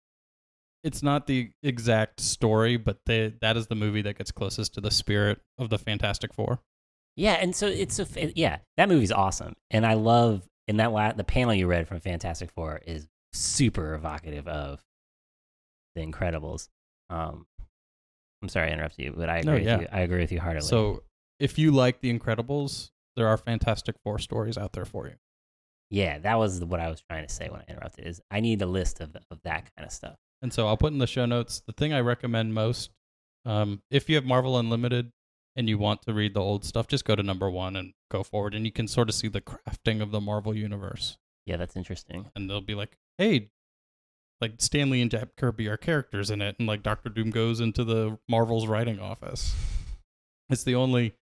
it's 0.83 1.01
not 1.01 1.25
the 1.27 1.49
exact 1.63 2.19
story, 2.19 2.77
but 2.77 2.97
they, 3.05 3.33
that 3.41 3.57
is 3.57 3.67
the 3.67 3.75
movie 3.75 4.01
that 4.03 4.17
gets 4.17 4.31
closest 4.31 4.73
to 4.75 4.81
the 4.81 4.91
spirit 4.91 5.39
of 5.57 5.69
the 5.69 5.77
Fantastic 5.79 6.33
Four. 6.33 6.59
yeah, 7.15 7.33
and 7.33 7.55
so 7.55 7.67
it's 7.67 7.99
a 7.99 8.07
yeah, 8.35 8.57
that 8.77 8.89
movie's 8.89 9.11
awesome. 9.11 9.53
And 9.71 9.85
I 9.85 9.93
love 9.93 10.43
in 10.67 10.77
that 10.77 10.91
la- 10.91 11.13
the 11.13 11.23
panel 11.23 11.53
you 11.53 11.67
read 11.67 11.87
from 11.87 11.99
Fantastic 12.01 12.51
Four 12.51 12.81
is 12.85 13.07
super 13.33 13.95
evocative 13.95 14.47
of 14.47 14.81
the 15.95 16.05
Incredibles. 16.05 16.67
Um 17.09 17.45
I'm 18.41 18.49
sorry 18.49 18.69
I 18.69 18.73
interrupted 18.73 19.05
you, 19.05 19.13
but 19.15 19.29
I 19.29 19.37
agree 19.37 19.63
No, 19.63 19.71
with 19.77 19.81
you. 19.83 19.87
I 19.91 20.01
agree 20.01 20.19
with 20.19 20.31
you 20.31 20.39
heartily. 20.41 20.67
So 20.67 21.03
if 21.39 21.57
you 21.57 21.71
like 21.71 22.01
The 22.01 22.13
Incredibles, 22.17 22.91
there 23.15 23.27
are 23.27 23.37
Fantastic 23.37 23.95
Four 24.03 24.19
stories 24.19 24.57
out 24.57 24.73
there 24.73 24.85
for 24.85 25.07
you. 25.07 25.13
Yeah, 25.93 26.17
that 26.17 26.39
was 26.39 26.59
what 26.65 26.79
I 26.79 26.89
was 26.89 27.03
trying 27.07 27.27
to 27.27 27.31
say 27.31 27.49
when 27.49 27.61
I 27.61 27.71
interrupted. 27.71 28.07
Is 28.07 28.19
I 28.31 28.39
need 28.39 28.63
a 28.63 28.65
list 28.65 28.99
of 28.99 29.15
of 29.29 29.39
that 29.43 29.69
kind 29.77 29.85
of 29.85 29.91
stuff. 29.91 30.15
And 30.41 30.51
so 30.51 30.67
I'll 30.67 30.75
put 30.75 30.91
in 30.91 30.97
the 30.97 31.05
show 31.05 31.27
notes 31.27 31.61
the 31.67 31.71
thing 31.71 31.93
I 31.93 31.99
recommend 31.99 32.55
most. 32.55 32.89
Um, 33.45 33.83
if 33.91 34.09
you 34.09 34.15
have 34.15 34.25
Marvel 34.25 34.57
Unlimited 34.57 35.11
and 35.55 35.69
you 35.69 35.77
want 35.77 36.01
to 36.03 36.13
read 36.13 36.33
the 36.33 36.41
old 36.41 36.65
stuff, 36.65 36.87
just 36.87 37.05
go 37.05 37.15
to 37.15 37.21
number 37.21 37.47
one 37.47 37.75
and 37.75 37.93
go 38.09 38.23
forward, 38.23 38.55
and 38.55 38.65
you 38.65 38.71
can 38.71 38.87
sort 38.87 39.07
of 39.07 39.13
see 39.13 39.27
the 39.27 39.41
crafting 39.67 40.01
of 40.01 40.09
the 40.09 40.19
Marvel 40.19 40.55
universe. 40.55 41.17
Yeah, 41.45 41.57
that's 41.57 41.75
interesting. 41.75 42.31
And 42.35 42.49
they'll 42.49 42.59
be 42.59 42.73
like, 42.73 42.97
"Hey, 43.19 43.51
like 44.41 44.53
Stan 44.57 44.89
Lee 44.89 45.01
and 45.01 45.11
Jack 45.11 45.35
Kirby 45.37 45.67
are 45.67 45.77
characters 45.77 46.31
in 46.31 46.41
it," 46.41 46.55
and 46.57 46.67
like 46.67 46.81
Doctor 46.81 47.09
Doom 47.09 47.29
goes 47.29 47.59
into 47.59 47.83
the 47.83 48.17
Marvel's 48.27 48.65
writing 48.65 48.99
office. 48.99 49.53
It's 50.49 50.63
the 50.63 50.73
only, 50.73 51.13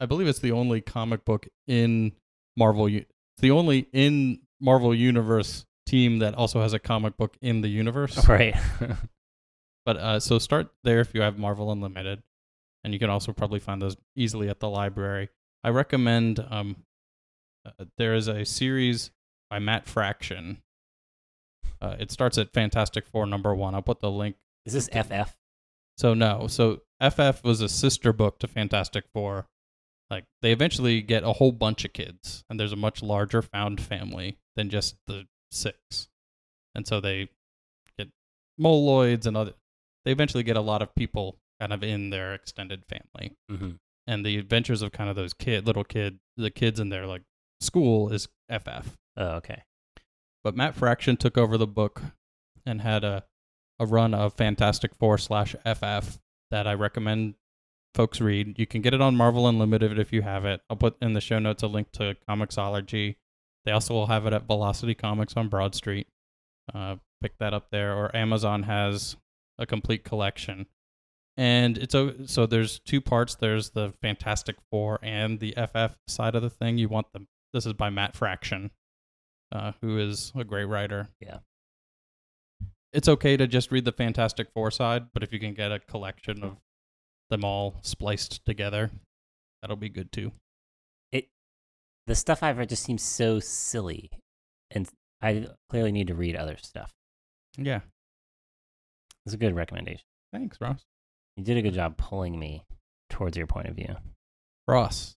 I 0.00 0.06
believe, 0.06 0.26
it's 0.26 0.40
the 0.40 0.50
only 0.50 0.80
comic 0.80 1.24
book 1.24 1.46
in 1.68 2.14
Marvel. 2.56 2.88
It's 3.34 3.42
the 3.42 3.50
only 3.50 3.88
in 3.92 4.40
Marvel 4.60 4.94
universe 4.94 5.64
team 5.86 6.20
that 6.20 6.34
also 6.34 6.60
has 6.60 6.72
a 6.72 6.78
comic 6.78 7.16
book 7.16 7.36
in 7.40 7.60
the 7.60 7.68
universe. 7.68 8.26
Right. 8.28 8.54
But 9.84 9.96
uh, 9.96 10.20
so 10.20 10.38
start 10.38 10.68
there 10.84 11.00
if 11.00 11.12
you 11.12 11.22
have 11.22 11.38
Marvel 11.38 11.72
Unlimited, 11.72 12.22
and 12.84 12.92
you 12.92 13.00
can 13.00 13.10
also 13.10 13.32
probably 13.32 13.58
find 13.58 13.82
those 13.82 13.96
easily 14.14 14.48
at 14.48 14.60
the 14.60 14.68
library. 14.68 15.28
I 15.64 15.70
recommend. 15.70 16.38
Um, 16.38 16.76
uh, 17.66 17.86
there 17.98 18.14
is 18.14 18.28
a 18.28 18.44
series 18.44 19.10
by 19.50 19.58
Matt 19.58 19.86
Fraction. 19.86 20.62
Uh, 21.80 21.96
it 21.98 22.12
starts 22.12 22.38
at 22.38 22.52
Fantastic 22.52 23.08
Four 23.08 23.26
number 23.26 23.54
one. 23.54 23.74
I'll 23.74 23.82
put 23.82 23.98
the 23.98 24.10
link. 24.10 24.36
is 24.64 24.72
this 24.72 24.88
FF? 24.88 25.34
So 25.98 26.14
no, 26.14 26.46
so 26.46 26.82
FF 27.00 27.42
was 27.42 27.60
a 27.60 27.68
sister 27.68 28.12
book 28.12 28.38
to 28.38 28.46
Fantastic 28.46 29.04
Four. 29.12 29.48
Like 30.12 30.24
they 30.42 30.52
eventually 30.52 31.00
get 31.00 31.24
a 31.24 31.32
whole 31.32 31.52
bunch 31.52 31.84
of 31.86 31.92
kids, 31.94 32.44
and 32.50 32.60
there's 32.60 32.72
a 32.72 32.76
much 32.76 33.02
larger 33.02 33.40
found 33.40 33.80
family 33.80 34.36
than 34.56 34.68
just 34.68 34.94
the 35.06 35.24
six, 35.50 36.08
and 36.74 36.86
so 36.86 37.00
they 37.00 37.30
get 37.98 38.08
moloids 38.60 39.26
and 39.26 39.36
other. 39.36 39.54
They 40.04 40.12
eventually 40.12 40.42
get 40.42 40.56
a 40.58 40.60
lot 40.60 40.82
of 40.82 40.94
people 40.94 41.38
kind 41.60 41.72
of 41.72 41.82
in 41.82 42.10
their 42.10 42.34
extended 42.34 42.84
family, 42.84 43.32
Mm-hmm. 43.50 43.70
and 44.06 44.26
the 44.26 44.36
adventures 44.36 44.82
of 44.82 44.92
kind 44.92 45.08
of 45.08 45.16
those 45.16 45.32
kid, 45.32 45.66
little 45.66 45.84
kid, 45.84 46.18
the 46.36 46.50
kids 46.50 46.78
in 46.78 46.90
their 46.90 47.06
like 47.06 47.22
school 47.62 48.12
is 48.12 48.28
FF. 48.50 48.96
Oh, 49.16 49.36
okay. 49.36 49.62
But 50.44 50.56
Matt 50.56 50.74
Fraction 50.74 51.16
took 51.16 51.38
over 51.38 51.56
the 51.56 51.66
book 51.66 52.02
and 52.66 52.80
had 52.82 53.02
a, 53.04 53.24
a 53.78 53.86
run 53.86 54.12
of 54.12 54.34
Fantastic 54.34 54.94
Four 54.96 55.16
slash 55.16 55.54
FF 55.64 56.18
that 56.50 56.66
I 56.66 56.74
recommend 56.74 57.34
folks 57.94 58.20
read. 58.20 58.58
You 58.58 58.66
can 58.66 58.82
get 58.82 58.94
it 58.94 59.00
on 59.00 59.16
Marvel 59.16 59.46
Unlimited 59.48 59.98
if 59.98 60.12
you 60.12 60.22
have 60.22 60.44
it. 60.44 60.60
I'll 60.70 60.76
put 60.76 60.96
in 61.02 61.12
the 61.12 61.20
show 61.20 61.38
notes 61.38 61.62
a 61.62 61.66
link 61.66 61.92
to 61.92 62.16
Comixology. 62.28 63.16
They 63.64 63.72
also 63.72 63.94
will 63.94 64.06
have 64.06 64.26
it 64.26 64.32
at 64.32 64.46
Velocity 64.46 64.94
Comics 64.94 65.36
on 65.36 65.48
Broad 65.48 65.74
Street. 65.74 66.06
Uh, 66.74 66.96
pick 67.22 67.38
that 67.38 67.54
up 67.54 67.70
there, 67.70 67.94
or 67.94 68.14
Amazon 68.16 68.64
has 68.64 69.16
a 69.58 69.66
complete 69.66 70.04
collection. 70.04 70.66
And 71.36 71.78
it's 71.78 71.94
a, 71.94 72.26
so 72.26 72.46
there's 72.46 72.80
two 72.80 73.00
parts. 73.00 73.34
There's 73.36 73.70
the 73.70 73.94
Fantastic 74.02 74.56
Four 74.70 74.98
and 75.02 75.40
the 75.40 75.52
FF 75.56 75.96
side 76.08 76.34
of 76.34 76.42
the 76.42 76.50
thing. 76.50 76.78
You 76.78 76.88
want 76.88 77.12
them. 77.12 77.28
This 77.52 77.66
is 77.66 77.72
by 77.72 77.90
Matt 77.90 78.16
Fraction. 78.16 78.70
uh, 79.52 79.72
who 79.82 79.98
is 79.98 80.32
a 80.34 80.44
great 80.44 80.64
writer. 80.64 81.08
Yeah. 81.20 81.38
It's 82.92 83.08
okay 83.08 83.36
to 83.36 83.46
just 83.46 83.70
read 83.70 83.84
the 83.84 83.92
Fantastic 83.92 84.48
Four 84.52 84.70
side, 84.70 85.06
but 85.14 85.22
if 85.22 85.32
you 85.32 85.38
can 85.38 85.54
get 85.54 85.72
a 85.72 85.78
collection 85.78 86.42
of 86.42 86.56
them 87.32 87.44
all 87.44 87.74
spliced 87.82 88.44
together, 88.44 88.90
that'll 89.60 89.76
be 89.76 89.88
good 89.88 90.12
too. 90.12 90.30
It 91.10 91.26
The 92.06 92.14
stuff 92.14 92.42
I've 92.42 92.58
read 92.58 92.68
just 92.68 92.84
seems 92.84 93.02
so 93.02 93.40
silly, 93.40 94.10
and 94.70 94.88
I 95.20 95.46
clearly 95.70 95.90
need 95.92 96.06
to 96.08 96.14
read 96.14 96.36
other 96.36 96.56
stuff. 96.60 96.92
Yeah. 97.56 97.80
It's 99.26 99.34
a 99.34 99.38
good 99.38 99.54
recommendation. 99.54 100.04
Thanks, 100.32 100.58
Ross. 100.60 100.82
You 101.36 101.44
did 101.44 101.56
a 101.56 101.62
good 101.62 101.74
job 101.74 101.96
pulling 101.96 102.38
me 102.38 102.64
towards 103.08 103.36
your 103.36 103.46
point 103.46 103.68
of 103.68 103.76
view. 103.76 103.96
Ross. 104.68 105.14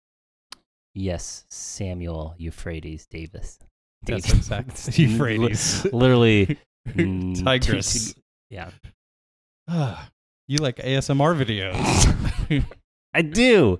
Yes, 0.93 1.45
Samuel 1.49 2.35
Euphrates 2.37 3.05
Davis. 3.07 3.57
That's 4.03 4.27
Davis. 4.27 4.37
exact. 4.37 4.97
Euphrates. 4.99 5.85
Literally, 5.85 6.57
Tigris. 6.95 8.13
yeah, 8.49 8.69
Ah, 9.67 10.09
you 10.47 10.57
like 10.57 10.77
ASMR 10.77 11.35
videos. 11.35 12.65
I 13.13 13.21
do. 13.21 13.79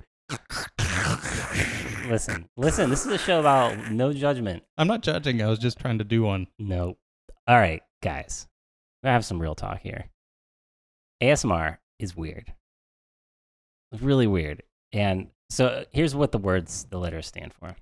listen, 2.07 2.47
listen. 2.55 2.89
This 2.89 3.05
is 3.05 3.11
a 3.11 3.17
show 3.17 3.39
about 3.39 3.91
no 3.91 4.13
judgment. 4.13 4.63
I'm 4.77 4.87
not 4.87 5.01
judging. 5.01 5.41
I 5.41 5.47
was 5.47 5.59
just 5.59 5.79
trying 5.79 5.97
to 5.97 6.03
do 6.03 6.23
one. 6.23 6.47
No. 6.59 6.97
All 7.47 7.57
right, 7.57 7.81
guys. 8.01 8.47
We're 9.03 9.11
have 9.11 9.25
some 9.25 9.41
real 9.41 9.55
talk 9.55 9.79
here. 9.81 10.05
ASMR 11.21 11.77
is 11.99 12.15
weird. 12.15 12.53
It's 13.91 14.01
really 14.01 14.27
weird. 14.27 14.63
And 14.93 15.27
so 15.49 15.85
here's 15.91 16.15
what 16.15 16.31
the 16.31 16.37
words, 16.37 16.87
the 16.89 16.97
letters 16.97 17.27
stand 17.27 17.53
for 17.53 17.75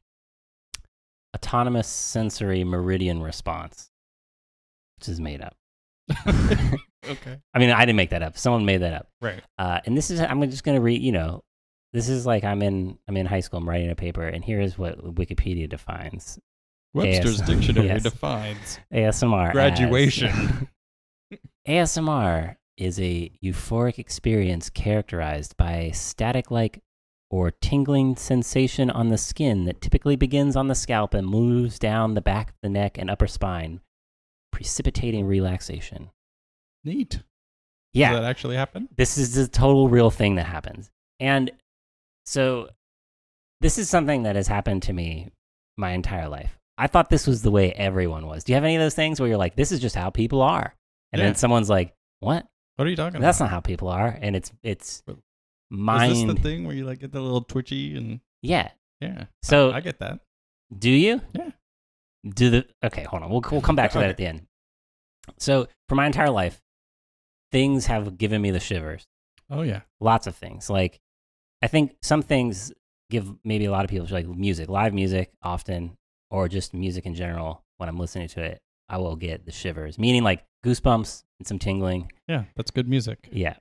Autonomous 1.36 1.88
Sensory 1.88 2.64
Meridian 2.64 3.22
Response, 3.22 3.92
which 4.98 5.10
is 5.10 5.20
made 5.20 5.42
up. 5.42 5.56
okay. 7.08 7.40
I 7.54 7.60
mean, 7.60 7.72
I 7.72 7.86
didn't 7.86 7.98
make 7.98 8.12
that 8.12 8.24
up. 8.24 8.38
Someone 8.38 8.66
made 8.66 8.82
that 8.82 8.94
up. 8.94 9.08
Right. 9.22 9.42
Uh, 9.58 9.80
and 9.86 9.98
this 9.98 10.12
is, 10.12 10.20
I'm 10.20 10.42
just 10.50 10.64
going 10.64 10.76
to 10.76 10.82
read, 10.82 11.02
you 11.02 11.12
know, 11.12 11.44
this 11.94 12.10
is 12.10 12.26
like 12.26 12.44
I'm 12.44 12.62
in, 12.62 12.98
I'm 13.08 13.18
in 13.18 13.26
high 13.26 13.42
school, 13.42 13.60
I'm 13.60 13.68
writing 13.68 13.90
a 13.90 13.96
paper, 13.96 14.26
and 14.28 14.44
here 14.44 14.62
is 14.62 14.78
what 14.78 14.98
Wikipedia 15.16 15.68
defines 15.70 16.40
Webster's 16.94 17.42
AS 17.42 17.48
dictionary 17.48 17.88
yes. 17.88 18.04
defines 18.04 18.80
ASMR. 18.94 19.48
as- 19.48 19.54
graduation. 19.54 20.70
ASMR 21.68 22.56
is 22.78 23.00
a 23.00 23.32
euphoric 23.44 24.00
experience 24.00 24.70
characterized 24.70 25.56
by 25.58 25.74
a 25.74 25.92
static 25.94 26.50
like 26.50 26.82
or 27.30 27.50
tingling 27.50 28.16
sensation 28.16 28.90
on 28.90 29.08
the 29.08 29.18
skin 29.18 29.64
that 29.66 29.80
typically 29.80 30.16
begins 30.18 30.56
on 30.56 30.68
the 30.68 30.76
scalp 30.76 31.14
and 31.14 31.28
moves 31.28 31.80
down 31.80 32.14
the 32.14 32.22
back 32.22 32.50
of 32.50 32.56
the 32.62 32.70
neck 32.70 32.98
and 32.98 33.10
upper 33.10 33.28
spine, 33.28 33.80
precipitating 34.52 35.26
relaxation. 35.26 36.10
Neat. 36.84 37.22
Yeah, 37.94 38.12
Does 38.12 38.22
that 38.22 38.30
actually 38.30 38.56
happen? 38.56 38.88
this 38.96 39.18
is 39.18 39.36
the 39.36 39.48
total 39.48 39.90
real 39.90 40.10
thing 40.10 40.36
that 40.36 40.46
happens. 40.46 40.90
And 41.20 41.52
so 42.26 42.70
this 43.60 43.78
is 43.78 43.90
something 43.90 44.24
that 44.24 44.36
has 44.36 44.48
happened 44.48 44.84
to 44.84 44.94
me 44.94 45.30
my 45.78 45.92
entire 45.92 46.30
life. 46.30 46.58
I 46.78 46.88
thought 46.88 47.10
this 47.10 47.28
was 47.28 47.42
the 47.42 47.52
way 47.52 47.72
everyone 47.74 48.26
was. 48.28 48.44
Do 48.44 48.54
you 48.54 48.56
have 48.56 48.64
any 48.64 48.76
of 48.76 48.82
those 48.82 48.96
things 48.96 49.20
where 49.20 49.28
you're 49.30 49.38
like, 49.38 49.56
this 49.56 49.72
is 49.72 49.80
just 49.82 49.96
how 49.96 50.10
people 50.10 50.42
are? 50.42 50.74
And 51.12 51.20
Yeah. 51.20 51.26
then 51.28 51.36
someone's 51.36 51.70
like, 51.70 51.94
what? 52.22 52.48
What 52.78 52.88
are 52.88 52.90
you 52.90 52.96
talking 52.96 53.20
That's 53.20 53.20
about? 53.20 53.28
That's 53.28 53.40
not 53.42 53.50
how 53.50 53.60
people 53.60 53.90
are. 53.90 54.18
And 54.22 54.36
it's, 54.36 54.52
it's 54.64 55.04
mind. 55.70 56.14
Is 56.14 56.24
this 56.26 56.36
the 56.36 56.42
thing 56.42 56.66
where 56.66 56.76
you 56.76 56.86
like 56.86 57.00
get 57.00 57.12
the 57.12 57.22
little 57.22 57.42
twitchy 57.42 57.96
and 57.98 58.22
yeah. 58.42 58.72
yeah? 59.02 59.26
So 59.44 59.72
I, 59.72 59.78
I 59.78 59.82
get 59.82 60.00
that. 60.00 60.22
do 60.76 60.90
you? 60.90 61.22
Yeah. 61.34 61.52
Do 62.28 62.50
the, 62.52 62.66
okay, 62.86 63.04
hold 63.04 63.22
on. 63.24 63.30
We'll, 63.30 63.44
we'll 63.52 63.62
come 63.62 63.76
back 63.76 63.92
to 63.92 64.00
that 64.00 64.10
at 64.12 64.18
the 64.18 64.26
end. 64.28 64.48
So 65.38 65.68
for 65.90 65.96
my 65.96 66.06
entire 66.06 66.30
life, 66.32 66.62
things 67.52 67.86
have 67.88 68.18
given 68.18 68.42
me 68.42 68.52
the 68.52 68.60
shivers. 68.60 69.06
Oh 69.50 69.64
yeah. 69.64 69.82
lots 70.00 70.28
of 70.28 70.36
things. 70.36 70.70
Like, 70.70 71.00
I 71.62 71.68
think 71.68 71.96
some 72.02 72.22
things 72.22 72.72
give 73.10 73.32
maybe 73.44 73.66
a 73.66 73.72
lot 73.72 73.84
of 73.84 73.92
people 73.92 74.08
like 74.10 74.28
music, 74.28 74.70
live 74.70 74.94
music 74.94 75.32
often, 75.44 75.98
or 76.30 76.48
just 76.48 76.74
music 76.74 77.06
in 77.06 77.14
general. 77.14 77.64
When 77.78 77.90
I'm 77.90 78.00
listening 78.00 78.30
to 78.30 78.42
it, 78.42 78.62
I 78.88 78.98
will 78.98 79.16
get 79.16 79.46
the 79.46 79.52
shivers, 79.52 80.00
meaning 80.00 80.24
like 80.24 80.46
goosebumps 80.66 81.24
and 81.40 81.48
some 81.48 81.60
tingling. 81.60 82.12
Yeah, 82.28 82.46
that's 82.56 82.72
good 82.72 82.88
music. 82.88 83.28
Yeah. 83.32 83.56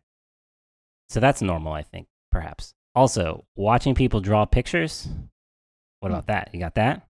So 1.09 1.19
that's 1.19 1.43
normal, 1.43 1.73
I 1.73 1.83
think, 1.83 2.07
perhaps. 2.31 2.73
Also, 2.95 3.45
watching 3.57 3.95
people 3.95 4.21
draw 4.21 4.45
pictures. 4.45 5.09
What 6.01 6.09
hmm. 6.09 6.15
about 6.15 6.27
that? 6.29 6.51
You 6.53 6.61
got 6.61 6.77
that? 6.77 7.07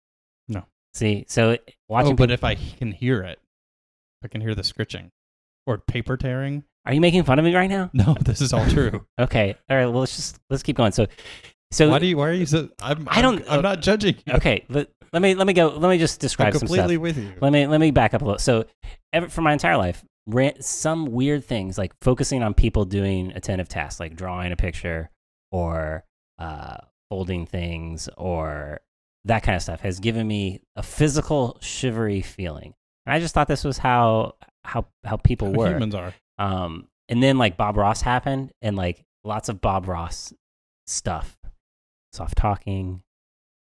No. 0.48 0.66
See, 0.94 1.26
so 1.28 1.58
watching. 1.88 2.14
oh, 2.14 2.16
but 2.16 2.32
if 2.32 2.44
I 2.44 2.56
can 2.56 2.92
hear 2.92 3.22
it, 3.22 3.40
I 4.24 4.28
can 4.28 4.42
hear 4.42 4.56
the 4.56 4.64
scritching 4.64 5.12
or 5.66 5.78
paper 5.80 6.18
tearing. 6.18 6.64
are 6.86 6.94
you 6.94 7.02
making 7.02 7.24
fun 7.24 7.40
of 7.40 7.46
me 7.46 7.56
right 7.56 7.70
now? 7.70 7.90
No, 7.94 8.16
this 8.22 8.42
is 8.42 8.54
all 8.54 8.68
true. 8.70 9.06
Okay. 9.20 9.56
All 9.70 9.78
right. 9.78 9.86
Well, 9.86 10.00
let's 10.02 10.16
just 10.16 10.40
let's 10.50 10.64
keep 10.64 10.78
going. 10.78 10.92
So, 10.92 11.08
so 11.72 11.90
why 11.90 12.00
do 12.00 12.06
you? 12.06 12.18
Why 12.18 12.30
are 12.30 12.34
you 12.34 12.46
so? 12.46 12.70
I'm. 12.82 13.08
I 13.10 13.22
don't- 13.22 13.42
I'm, 13.50 13.58
I'm 13.58 13.62
not 13.62 13.82
judging. 13.82 14.16
you. 14.26 14.34
okay. 14.34 14.66
Let, 14.70 14.90
let 15.14 15.22
me 15.22 15.34
let 15.36 15.48
me 15.48 15.54
go. 15.54 15.70
Let 15.70 15.90
me 15.90 15.98
just 15.98 16.18
I'm 16.18 16.22
describe 16.22 16.54
some 16.54 16.68
stuff. 16.68 16.78
completely 16.78 16.98
with 16.98 17.18
you. 17.18 17.34
let 17.42 17.52
me 17.54 17.68
let 17.68 17.80
me 17.80 17.92
back 17.92 18.14
up 18.14 18.22
a 18.22 18.26
little. 18.26 18.40
So, 18.40 18.66
ever, 19.14 19.30
for 19.30 19.42
my 19.42 19.54
entire 19.54 19.78
life, 19.78 20.04
ran, 20.28 20.62
some 20.62 21.08
weird 21.08 21.44
things 21.46 21.78
like 21.78 21.94
focusing 22.02 22.44
on 22.44 22.54
people 22.54 22.86
doing 22.86 23.32
attentive 23.34 23.68
tasks, 23.70 24.00
like 24.00 24.16
drawing 24.16 24.52
a 24.52 24.56
picture 24.56 25.10
or 25.52 26.04
uh, 26.40 26.78
folding 27.10 27.46
things 27.46 28.10
or 28.18 28.80
that 29.24 29.42
kind 29.44 29.56
of 29.56 29.62
stuff, 29.62 29.80
has 29.82 30.00
given 30.00 30.28
me 30.28 30.62
a 30.76 30.84
physical 30.84 31.58
shivery 31.62 32.22
feeling. 32.22 32.74
And 33.06 33.14
I 33.16 33.20
just 33.20 33.34
thought 33.34 33.48
this 33.48 33.64
was 33.64 33.78
how 33.78 34.34
how 34.66 34.88
how 35.04 35.18
people 35.18 35.52
How 35.52 35.58
were. 35.58 35.70
humans 35.70 35.96
are. 35.96 36.14
Um, 36.38 36.88
and 37.08 37.22
then 37.22 37.38
like 37.38 37.56
Bob 37.58 37.78
Ross 37.78 38.02
happened, 38.02 38.52
and 38.62 38.76
like 38.76 39.06
lots 39.24 39.48
of 39.50 39.62
Bob 39.62 39.88
Ross 39.88 40.34
stuff, 40.88 41.38
soft 42.14 42.38
talking, 42.38 43.02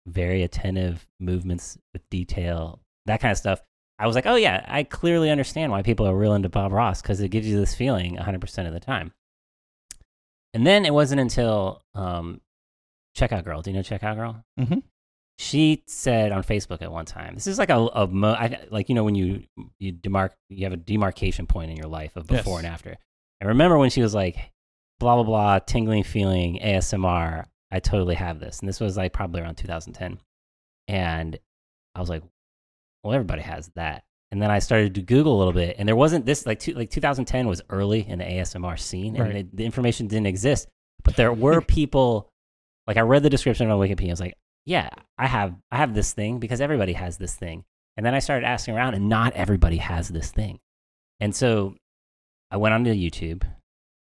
very 0.07 0.43
attentive 0.43 1.07
movements 1.21 1.77
with 1.93 2.09
detail, 2.11 2.81
that 3.07 3.21
kind 3.21 3.33
of 3.33 3.39
stuff. 3.39 3.61
I 3.99 4.07
was 4.07 4.15
like, 4.15 4.27
oh 4.27 4.37
yeah, 4.37 4.65
I 4.69 4.83
clearly 4.83 5.31
understand 5.31 5.73
why 5.73 5.83
people 5.83 6.07
are 6.07 6.17
real 6.17 6.35
into 6.35 6.49
Bob 6.51 6.73
Ross 6.73 7.01
because 7.01 7.21
it 7.21 7.29
gives 7.31 7.47
you 7.47 7.59
this 7.59 7.75
feeling 7.75 8.17
100% 8.17 8.67
of 8.67 8.73
the 8.75 8.81
time. 8.81 9.13
And 10.53 10.67
then 10.67 10.85
it 10.85 10.93
wasn't 10.93 11.21
until 11.21 11.83
um, 11.95 12.41
Checkout 13.17 13.45
Girl. 13.45 13.63
Do 13.63 13.71
you 13.71 13.77
know 13.77 13.83
Checkout 13.83 14.17
Girl? 14.17 14.45
Mhm. 14.59 14.83
She 15.39 15.83
said 15.87 16.33
on 16.33 16.43
Facebook 16.43 16.81
at 16.81 16.91
one 16.91 17.05
time, 17.05 17.35
"This 17.35 17.47
is 17.47 17.59
like 17.59 17.69
a, 17.71 17.77
a 17.79 18.07
mo- 18.07 18.33
I, 18.33 18.59
like 18.71 18.89
you 18.89 18.95
know 18.95 19.05
when 19.05 19.15
you 19.15 19.43
you 19.79 19.93
demark 19.93 20.31
you 20.49 20.65
have 20.65 20.73
a 20.73 20.79
demarcation 20.79 21.47
point 21.47 21.71
in 21.71 21.77
your 21.77 21.89
life 21.89 22.17
of 22.17 22.27
before 22.27 22.59
Yes. 22.59 22.65
and 22.65 22.67
after." 22.73 22.97
I 23.43 23.47
remember 23.47 23.77
when 23.77 23.91
she 23.91 24.01
was 24.01 24.15
like, 24.15 24.37
"Blah 24.99 25.17
blah 25.17 25.25
blah, 25.25 25.59
tingling 25.59 26.05
feeling, 26.05 26.59
ASMR. 26.63 27.45
I 27.71 27.81
totally 27.81 28.15
have 28.15 28.41
this." 28.41 28.61
And 28.61 28.69
this 28.69 28.81
was 28.81 28.97
like 28.97 29.13
probably 29.13 29.43
around 29.43 29.57
2010, 29.57 30.19
and 30.89 31.39
I 31.95 32.01
was 32.01 32.09
like, 32.09 32.23
"Well, 33.05 33.13
everybody 33.13 33.43
has 33.43 33.71
that." 33.77 34.05
And 34.33 34.41
then 34.43 34.51
I 34.51 34.59
started 34.59 34.95
to 34.97 35.03
Google 35.03 35.37
a 35.37 35.39
little 35.39 35.53
bit, 35.53 35.77
and 35.79 35.87
there 35.87 35.97
wasn't 35.97 36.25
this 36.27 36.47
like 36.47 36.59
two, 36.61 36.73
like 36.73 36.91
2010 36.91 37.47
was 37.47 37.61
early 37.71 38.09
in 38.09 38.19
the 38.21 38.25
ASMR 38.25 38.79
scene, 38.79 39.17
and 39.17 39.25
Right. 39.35 39.51
the, 39.51 39.57
the 39.59 39.65
information 39.65 40.07
didn't 40.09 40.27
exist. 40.27 40.67
But 41.05 41.17
there 41.17 41.33
were 41.33 41.61
people, 41.79 42.31
like 42.87 42.97
I 42.97 43.03
read 43.03 43.23
the 43.23 43.31
description 43.31 43.71
on 43.71 43.79
Wikipedia. 43.79 44.09
I 44.09 44.13
was 44.13 44.21
like, 44.21 44.35
"Yeah, 44.67 44.91
I 45.17 45.27
have 45.27 45.55
I 45.71 45.77
have 45.79 45.95
this 45.95 46.13
thing 46.13 46.39
because 46.39 46.61
everybody 46.61 46.93
has 46.93 47.17
this 47.17 47.35
thing." 47.35 47.65
And 47.97 48.05
then 48.05 48.15
I 48.15 48.19
started 48.19 48.47
asking 48.47 48.75
around, 48.75 48.95
and 48.95 49.09
not 49.09 49.33
everybody 49.33 49.79
has 49.79 50.09
this 50.09 50.31
thing. 50.31 50.59
And 51.19 51.35
so 51.35 51.77
I 52.51 52.59
went 52.59 52.75
onto 52.75 52.93
YouTube, 52.93 53.43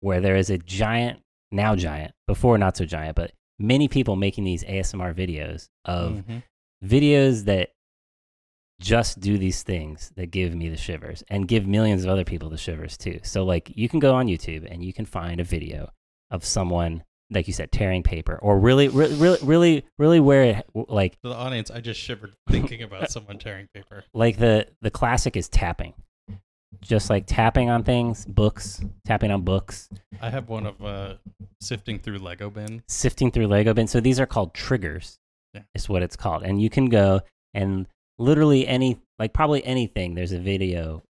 where 0.02 0.22
there 0.22 0.36
is 0.36 0.50
a 0.52 0.60
giant, 0.60 1.22
now 1.52 1.76
giant, 1.76 2.14
before 2.28 2.58
not 2.60 2.78
so 2.78 2.86
giant, 2.86 3.16
but 3.16 3.32
many 3.58 3.88
people 3.88 4.16
making 4.16 4.44
these 4.44 4.64
ASMR 4.66 5.14
videos 5.14 5.68
of 5.86 6.24
Mhm. 6.26 6.44
videos 6.84 7.46
that 7.46 7.72
just 8.80 9.20
do 9.20 9.38
these 9.38 9.62
things 9.62 10.12
that 10.16 10.32
give 10.32 10.56
me 10.56 10.68
the 10.68 10.78
shivers 10.78 11.24
and 11.30 11.48
give 11.48 11.68
millions 11.68 12.04
of 12.04 12.10
other 12.10 12.24
people 12.24 12.50
the 12.50 12.58
shivers 12.58 12.98
too. 12.98 13.20
So 13.24 13.44
like 13.44 13.72
you 13.76 13.88
can 13.88 14.00
go 14.00 14.16
on 14.16 14.28
YouTube 14.28 14.68
and 14.72 14.84
you 14.84 14.92
can 14.92 15.06
find 15.06 15.40
a 15.40 15.44
video 15.44 15.92
of 16.32 16.44
someone 16.44 17.04
like 17.32 17.48
you 17.48 17.54
said 17.54 17.72
tearing 17.72 18.04
paper 18.04 18.38
or 18.42 18.60
really 18.60 18.88
really 18.90 19.16
really 19.16 19.40
really, 19.44 19.86
really 19.98 20.20
where 20.20 20.44
it 20.44 20.66
like 20.76 21.14
To 21.22 21.30
the 21.30 21.36
audience, 21.36 21.72
I 21.72 21.80
just 21.80 22.00
shivered 22.00 22.34
thinking 22.50 22.82
about 22.84 23.10
someone 23.12 23.40
tearing 23.40 23.68
paper. 23.74 24.04
like 24.14 24.38
the 24.38 24.68
the 24.82 24.92
classic 24.92 25.36
is 25.38 25.48
tapping. 25.50 25.94
Just 26.80 27.10
like 27.10 27.26
tapping 27.28 27.70
on 27.70 27.84
things, 27.84 28.26
books, 28.26 28.82
tapping 29.06 29.30
on 29.30 29.42
books, 29.42 29.90
I 30.22 30.30
have 30.30 30.48
one 30.48 30.66
of 30.66 30.84
uh, 30.84 31.16
sifting 31.60 32.00
through 32.00 32.20
Lego 32.20 32.50
bin. 32.50 32.82
sifting 32.88 33.30
through 33.30 33.48
Lego 33.48 33.74
bin. 33.74 33.88
So 33.88 34.00
these 34.00 34.20
are 34.22 34.26
called 34.26 34.54
triggers, 34.54 35.18
Yeah. 35.54 35.62
is 35.76 35.90
what 35.90 36.02
it's 36.02 36.16
called. 36.16 36.44
And 36.44 36.62
you 36.62 36.70
can 36.70 36.86
go 36.88 37.22
and 37.54 37.88
literally 38.18 38.66
any, 38.68 39.00
like 39.20 39.34
probably 39.34 39.64
anything, 39.66 40.16
there's 40.16 40.32
a 40.32 40.40
video 40.40 41.04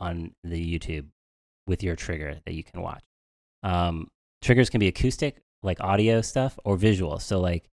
on 0.00 0.32
the 0.42 0.78
YouTube 0.78 1.04
with 1.66 1.82
your 1.82 1.94
trigger 1.94 2.38
that 2.46 2.54
you 2.54 2.64
can 2.64 2.80
watch. 2.80 3.02
Um, 3.62 4.08
triggers 4.42 4.70
can 4.70 4.80
be 4.80 4.88
acoustic, 4.88 5.36
like 5.62 5.80
audio 5.80 6.20
stuff, 6.20 6.58
or 6.64 6.76
visual. 6.76 7.18
So 7.18 7.40
like 7.40 7.68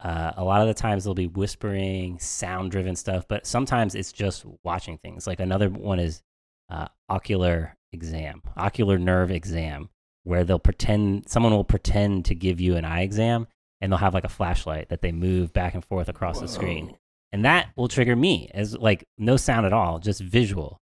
Uh, 0.00 0.32
a 0.36 0.44
lot 0.44 0.60
of 0.60 0.68
the 0.68 0.80
times 0.80 1.02
they'll 1.02 1.12
be 1.12 1.26
whispering, 1.26 2.20
sound 2.20 2.70
driven 2.70 2.94
stuff, 2.94 3.26
but 3.26 3.44
sometimes 3.44 3.96
it's 3.96 4.12
just 4.12 4.46
watching 4.62 4.96
things. 4.98 5.26
Like 5.26 5.40
another 5.40 5.68
one 5.68 5.98
is 5.98 6.22
uh, 6.70 6.86
ocular 7.08 7.76
exam, 7.92 8.42
ocular 8.56 8.96
nerve 8.96 9.32
exam, 9.32 9.88
where 10.22 10.44
they'll 10.44 10.60
pretend 10.60 11.28
someone 11.28 11.52
will 11.52 11.64
pretend 11.64 12.26
to 12.26 12.36
give 12.36 12.60
you 12.60 12.76
an 12.76 12.84
eye 12.84 13.02
exam 13.02 13.48
and 13.80 13.90
they'll 13.90 13.98
have 13.98 14.14
like 14.14 14.22
a 14.22 14.28
flashlight 14.28 14.88
that 14.90 15.02
they 15.02 15.10
move 15.10 15.52
back 15.52 15.74
and 15.74 15.84
forth 15.84 16.08
across 16.08 16.38
the 16.38 16.46
screen. 16.46 16.96
And 17.32 17.44
that 17.44 17.70
will 17.76 17.88
trigger 17.88 18.14
me 18.14 18.50
as 18.54 18.76
like 18.76 19.04
no 19.18 19.36
sound 19.36 19.66
at 19.66 19.72
all, 19.72 19.98
just 19.98 20.20
visual. 20.20 20.78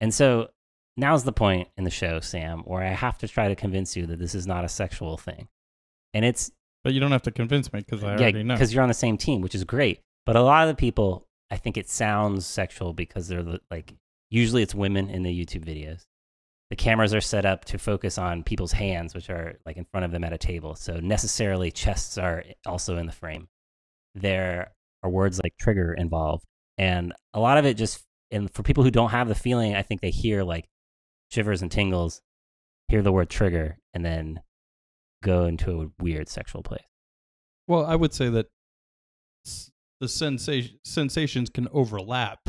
And 0.00 0.14
so 0.14 0.50
now's 0.96 1.24
the 1.24 1.32
point 1.32 1.68
in 1.76 1.82
the 1.82 1.90
show, 1.90 2.20
Sam, 2.20 2.60
where 2.60 2.84
I 2.84 2.94
have 2.94 3.18
to 3.18 3.26
try 3.26 3.48
to 3.48 3.56
convince 3.56 3.96
you 3.96 4.06
that 4.06 4.20
this 4.20 4.36
is 4.36 4.46
not 4.46 4.64
a 4.64 4.68
sexual 4.68 5.16
thing. 5.16 5.48
And 6.14 6.24
it's 6.24 6.50
But 6.84 6.94
you 6.94 7.00
don't 7.00 7.12
have 7.12 7.22
to 7.22 7.30
convince 7.30 7.72
me 7.72 7.80
because 7.80 8.02
I 8.04 8.14
yeah, 8.14 8.20
already 8.20 8.42
know. 8.42 8.54
because 8.54 8.72
you're 8.72 8.82
on 8.82 8.88
the 8.88 8.94
same 8.94 9.16
team, 9.16 9.40
which 9.40 9.54
is 9.54 9.64
great. 9.64 10.00
But 10.26 10.36
a 10.36 10.42
lot 10.42 10.68
of 10.68 10.74
the 10.74 10.78
people, 10.78 11.26
I 11.50 11.56
think 11.56 11.76
it 11.76 11.88
sounds 11.88 12.46
sexual 12.46 12.92
because 12.92 13.28
they're 13.28 13.44
like, 13.70 13.94
usually 14.30 14.62
it's 14.62 14.74
women 14.74 15.08
in 15.08 15.22
the 15.22 15.30
YouTube 15.30 15.64
videos. 15.64 16.02
The 16.70 16.76
cameras 16.76 17.12
are 17.12 17.20
set 17.20 17.44
up 17.44 17.64
to 17.66 17.78
focus 17.78 18.16
on 18.16 18.44
people's 18.44 18.72
hands, 18.72 19.14
which 19.14 19.28
are 19.28 19.58
like 19.66 19.76
in 19.76 19.84
front 19.90 20.04
of 20.06 20.10
them 20.12 20.24
at 20.24 20.32
a 20.32 20.38
table. 20.38 20.74
So 20.74 21.00
necessarily 21.00 21.70
chests 21.70 22.16
are 22.16 22.44
also 22.66 22.96
in 22.96 23.06
the 23.06 23.12
frame. 23.12 23.48
There 24.14 24.72
are 25.02 25.10
words 25.10 25.40
like 25.42 25.54
trigger 25.58 25.92
involved. 25.92 26.44
And 26.78 27.12
a 27.34 27.40
lot 27.40 27.58
of 27.58 27.66
it 27.66 27.74
just, 27.76 28.02
and 28.30 28.50
for 28.50 28.62
people 28.62 28.84
who 28.84 28.90
don't 28.90 29.10
have 29.10 29.28
the 29.28 29.34
feeling, 29.34 29.74
I 29.74 29.82
think 29.82 30.00
they 30.00 30.10
hear 30.10 30.42
like 30.44 30.66
shivers 31.30 31.60
and 31.60 31.70
tingles, 31.70 32.22
hear 32.88 33.02
the 33.02 33.12
word 33.12 33.28
trigger, 33.28 33.76
and 33.92 34.02
then 34.04 34.40
go 35.22 35.44
into 35.46 35.80
a 35.82 36.02
weird 36.02 36.28
sexual 36.28 36.62
place. 36.62 36.84
Well, 37.66 37.86
I 37.86 37.94
would 37.94 38.12
say 38.12 38.28
that 38.28 38.46
the 40.00 40.08
sensation 40.08 40.78
sensations 40.84 41.48
can 41.48 41.68
overlap, 41.72 42.40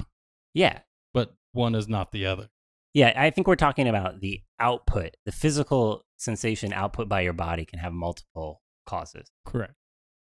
Yeah, 0.54 0.80
but 1.14 1.34
one 1.52 1.76
is 1.76 1.88
not 1.88 2.12
the 2.12 2.26
other. 2.26 2.50
Yeah, 2.94 3.14
I 3.16 3.30
think 3.30 3.48
we're 3.48 3.56
talking 3.56 3.88
about 3.88 4.20
the 4.22 4.42
output. 4.60 5.16
The 5.26 5.32
physical 5.32 6.04
sensation 6.18 6.74
output 6.74 7.10
by 7.10 7.22
your 7.22 7.34
body 7.34 7.66
can 7.66 7.80
have 7.80 7.94
multiple 7.94 8.62
causes. 8.86 9.30
Correct. 9.46 9.74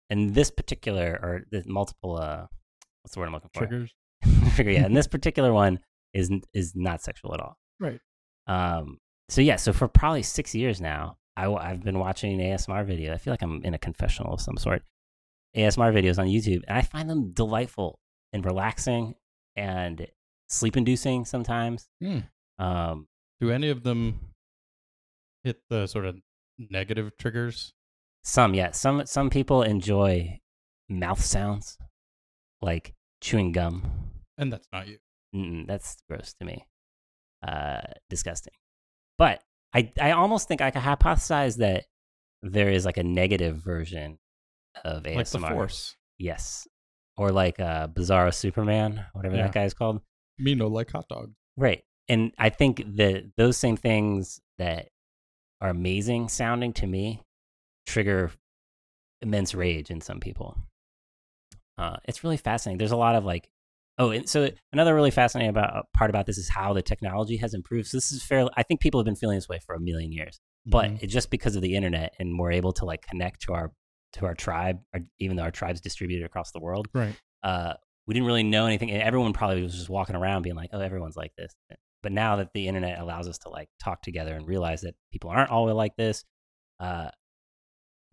And 0.09 0.33
this 0.33 0.51
particular, 0.51 1.19
or 1.21 1.41
the 1.51 1.63
multiple, 1.67 2.17
uh, 2.17 2.45
what's 3.01 3.13
the 3.13 3.19
word 3.19 3.27
I'm 3.27 3.33
looking 3.33 3.49
for? 3.53 3.65
Triggers. 3.65 3.93
Trigger, 4.55 4.71
yeah. 4.71 4.85
And 4.85 4.95
this 4.95 5.07
particular 5.17 5.51
one 5.53 5.79
is 6.13 6.31
is 6.53 6.73
not 6.75 7.01
sexual 7.01 7.33
at 7.33 7.39
all. 7.39 7.57
Right. 7.79 7.99
Um. 8.47 8.97
So 9.29 9.41
yeah. 9.41 9.55
So 9.57 9.73
for 9.73 9.87
probably 9.87 10.23
six 10.23 10.53
years 10.55 10.79
now, 10.79 11.17
I, 11.37 11.51
I've 11.51 11.83
been 11.83 11.99
watching 11.99 12.39
ASMR 12.39 12.85
video. 12.85 13.13
I 13.13 13.17
feel 13.17 13.33
like 13.33 13.41
I'm 13.41 13.63
in 13.63 13.73
a 13.73 13.77
confessional 13.77 14.33
of 14.33 14.41
some 14.41 14.57
sort. 14.57 14.83
ASMR 15.55 15.93
videos 15.93 16.19
on 16.19 16.27
YouTube, 16.27 16.63
and 16.67 16.77
I 16.77 16.81
find 16.81 17.09
them 17.09 17.31
delightful 17.31 17.99
and 18.33 18.43
relaxing 18.43 19.15
and 19.55 20.07
sleep 20.49 20.75
inducing 20.77 21.25
sometimes. 21.25 21.87
Hmm. 22.01 22.19
Um. 22.59 23.07
Do 23.41 23.51
any 23.51 23.69
of 23.69 23.83
them 23.83 24.19
hit 25.43 25.61
the 25.69 25.87
sort 25.87 26.05
of 26.05 26.17
negative 26.57 27.11
triggers? 27.17 27.73
Some, 28.23 28.53
yeah. 28.53 28.71
Some 28.71 29.05
some 29.05 29.29
people 29.29 29.61
enjoy 29.61 30.39
mouth 30.89 31.23
sounds, 31.23 31.77
like 32.61 32.93
chewing 33.21 33.51
gum. 33.51 33.83
And 34.37 34.51
that's 34.51 34.67
not 34.73 34.87
you. 34.87 34.97
Mm, 35.35 35.67
that's 35.67 35.97
gross 36.09 36.33
to 36.39 36.45
me. 36.45 36.65
Uh, 37.45 37.81
disgusting. 38.09 38.53
But 39.17 39.41
I 39.75 39.91
I 40.01 40.11
almost 40.11 40.47
think 40.47 40.61
I 40.61 40.71
could 40.71 40.81
hypothesize 40.81 41.57
that 41.57 41.85
there 42.41 42.69
is 42.69 42.85
like 42.85 42.97
a 42.97 43.03
negative 43.03 43.57
version 43.57 44.17
of 44.83 45.03
ASMR. 45.03 45.15
Like 45.15 45.27
the 45.29 45.39
force. 45.39 45.95
Yes. 46.17 46.67
Or 47.17 47.31
like 47.31 47.59
uh, 47.59 47.87
Bizarro 47.87 48.33
Superman, 48.33 49.05
whatever 49.13 49.35
Yeah. 49.35 49.43
that 49.43 49.53
guy's 49.53 49.73
called. 49.73 50.01
Me 50.37 50.55
no 50.55 50.67
like 50.67 50.91
hot 50.91 51.07
dog. 51.09 51.31
Right. 51.57 51.83
And 52.07 52.31
I 52.37 52.49
think 52.49 52.83
that 52.97 53.31
those 53.37 53.57
same 53.57 53.77
things 53.77 54.39
that 54.59 54.89
are 55.61 55.69
amazing 55.69 56.27
sounding 56.29 56.73
to 56.73 56.87
me 56.87 57.21
trigger 57.87 58.31
immense 59.21 59.55
rage 59.55 59.89
in 59.89 60.01
some 60.01 60.19
people. 60.19 60.57
Uh, 61.77 61.97
it's 62.05 62.23
really 62.23 62.37
fascinating. 62.37 62.77
There's 62.77 62.91
a 62.91 62.97
lot 62.97 63.15
of 63.15 63.25
like, 63.25 63.49
oh, 63.97 64.11
and 64.11 64.27
so 64.29 64.49
another 64.73 64.93
really 64.95 65.11
fascinating 65.11 65.49
about 65.49 65.75
uh, 65.75 65.81
part 65.95 66.09
about 66.09 66.25
this 66.25 66.37
is 66.37 66.49
how 66.49 66.73
the 66.73 66.81
technology 66.81 67.37
has 67.37 67.53
improved. 67.53 67.87
So 67.87 67.97
this 67.97 68.11
is 68.11 68.23
fairly, 68.23 68.49
I 68.57 68.63
think 68.63 68.79
people 68.81 68.99
have 68.99 69.05
been 69.05 69.15
feeling 69.15 69.37
this 69.37 69.47
way 69.49 69.59
for 69.65 69.75
a 69.75 69.79
million 69.79 70.11
years, 70.11 70.39
but 70.65 70.89
Mhm. 70.91 71.03
it's 71.03 71.13
just 71.13 71.29
because 71.29 71.55
of 71.55 71.61
the 71.61 71.75
internet 71.75 72.13
and 72.19 72.37
we're 72.39 72.51
able 72.51 72.73
to 72.73 72.85
like 72.85 73.01
connect 73.01 73.41
to 73.43 73.53
our 73.53 73.71
to 74.13 74.25
our 74.25 74.33
tribe, 74.33 74.79
or 74.93 75.01
even 75.19 75.35
though 75.35 75.43
our 75.43 75.51
tribe's 75.51 75.81
distributed 75.81 76.25
across 76.25 76.51
the 76.51 76.59
world 76.59 76.87
right. 76.93 77.15
uh, 77.43 77.73
we 78.07 78.13
didn't 78.13 78.27
really 78.27 78.43
know 78.43 78.65
anything. 78.65 78.89
And 78.91 79.01
everyone 79.01 79.33
probably 79.33 79.61
was 79.63 79.73
just 79.75 79.89
walking 79.89 80.15
around 80.15 80.43
being 80.43 80.55
like, 80.55 80.69
oh, 80.73 80.79
everyone's 80.79 81.17
like 81.17 81.33
this. 81.37 81.53
But 82.03 82.11
now 82.11 82.35
that 82.37 82.53
the 82.53 82.67
internet 82.67 82.99
allows 82.99 83.27
us 83.27 83.39
to 83.39 83.49
like 83.49 83.67
talk 83.83 84.01
together 84.03 84.35
and 84.35 84.47
realize 84.47 84.81
that 84.81 84.93
people 85.11 85.31
aren't 85.31 85.49
all 85.49 85.73
like 85.73 85.95
this, 85.97 86.23
uh, 86.79 87.09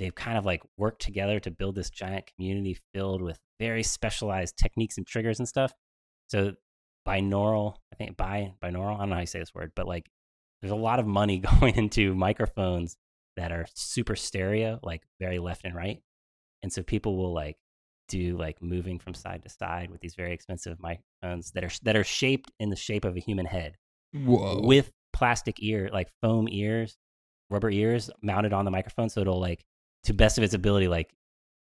they've 0.03 0.15
kind 0.15 0.37
of 0.37 0.45
like 0.45 0.63
worked 0.77 1.01
together 1.01 1.39
to 1.39 1.51
build 1.51 1.77
this 1.77 1.89
giant 1.89 2.27
community 2.27 2.77
filled 2.93 3.23
with 3.23 3.39
very 3.61 3.85
specialized 3.85 4.57
techniques 4.59 4.99
and 4.99 5.07
triggers 5.07 5.39
and 5.39 5.47
stuff. 5.47 5.73
So 6.27 6.55
binaural, 7.07 7.77
I 7.93 7.97
think 7.97 8.17
bi 8.17 8.53
binaural, 8.61 8.97
I 8.97 8.99
don't 8.99 9.11
know 9.11 9.15
how 9.15 9.21
you 9.21 9.27
say 9.27 9.39
this 9.39 9.55
word, 9.55 9.71
but 9.77 9.87
like 9.87 10.11
there's 10.61 10.73
a 10.73 10.77
lot 10.77 10.99
of 10.99 11.07
money 11.07 11.39
going 11.61 11.77
into 11.77 12.17
microphones 12.17 12.97
that 13.37 13.53
are 13.53 13.65
super 13.75 14.17
stereo, 14.17 14.81
like 14.83 15.03
very 15.21 15.39
left 15.39 15.65
and 15.65 15.75
right. 15.75 16.01
And 16.65 16.73
so 16.73 16.83
people 16.83 17.17
will 17.17 17.33
like 17.33 17.57
do 18.09 18.37
like 18.37 18.61
moving 18.61 18.99
from 18.99 19.15
side 19.15 19.45
to 19.45 19.49
side 19.49 19.89
with 19.89 20.01
these 20.01 20.17
very 20.17 20.33
expensive 20.33 20.79
microphones 20.81 21.53
that 21.53 21.63
are 21.63 21.71
that 21.85 21.95
are 21.95 22.05
shaped 22.05 22.51
in 22.59 22.71
the 22.71 22.77
shape 22.77 23.05
of 23.05 23.17
a 23.17 23.21
human 23.21 23.47
head 23.47 23.77
Whoa. 24.13 24.63
with 24.65 24.91
plastic 25.13 25.63
ear 25.63 25.91
like 25.93 26.09
foam 26.21 26.49
ears, 26.51 26.97
rubber 27.51 27.71
ears 27.71 28.11
mounted 28.21 28.53
on 28.53 28.65
the 28.65 28.73
microphone 28.73 29.09
so 29.09 29.21
it'll 29.21 29.41
like 29.41 29.65
to 30.05 30.13
best 30.13 30.39
of 30.39 30.45
its 30.45 30.55
ability 30.55 30.89
like 30.89 31.11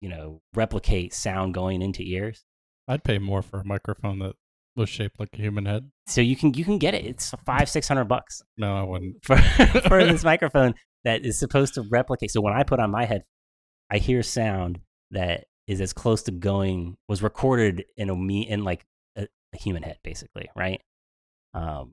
you 0.01 0.09
know 0.09 0.41
replicate 0.55 1.15
sound 1.15 1.55
going 1.55 1.83
into 1.83 2.03
ears. 2.03 2.45
I'd 2.89 3.05
pay 3.05 3.19
more 3.19 3.43
for 3.43 3.61
a 3.61 3.65
microphone 3.65 4.19
that 4.21 4.35
was 4.75 4.89
shaped 4.89 5.21
like 5.21 5.29
a 5.35 5.37
human 5.37 5.67
head. 5.67 5.91
So 6.07 6.21
you 6.21 6.37
can 6.37 6.55
you 6.55 6.65
can 6.65 6.79
get 6.79 6.95
it. 6.95 7.05
It's 7.05 7.33
five 7.45 7.69
six 7.69 7.89
hundred 7.89 8.05
bucks 8.07 8.43
No, 8.57 8.77
I 8.77 8.83
wouldn't. 8.83 9.25
for 9.25 9.37
for 9.89 10.05
this 10.05 10.25
microphone 10.33 10.75
that 11.05 11.25
is 11.25 11.39
supposed 11.39 11.75
to 11.75 11.83
replicate. 11.91 12.31
So 12.31 12.41
when 12.41 12.55
I 12.55 12.63
put 12.63 12.81
on 12.81 12.91
my 12.91 13.05
head, 13.05 13.25
I 13.91 13.99
hear 13.99 14.23
sound 14.23 14.81
that 15.11 15.45
is 15.67 15.81
as 15.81 15.93
close 15.93 16.23
to 16.23 16.33
going 16.33 16.97
was 17.09 17.23
recorded 17.23 17.85
in 17.97 18.11
a 18.11 18.17
me 18.17 18.49
in 18.49 18.65
like 18.65 18.85
a, 19.17 19.29
a 19.53 19.57
human 19.59 19.83
head, 19.83 19.99
basically, 20.03 20.49
right? 20.57 20.81
Um, 21.55 21.93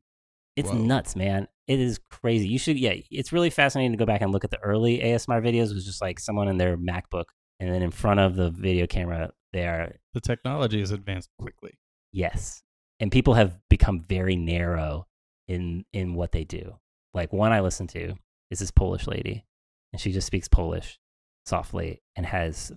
it's 0.56 0.70
Whoa. 0.72 0.78
nuts, 0.78 1.16
man. 1.16 1.48
It 1.70 1.80
is 1.80 2.00
crazy. 2.10 2.48
You 2.48 2.58
should, 2.58 2.80
yeah. 2.80 2.96
It's 3.12 3.32
really 3.32 3.52
fascinating 3.52 3.92
to 3.92 3.98
go 3.98 4.06
back 4.08 4.22
and 4.22 4.32
look 4.32 4.44
at 4.44 4.50
the 4.50 4.60
early 4.62 5.02
ASMR 5.02 5.40
videos. 5.40 5.70
It 5.70 5.76
was 5.76 5.86
just 5.86 6.02
like 6.02 6.20
someone 6.20 6.48
in 6.48 6.58
their 6.58 6.76
MacBook, 6.76 7.26
and 7.60 7.72
then 7.72 7.84
in 7.84 7.92
front 7.92 8.20
of 8.20 8.36
the 8.36 8.50
video 8.50 8.88
camera, 8.88 9.30
they 9.54 9.68
are 9.68 9.94
The 10.16 10.20
technology 10.20 10.80
has 10.80 10.90
advanced 10.90 11.30
quickly. 11.40 11.78
Yes. 12.12 12.64
And 13.00 13.12
people 13.12 13.36
have 13.36 13.56
become 13.70 14.04
very 14.10 14.36
narrow 14.36 15.06
in 15.48 15.86
in 15.94 16.16
what 16.16 16.32
they 16.32 16.44
do. 16.44 16.80
Like 17.14 17.32
one 17.32 17.52
I 17.52 17.60
listen 17.60 17.86
to 17.90 18.16
is 18.50 18.58
this 18.58 18.72
Polish 18.72 19.06
lady, 19.06 19.46
and 19.94 20.02
she 20.02 20.12
just 20.12 20.26
speaks 20.26 20.48
Polish 20.48 20.98
softly 21.46 22.02
and 22.16 22.26
has 22.26 22.72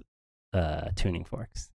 uh 0.52 0.90
tuning 0.96 1.24
forks. 1.24 1.70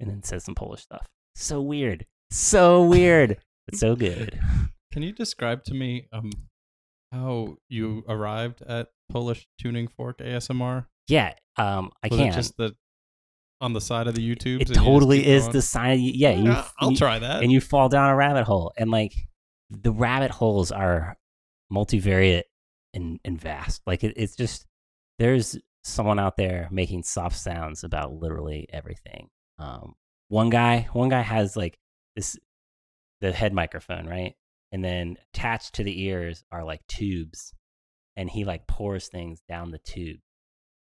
And 0.00 0.10
then 0.10 0.22
says 0.22 0.44
some 0.44 0.54
Polish 0.54 0.82
stuff. 0.82 1.08
So 1.34 1.62
weird. 1.62 2.04
So 2.30 2.84
weird. 2.84 3.38
But 3.66 3.78
so 3.78 3.96
good. 3.96 4.38
Can 4.92 5.02
you 5.02 5.12
describe 5.12 5.64
to 5.64 5.74
me 5.74 6.06
um 6.12 6.30
how 7.10 7.56
you 7.68 8.04
arrived 8.08 8.62
at 8.62 8.88
Polish 9.10 9.46
tuning 9.60 9.88
fork 9.88 10.18
ASMR? 10.18 10.86
Yeah, 11.08 11.32
um 11.56 11.90
I 12.02 12.08
Was 12.10 12.18
can. 12.20 12.28
it 12.28 12.34
just 12.34 12.56
the 12.56 12.74
on 13.60 13.72
the 13.72 13.80
side 13.80 14.06
of 14.06 14.14
the 14.14 14.28
YouTube? 14.34 14.60
it 14.60 14.72
totally 14.74 15.26
is 15.26 15.48
the 15.48 15.62
sign. 15.62 16.00
Yeah, 16.00 16.30
you, 16.30 16.54
I'll 16.78 16.90
you- 16.90 16.96
try 16.96 17.18
that. 17.18 17.42
and 17.42 17.50
you 17.52 17.60
fall 17.60 17.88
down 17.88 18.10
a 18.10 18.16
rabbit 18.16 18.44
hole 18.44 18.72
and 18.76 18.90
like 18.90 19.12
the 19.70 19.92
rabbit 19.92 20.30
holes 20.30 20.70
are 20.72 21.16
multivariate 21.72 22.42
and, 22.92 23.18
and 23.24 23.40
vast 23.40 23.80
like 23.86 24.04
it, 24.04 24.12
it's 24.16 24.36
just 24.36 24.66
there's 25.18 25.56
someone 25.84 26.18
out 26.18 26.36
there 26.36 26.68
making 26.70 27.02
soft 27.02 27.36
sounds 27.38 27.82
about 27.82 28.12
literally 28.12 28.66
everything 28.70 29.28
um 29.58 29.94
one 30.28 30.50
guy 30.50 30.86
one 30.92 31.08
guy 31.08 31.22
has 31.22 31.56
like 31.56 31.78
this 32.14 32.36
the 33.22 33.32
head 33.32 33.54
microphone 33.54 34.06
right 34.06 34.34
and 34.72 34.82
then 34.84 35.16
attached 35.32 35.74
to 35.74 35.84
the 35.84 36.02
ears 36.02 36.42
are 36.50 36.64
like 36.64 36.80
tubes 36.88 37.54
and 38.16 38.28
he 38.30 38.44
like 38.44 38.66
pours 38.66 39.08
things 39.08 39.40
down 39.48 39.70
the 39.70 39.78
tube 39.78 40.18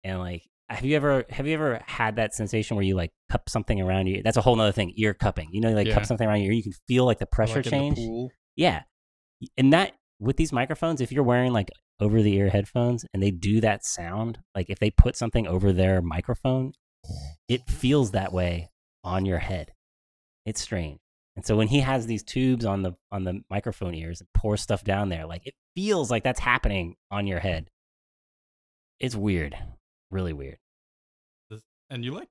and 0.05 0.19
like 0.19 0.43
have 0.69 0.85
you 0.85 0.95
ever 0.97 1.25
have 1.31 1.47
you 1.47 1.55
ever 1.55 1.81
had 1.87 2.17
that 2.17 2.35
sensation 2.35 2.77
where 2.77 2.85
you 2.85 2.95
like 2.95 3.11
cup 3.31 3.49
something 3.49 3.81
around 3.81 4.07
you 4.07 4.23
that's 4.23 4.37
a 4.37 4.41
whole 4.43 4.55
nother 4.57 4.73
thing 4.73 4.93
ear 4.97 5.15
cupping 5.15 5.49
you 5.53 5.61
know 5.61 5.71
you 5.71 5.75
like 5.75 5.87
Yeah. 5.87 5.95
cup 5.95 6.07
something 6.07 6.29
around 6.29 6.41
your 6.43 6.53
ear 6.53 6.57
you 6.57 6.63
can 6.63 6.75
feel 6.87 7.05
like 7.07 7.19
the 7.19 7.27
pressure 7.27 7.57
Like 7.57 7.65
change 7.71 7.99
yeah 8.57 8.83
and 9.57 9.73
that 9.73 9.95
with 10.21 10.37
these 10.37 10.53
microphones 10.53 11.01
if 11.01 11.11
you're 11.11 11.25
wearing 11.25 11.53
like 11.53 11.71
over 12.01 12.23
the 12.23 12.35
ear 12.35 12.51
headphones 12.51 13.05
and 13.15 13.23
they 13.23 13.31
do 13.31 13.61
that 13.61 13.85
sound 13.85 14.39
like 14.55 14.69
if 14.69 14.79
they 14.79 14.91
put 14.91 15.17
something 15.17 15.47
over 15.47 15.73
their 15.73 16.03
microphone 16.03 16.73
it 17.49 17.69
feels 17.69 18.11
that 18.11 18.33
way 18.33 18.71
on 19.05 19.25
your 19.25 19.39
head. 19.39 19.73
It's 20.45 20.61
strange. 20.61 20.99
And 21.39 21.47
so 21.47 21.57
when 21.57 21.69
he 21.69 21.79
has 21.79 22.05
these 22.07 22.25
tubes 22.25 22.65
on 22.65 22.83
the 22.83 22.95
on 23.13 23.23
the 23.23 23.43
microphone 23.49 23.95
ears 23.95 24.21
and 24.21 24.29
pours 24.35 24.61
stuff 24.61 24.83
down 24.83 25.09
there, 25.09 25.25
like 25.25 25.47
it 25.47 25.55
feels 25.77 26.11
like 26.11 26.25
that's 26.25 26.41
happening 26.41 26.97
on 27.13 27.29
your 27.29 27.39
head. 27.39 27.71
It's 28.99 29.15
weird, 29.15 29.57
really 30.11 30.33
weird. 30.33 30.59
And 31.91 32.05
you 32.05 32.11
like 32.11 32.29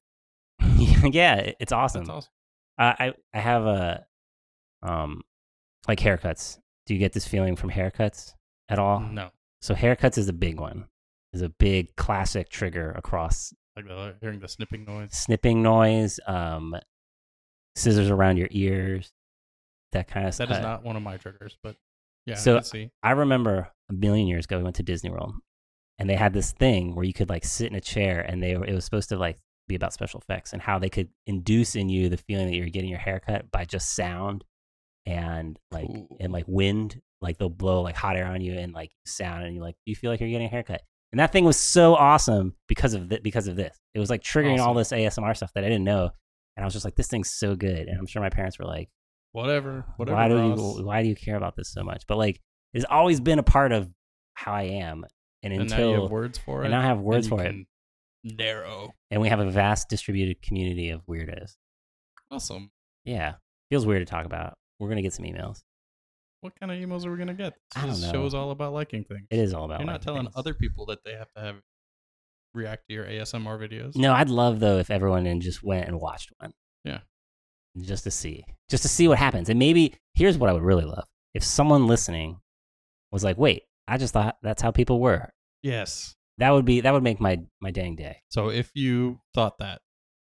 yeah, 1.14 1.52
it's 1.58 1.72
awesome. 1.72 2.04
that's 2.04 2.10
awesome. 2.18 2.32
I 2.78 2.86
I 3.00 3.14
I 3.34 3.40
have 3.40 3.66
a 3.66 4.06
um 4.84 5.22
like 5.88 6.00
haircuts. 6.02 6.60
Do 6.86 6.94
you 6.94 7.00
get 7.00 7.14
this 7.14 7.26
feeling 7.26 7.56
from 7.56 7.70
haircuts 7.72 8.34
at 8.68 8.78
all? 8.78 9.00
No. 9.00 9.30
So 9.62 9.74
haircuts 9.74 10.18
is 10.18 10.28
a 10.28 10.34
big 10.34 10.60
one. 10.60 10.90
Is 11.32 11.42
a 11.42 11.48
big 11.50 11.96
classic 11.96 12.50
trigger 12.50 12.92
across 12.92 13.54
Like 13.78 13.88
the, 13.88 14.16
hearing 14.20 14.42
the 14.42 14.50
snipping 14.50 14.84
noise. 14.84 15.14
snipping 15.14 15.64
noise, 15.64 16.20
um, 16.28 16.76
scissors 17.78 18.10
around 18.10 18.38
your 18.38 18.48
ears, 18.52 19.12
that 19.94 20.08
kind 20.08 20.26
of 20.28 20.36
That 20.38 20.48
stuff. 20.48 20.58
is 20.58 20.64
not 20.64 20.84
one 20.84 20.96
of 20.96 21.04
my 21.04 21.18
triggers, 21.18 21.58
but 21.64 21.76
yeah, 22.26 22.36
So- 22.36 22.60
I. 22.74 22.90
I 23.04 23.12
remember 23.12 23.70
a 23.90 23.94
million 23.94 24.28
years 24.28 24.46
ago 24.46 24.58
we 24.58 24.64
went 24.64 24.76
to 24.78 24.84
Disney 24.84 25.10
World, 25.10 25.34
and 26.00 26.10
they 26.10 26.16
had 26.16 26.34
this 26.34 26.52
thing 26.52 26.96
where 26.96 27.06
you 27.06 27.14
could 27.14 27.30
like 27.30 27.46
sit 27.46 27.70
in 27.70 27.76
a 27.76 27.82
chair, 27.82 28.20
and 28.22 28.42
they 28.44 28.58
were, 28.58 28.66
it 28.66 28.74
was 28.74 28.84
supposed 28.86 29.10
to 29.10 29.18
like 29.18 29.38
be 29.68 29.76
about 29.76 29.94
special 29.94 30.20
effects 30.20 30.54
and 30.54 30.62
how 30.62 30.80
they 30.80 30.90
could 30.90 31.10
induce 31.26 31.76
in 31.76 31.90
you 31.90 32.08
the 32.10 32.18
feeling 32.18 32.48
that 32.48 32.56
you're 32.56 32.70
getting 32.70 32.90
your 32.90 33.00
hair 33.00 33.20
cut 33.20 33.50
by 33.52 33.66
just 33.66 33.96
sound 33.96 34.44
and 35.06 35.58
like 35.72 35.90
Ooh. 35.90 36.08
and 36.20 36.32
like 36.34 36.46
wind, 36.48 37.02
like 37.22 37.38
they'll 37.38 37.50
blow 37.50 37.82
like 37.82 37.96
hot 37.96 38.16
air 38.18 38.28
on 38.28 38.42
you 38.42 38.54
and 38.54 38.74
like 38.74 38.92
sound, 39.06 39.44
and 39.46 39.56
you 39.56 39.62
like 39.62 39.76
you 39.86 39.96
feel 39.96 40.12
like 40.12 40.20
you're 40.20 40.30
getting 40.30 40.48
a 40.48 40.52
haircut. 40.52 40.82
And 41.14 41.20
that 41.22 41.32
thing 41.32 41.46
was 41.46 41.58
so 41.58 41.96
awesome 41.96 42.56
because 42.68 42.94
of 42.94 43.08
th- 43.10 43.24
because 43.24 43.48
of 43.48 43.56
this. 43.56 43.78
It 43.94 44.00
was 44.00 44.10
like 44.10 44.22
triggering 44.22 44.60
all 44.60 44.74
this 44.74 44.92
ASMR 44.92 45.36
stuff 45.36 45.52
that 45.56 45.64
I 45.64 45.70
didn't 45.70 45.86
know, 45.86 46.12
and 46.58 46.64
I 46.64 46.66
was 46.66 46.74
just 46.74 46.84
like, 46.84 46.96
this 46.96 47.08
thing's 47.08 47.30
so 47.32 47.56
good. 47.56 47.88
And 47.88 47.98
I'm 47.98 48.06
sure 48.08 48.22
my 48.22 48.30
parents 48.30 48.60
were 48.60 48.66
like, 48.66 48.90
Whatever. 49.32 49.86
Whatever. 49.98 50.16
why 50.18 50.28
do 50.28 50.36
Ross. 50.38 50.78
you 50.80 50.86
why 50.86 51.04
do 51.04 51.08
you 51.10 51.16
care 51.16 51.38
about 51.38 51.56
this 51.56 51.72
so 51.72 51.84
much? 51.84 52.04
But 52.08 52.18
like 52.18 52.42
it's 52.74 52.86
always 52.90 53.20
been 53.22 53.40
a 53.40 53.44
part 53.44 53.72
of 53.72 53.90
how 54.34 54.52
I 54.54 54.64
am. 54.64 55.06
And 55.44 55.54
and 55.54 55.70
now 55.70 55.76
until 55.78 56.10
words 56.10 56.38
for 56.40 56.64
it. 56.64 56.66
and 56.66 56.76
I 56.76 56.82
have 56.82 57.00
words 57.00 57.28
for 57.28 57.42
it. 57.44 57.56
Narrow. 58.24 58.94
And 59.12 59.22
we 59.22 59.30
have 59.30 59.40
a 59.40 59.50
vast 59.50 59.88
distributed 59.90 60.42
community 60.42 60.90
of 60.90 61.06
weirdos. 61.06 61.56
Awesome. 62.32 62.72
Yeah. 63.06 63.36
Feels 63.70 63.86
weird 63.86 64.06
to 64.06 64.10
talk 64.10 64.26
about. 64.26 64.58
We're 64.80 64.90
gonna 64.90 65.02
get 65.02 65.14
some 65.14 65.26
emails. 65.26 65.62
What 66.42 66.54
kind 66.60 66.72
of 66.72 66.78
emails 66.78 67.06
are 67.06 67.12
we 67.12 67.18
gonna 67.18 67.34
get? 67.34 67.54
This 67.76 67.84
I 67.84 67.88
don't 67.88 68.02
know. 68.02 68.12
show 68.12 68.26
is 68.26 68.34
all 68.34 68.52
about 68.52 68.74
liking 68.74 69.04
things. 69.04 69.28
It 69.30 69.40
is 69.40 69.54
all 69.54 69.66
about 69.66 69.80
You're 69.80 69.88
not 69.88 70.02
telling 70.02 70.24
things. 70.24 70.34
other 70.36 70.54
people 70.54 70.86
that 70.88 71.04
they 71.06 71.14
have 71.14 71.32
to 71.36 71.42
have 71.42 71.56
react 72.54 72.88
to 72.88 72.94
your 72.94 73.06
ASMR 73.06 73.60
videos. 73.60 73.96
No, 73.96 74.14
I'd 74.14 74.30
love 74.30 74.60
though 74.60 74.78
if 74.78 74.90
everyone 74.92 75.40
just 75.42 75.64
went 75.64 75.88
and 75.88 76.00
watched 76.00 76.32
one. 76.40 76.54
Yeah. 76.84 77.00
Just 77.80 78.04
to 78.06 78.12
see. 78.12 78.44
Just 78.70 78.84
to 78.84 78.90
see 78.90 79.08
what 79.08 79.18
happens. 79.18 79.50
And 79.50 79.60
maybe 79.60 79.94
here's 80.16 80.38
what 80.38 80.50
I 80.50 80.54
would 80.54 80.64
really 80.64 80.86
love. 80.86 81.06
If 81.34 81.44
someone 81.44 81.88
listening 81.88 82.40
was 83.12 83.24
like, 83.24 83.38
wait, 83.38 83.64
I 83.88 83.98
just 83.98 84.14
thought 84.14 84.38
that's 84.42 84.62
how 84.62 84.72
people 84.72 85.00
were. 85.00 85.30
Yes. 85.62 86.16
That 86.40 86.52
would 86.52 86.66
be 86.66 86.82
that 86.82 86.94
would 86.94 87.04
make 87.04 87.20
my 87.20 87.40
my 87.62 87.72
dang 87.72 87.96
day. 87.96 88.18
So 88.30 88.50
if 88.50 88.72
you 88.76 89.20
thought 89.34 89.58
that, 89.60 89.82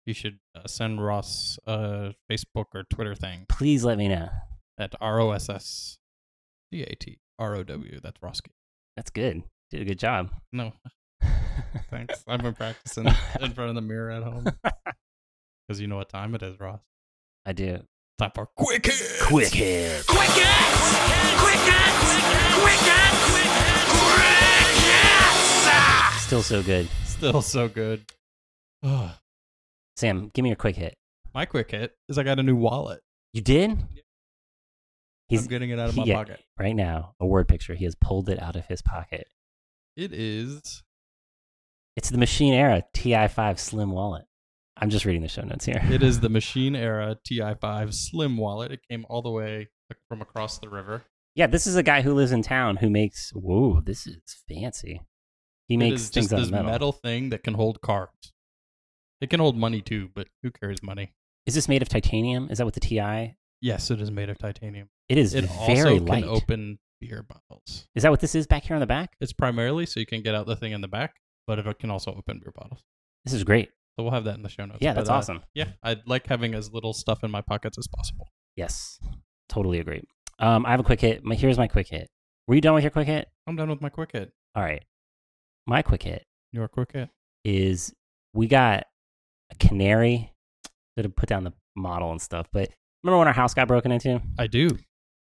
you 0.06 0.14
should 0.14 0.38
uh, 0.56 0.68
send 0.68 1.04
Ross 1.04 1.58
a 1.66 2.14
Facebook 2.32 2.66
or 2.76 2.84
Twitter 2.92 3.16
thing 3.16 3.46
Please 3.50 3.84
let 3.84 3.98
me 3.98 4.08
know. 4.08 4.30
at 4.78 4.94
R 5.02 5.20
O 5.20 5.32
S 5.32 5.50
S 5.50 5.98
D 6.72 6.84
A 6.84 6.96
T 6.96 7.20
R 7.40 7.56
O 7.56 7.64
W. 7.64 8.00
That's 8.04 8.20
Roski. 8.20 8.52
That's 8.96 9.10
good. 9.10 9.44
Did 9.72 9.82
a 9.82 9.86
good 9.86 9.98
job. 10.00 10.30
No, 10.54 10.74
thanks. 11.90 12.24
I've 12.28 12.42
been 12.42 12.54
practicing 12.54 13.06
in 13.42 13.52
front 13.52 13.70
of 13.70 13.76
the 13.76 13.82
mirror 13.82 14.12
at 14.12 14.24
home 14.24 14.44
because 15.68 15.80
you 15.80 15.88
know 15.88 15.98
what 15.98 16.10
time 16.10 16.36
it 16.36 16.44
is, 16.44 16.60
Ross. 16.60 16.82
I 17.46 17.54
do. 17.54 17.80
Time 18.18 18.32
for 18.34 18.48
quick 18.56 18.86
hits. 18.86 19.26
Quick 19.26 19.54
hit. 19.54 20.08
Quick 20.08 20.30
hits! 20.30 21.40
Quick 21.40 21.60
hits! 21.60 22.16
Quick 22.62 22.80
hits! 22.80 23.26
Quick 23.34 24.30
hits! 24.90 26.24
Still 26.24 26.42
so 26.42 26.64
good. 26.64 26.88
Still 27.06 27.42
so 27.42 27.68
good. 27.68 28.06
Ugh. 28.84 29.12
Sam, 29.98 30.32
give 30.34 30.44
me 30.44 30.50
your 30.50 30.56
quick 30.58 30.76
hit. 30.76 30.96
My 31.34 31.46
quick 31.46 31.72
hit 31.72 31.92
is 32.10 32.18
I 32.18 32.24
got 32.24 32.40
a 32.40 32.44
new 32.44 32.56
wallet. 32.56 33.02
You 33.34 33.42
did? 33.42 33.78
He's 35.28 35.44
I'm 35.44 35.48
getting 35.48 35.70
it 35.72 35.80
out 35.80 35.90
of 35.90 35.98
my 35.98 36.04
yeah, 36.04 36.16
pocket. 36.16 36.40
right 36.60 36.76
now. 36.76 37.14
A 37.20 37.26
word 37.26 37.48
picture. 37.48 37.76
He 37.76 37.86
has 37.86 37.96
pulled 37.96 38.30
it 38.30 38.42
out 38.42 38.56
of 38.56 38.66
his 38.68 38.82
pocket. 38.82 39.28
It 39.96 40.14
is. 40.14 40.84
It's 41.96 42.10
the 42.10 42.18
Machine 42.18 42.54
Era 42.54 42.84
TI5 42.94 43.58
Slim 43.60 43.92
Wallet. 43.92 44.26
I'm 44.78 44.90
just 44.90 45.06
reading 45.06 45.22
the 45.22 45.30
show 45.30 45.44
notes 45.44 45.66
here. 45.66 45.82
It 45.90 46.04
is 46.04 46.20
the 46.22 46.30
Machine 46.30 46.76
Era 46.76 47.16
TI5 47.30 47.94
Slim 47.94 48.36
wallet. 48.38 48.72
It 48.74 48.82
came 48.90 49.06
all 49.10 49.22
the 49.22 49.32
way 49.32 49.70
from 50.10 50.22
across 50.22 50.60
the 50.60 50.68
river. 50.68 51.04
Yeah, 51.36 51.48
this 51.48 51.66
is 51.66 51.76
a 51.78 51.84
guy 51.84 52.02
who 52.02 52.14
lives 52.14 52.32
in 52.34 52.42
town 52.42 52.78
who 52.78 52.90
makes. 52.90 53.32
Whoa, 53.34 53.80
this 53.82 54.06
is 54.08 54.18
fancy. 54.50 55.02
He 55.70 55.78
makes 55.78 56.10
things 56.10 56.32
out 56.34 56.38
this 56.38 56.48
of 56.48 56.52
metal. 56.52 56.72
metal 56.72 56.92
thing 56.92 57.30
that 57.30 57.44
can 57.44 57.54
hold 57.54 57.82
cards. 57.82 58.34
It 59.22 59.30
can 59.30 59.40
hold 59.40 59.58
money 59.58 59.82
too, 59.82 60.10
but 60.14 60.28
who 60.44 60.52
carries 60.52 60.84
money? 60.84 61.14
Is 61.46 61.56
this 61.56 61.70
made 61.70 61.82
of 61.82 61.90
titanium? 61.90 62.50
Is 62.52 62.58
that 62.58 62.66
what 62.66 62.74
the 62.74 62.80
TI? 62.82 63.38
Yes, 63.62 63.90
it 63.90 64.02
is 64.02 64.12
made 64.12 64.30
of 64.30 64.38
titanium. 64.38 64.90
It 65.08 65.18
is 65.18 65.34
It 65.34 65.46
very 65.46 65.94
also 65.94 66.06
light. 66.06 66.24
can 66.24 66.30
open 66.30 66.80
beer 67.00 67.24
bottles. 67.24 67.88
Is 67.96 68.04
that 68.04 68.10
what 68.12 68.20
this 68.20 68.36
is 68.36 68.46
back 68.46 68.64
here 68.66 68.76
on 68.76 68.82
the 68.82 68.86
back? 68.86 69.14
It's 69.22 69.32
primarily 69.34 69.86
so 69.86 70.00
you 70.02 70.06
can 70.06 70.22
get 70.22 70.36
out 70.36 70.46
the 70.46 70.56
thing 70.58 70.74
in 70.74 70.82
the 70.82 70.88
back, 70.88 71.16
but 71.48 71.60
it 71.60 71.80
can 71.80 71.90
also 71.90 72.12
open 72.14 72.40
beer 72.40 72.52
bottles. 72.56 72.84
This 73.24 73.34
is 73.34 73.44
great. 73.44 73.70
So 73.98 74.04
we'll 74.04 74.12
have 74.14 74.26
that 74.26 74.36
in 74.36 74.44
the 74.44 74.50
show 74.50 74.66
notes. 74.66 74.80
Yeah, 74.82 74.92
But, 74.94 75.02
that's 75.02 75.10
uh, 75.10 75.14
awesome. 75.14 75.44
Yeah, 75.54 75.70
I 75.84 75.98
like 76.06 76.28
having 76.28 76.54
as 76.54 76.72
little 76.74 76.94
stuff 76.94 77.24
in 77.24 77.32
my 77.32 77.42
pockets 77.42 77.78
as 77.78 77.88
possible. 77.88 78.28
Yes, 78.56 79.00
totally 79.50 79.80
agree. 79.80 80.04
Um, 80.40 80.66
I 80.66 80.72
have 80.72 80.80
a 80.82 80.84
quick 80.84 81.00
hit. 81.02 81.24
My, 81.24 81.36
here's 81.36 81.58
my 81.58 81.68
quick 81.68 81.88
hit. 81.88 82.10
Were 82.48 82.56
you 82.56 82.62
done 82.62 82.74
with 82.74 82.84
your 82.84 82.92
quick 82.92 83.08
hit? 83.08 83.30
I'm 83.48 83.56
done 83.56 83.70
with 83.70 83.82
my 83.82 83.90
quick 83.90 84.12
hit. 84.12 84.32
All 84.54 84.64
right. 84.64 84.84
My 85.66 85.82
quick 85.82 86.04
hit 86.04 86.26
Your 86.52 86.68
quick 86.68 86.92
hit. 86.92 87.10
is 87.44 87.94
we 88.34 88.48
got 88.48 88.86
a 89.52 89.56
canary. 89.56 90.34
Should 90.98 91.06
have 91.06 91.16
put 91.16 91.30
down 91.30 91.44
the 91.44 91.54
model 91.76 92.12
and 92.12 92.22
stuff. 92.22 92.48
But 92.52 92.70
remember 93.04 93.20
when 93.20 93.28
our 93.28 93.34
house 93.34 93.54
got 93.54 93.68
broken 93.68 93.92
into? 93.92 94.22
I 94.38 94.48
do. 94.48 94.78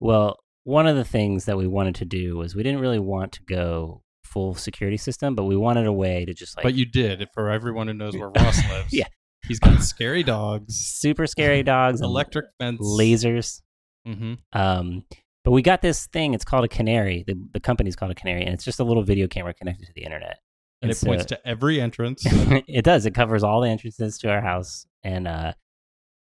Well, 0.01 0.39
one 0.65 0.87
of 0.87 0.97
the 0.97 1.05
things 1.05 1.45
that 1.45 1.57
we 1.59 1.67
wanted 1.67 1.95
to 1.97 2.05
do 2.07 2.37
was 2.37 2.55
we 2.55 2.63
didn't 2.63 2.81
really 2.81 2.99
want 2.99 3.33
to 3.33 3.43
go 3.45 4.03
full 4.35 4.55
security 4.57 4.97
system, 4.97 5.37
but 5.37 5.45
we 5.45 5.57
wanted 5.57 5.87
a 5.87 5.93
way 5.93 6.25
to 6.25 6.35
just 6.35 6.57
like 6.57 6.65
but 6.65 6.75
you 6.75 6.85
did. 6.85 7.27
For 7.33 7.51
everyone 7.51 7.87
who 7.87 7.95
knows 7.95 8.17
where 8.17 8.29
Ross 8.37 8.69
lives. 8.69 8.93
Yeah. 8.93 9.07
He's 9.47 9.61
got 9.61 9.83
scary 9.83 10.23
dogs, 10.23 10.75
super 10.75 11.27
scary 11.27 11.63
dogs, 11.75 12.01
electric 12.01 12.47
fence, 12.59 12.81
lasers. 12.81 13.63
Mm-hmm. 14.07 14.35
Um, 14.53 15.05
but 15.45 15.53
we 15.53 15.63
got 15.63 15.83
this 15.83 16.07
thing. 16.07 16.35
It's 16.35 16.45
called 16.45 16.65
a 16.65 16.69
canary. 16.69 17.25
The, 17.27 17.35
the 17.53 17.61
company's 17.61 17.95
called 17.95 18.11
a 18.11 18.15
canary, 18.15 18.43
and 18.43 18.55
it's 18.55 18.65
just 18.65 18.81
a 18.81 18.85
little 18.85 19.03
video 19.03 19.29
camera 19.29 19.55
connected 19.55 19.87
to 19.87 19.93
the 19.95 20.03
internet. 20.03 20.39
And 20.83 20.91
it 20.91 20.97
so- 20.97 21.07
points 21.07 21.27
to 21.27 21.47
every 21.47 21.81
entrance. 21.81 22.23
it 22.27 22.85
does. 22.85 23.07
It 23.07 23.15
covers 23.15 23.45
all 23.45 23.61
the 23.61 23.69
entrances 23.69 24.19
to 24.19 24.31
our 24.31 24.41
house, 24.41 24.87
and 25.03 25.29
uh, 25.29 25.53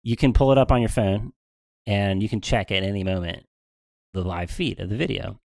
you 0.02 0.16
can 0.16 0.32
pull 0.32 0.50
it 0.50 0.58
up 0.58 0.72
on 0.72 0.80
your 0.80 0.88
phone, 0.88 1.32
and 1.86 2.22
you 2.22 2.28
can 2.28 2.40
check 2.40 2.72
at 2.72 2.82
any 2.82 3.04
moment 3.04 3.44
the 4.14 4.22
live 4.22 4.50
feed 4.50 4.80
of 4.80 4.88
the 4.88 4.96
video. 4.96 5.38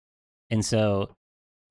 And 0.49 0.65
so 0.65 1.15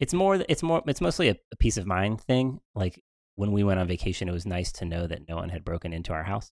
it's 0.01 0.13
more. 0.15 0.43
It's 0.49 0.63
more. 0.63 0.83
It's 0.87 1.01
mostly 1.01 1.29
a, 1.29 1.37
a 1.53 1.57
peace 1.59 1.77
of 1.77 1.87
mind 1.87 2.21
thing. 2.21 2.61
Like 2.75 3.01
when 3.37 3.53
we 3.53 3.65
went 3.65 3.81
on 3.81 3.87
vacation, 3.89 4.29
it 4.29 4.33
was 4.33 4.47
nice 4.47 4.73
to 4.73 4.85
know 4.85 5.07
that 5.07 5.29
no 5.29 5.37
one 5.37 5.49
had 5.49 5.65
broken 5.65 5.93
into 5.93 6.13
our 6.13 6.23
house. 6.25 6.51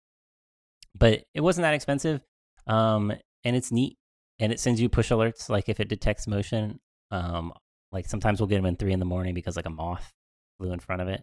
But 0.98 1.24
it 1.34 1.41
wasn't 1.41 1.63
that 1.63 1.74
expensive, 1.74 2.21
um, 2.67 3.12
and 3.43 3.56
it's 3.56 3.71
neat. 3.71 3.98
And 4.39 4.52
it 4.52 4.60
sends 4.60 4.82
you 4.82 4.89
push 4.89 5.12
alerts, 5.12 5.50
like 5.50 5.69
if 5.69 5.80
it 5.80 5.88
detects 5.89 6.28
motion. 6.28 6.80
Um, 7.12 7.54
like 7.91 8.08
sometimes 8.08 8.39
we'll 8.39 8.48
get 8.48 8.58
them 8.58 8.65
in 8.65 8.76
three 8.76 8.91
in 8.91 9.00
the 9.00 9.06
morning 9.06 9.34
because 9.34 9.56
like 9.56 9.65
a 9.65 9.69
moth 9.69 10.12
flew 10.60 10.71
in 10.74 10.80
front 10.80 11.02
of 11.02 11.08
it, 11.08 11.21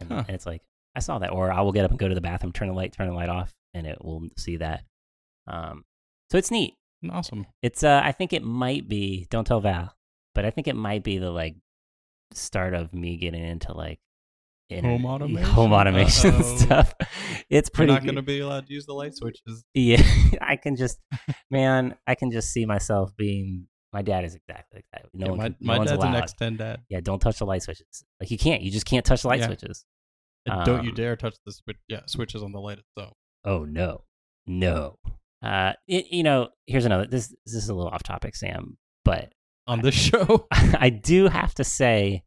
and, 0.00 0.08
Huh. 0.10 0.24
and 0.28 0.34
it's 0.34 0.46
like 0.46 0.62
I 0.94 1.00
saw 1.00 1.18
that. 1.18 1.32
Or 1.32 1.52
I 1.52 1.60
will 1.62 1.72
get 1.72 1.84
up 1.84 1.90
and 1.90 1.98
go 1.98 2.08
to 2.08 2.14
the 2.14 2.20
bathroom, 2.20 2.52
turn 2.52 2.68
the 2.68 2.74
light, 2.74 2.92
turn 2.92 3.08
the 3.08 3.14
light 3.14 3.28
off, 3.28 3.52
and 3.72 3.86
it 3.86 4.04
will 4.04 4.28
see 4.36 4.56
that. 4.58 4.84
Um, 5.46 5.84
so 6.30 6.38
it's 6.38 6.50
neat. 6.50 6.74
awesome. 7.10 7.46
It's 7.62 7.82
uh, 7.82 8.00
I 8.04 8.12
think 8.12 8.32
it 8.32 8.42
might 8.44 8.88
be. 8.88 9.26
Don't 9.30 9.46
tell 9.46 9.60
Val, 9.60 9.92
but 10.34 10.44
I 10.44 10.50
think 10.50 10.66
it 10.68 10.76
might 10.76 11.02
be 11.04 11.18
the 11.18 11.30
like 11.30 11.56
start 12.32 12.74
of 12.74 12.92
me 12.94 13.16
getting 13.16 13.42
into 13.44 13.72
like 13.72 14.00
Home 14.72 15.04
automation? 15.06 15.44
home 15.50 15.72
automation 15.72 16.42
stuff. 16.58 16.94
It's 17.50 17.68
You're 17.68 17.74
pretty. 17.74 17.92
not 17.92 18.02
going 18.02 18.16
to 18.16 18.22
be 18.22 18.40
allowed 18.40 18.66
to 18.66 18.72
use 18.72 18.86
the 18.86 18.94
light 18.94 19.14
switches. 19.14 19.62
Yeah, 19.74 20.02
I 20.40 20.56
can 20.56 20.74
just, 20.74 20.98
man, 21.50 21.94
I 22.06 22.14
can 22.14 22.30
just 22.32 22.50
see 22.50 22.64
myself 22.66 23.14
being. 23.16 23.66
My 23.92 24.02
dad 24.02 24.24
is 24.24 24.34
exactly 24.34 24.78
like 24.78 24.86
that. 24.92 25.04
No 25.14 25.26
Yeah, 25.26 25.30
one, 25.32 25.38
my 25.60 25.74
no 25.74 25.78
my 25.78 25.84
dad's 25.84 25.92
allowed. 26.02 26.14
an 26.16 26.22
X10 26.54 26.58
dad. 26.58 26.80
Yeah, 26.88 26.98
don't 27.00 27.20
touch 27.20 27.38
the 27.38 27.46
light 27.46 27.62
switches. 27.62 28.04
Like 28.18 28.30
you 28.32 28.38
can't. 28.38 28.62
You 28.62 28.72
just 28.72 28.86
can't 28.86 29.04
touch 29.04 29.22
the 29.22 29.28
light 29.28 29.38
Yeah. 29.40 29.46
switches. 29.46 29.84
And 30.46 30.64
don't 30.66 30.82
you 30.82 30.90
Um, 30.90 30.96
dare 30.96 31.14
touch 31.14 31.36
the 31.46 31.52
switch. 31.52 31.76
Yeah, 31.88 32.00
switches 32.06 32.42
on 32.42 32.50
the 32.50 32.58
light 32.60 32.78
itself. 32.80 33.16
Oh 33.44 33.64
no, 33.64 34.02
no. 34.48 34.98
Uh, 35.42 35.74
it, 35.86 36.06
you 36.10 36.22
know, 36.24 36.48
here's 36.66 36.86
another. 36.86 37.06
This 37.06 37.28
this 37.46 37.54
is 37.54 37.68
a 37.68 37.74
little 37.74 37.92
off 37.92 38.02
topic, 38.02 38.34
Sam, 38.34 38.76
but 39.04 39.32
On 39.66 39.80
this 39.80 39.94
show, 40.10 40.46
I 40.52 40.90
do 40.90 41.28
have 41.28 41.54
to 41.54 41.64
say, 41.64 42.22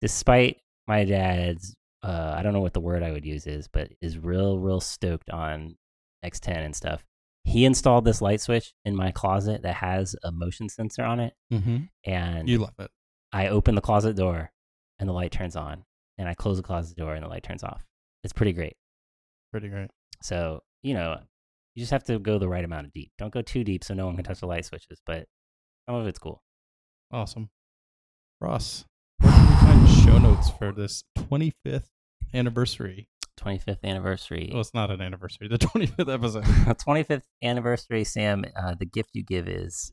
despite 0.00 0.58
my 0.86 1.04
dad's 1.04 1.74
uh, 2.02 2.34
I 2.36 2.42
don't 2.42 2.54
know 2.54 2.60
what 2.60 2.72
the 2.72 2.80
word 2.80 3.02
I 3.02 3.12
would 3.12 3.26
use 3.26 3.46
is, 3.46 3.68
but 3.68 3.90
is 4.00 4.16
real, 4.18 4.58
real 4.58 4.80
stoked 4.80 5.28
on 5.28 5.76
X10 6.24 6.56
and 6.64 6.74
stuff. 6.74 7.04
He 7.44 7.66
installed 7.66 8.06
this 8.06 8.22
light 8.22 8.40
switch 8.40 8.72
in 8.86 8.96
my 8.96 9.10
closet 9.10 9.62
that 9.62 9.74
has 9.76 10.16
a 10.24 10.32
motion 10.32 10.68
sensor 10.70 11.02
on 11.04 11.20
it, 11.20 11.34
Mm-hmm. 11.52 11.76
and 12.04 12.48
You 12.48 12.58
love 12.60 12.74
it. 12.78 12.90
I 13.32 13.48
open 13.48 13.74
the 13.74 13.80
closet 13.82 14.16
door 14.16 14.50
and 14.98 15.08
the 15.08 15.12
light 15.12 15.30
turns 15.32 15.56
on, 15.56 15.84
and 16.16 16.26
I 16.28 16.34
close 16.34 16.56
the 16.56 16.62
closet 16.62 16.96
door 16.96 17.14
and 17.14 17.22
the 17.24 17.28
light 17.28 17.42
turns 17.42 17.62
off. 17.62 17.84
It's 18.24 18.32
pretty 18.32 18.52
great. 18.54 18.76
Pretty 19.52 19.68
great. 19.68 19.90
So 20.22 20.62
you 20.82 20.94
know, 20.94 21.18
you 21.74 21.80
just 21.82 21.92
have 21.92 22.04
to 22.04 22.18
go 22.18 22.38
the 22.38 22.48
right 22.48 22.64
amount 22.64 22.86
of 22.86 22.92
deep. 22.94 23.12
Don't 23.18 23.32
go 23.32 23.42
too 23.42 23.64
deep 23.64 23.84
so 23.84 23.92
no 23.92 24.06
one 24.06 24.16
can 24.16 24.24
touch 24.24 24.40
the 24.40 24.46
light 24.46 24.64
switches, 24.64 25.00
but 25.04 25.26
some 25.86 25.96
of 25.96 26.06
it's 26.06 26.18
cool. 26.18 26.42
Awesome. 27.12 27.50
Ross, 28.40 28.84
where 29.18 29.32
can 29.32 29.48
we 29.48 29.54
find 29.56 29.88
show 29.88 30.18
notes 30.18 30.50
for 30.50 30.72
this 30.72 31.04
25th 31.18 31.88
anniversary? 32.32 33.08
25th 33.40 33.82
anniversary. 33.84 34.50
Well, 34.52 34.60
it's 34.60 34.74
not 34.74 34.90
an 34.90 35.00
anniversary. 35.00 35.48
The 35.48 35.58
25th 35.58 36.12
episode. 36.12 36.44
25th 36.76 37.22
anniversary, 37.42 38.04
Sam. 38.04 38.44
Uh, 38.54 38.74
the 38.78 38.86
gift 38.86 39.10
you 39.14 39.24
give 39.24 39.48
is 39.48 39.92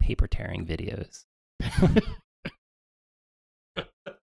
paper 0.00 0.26
tearing 0.26 0.66
videos. 0.66 1.24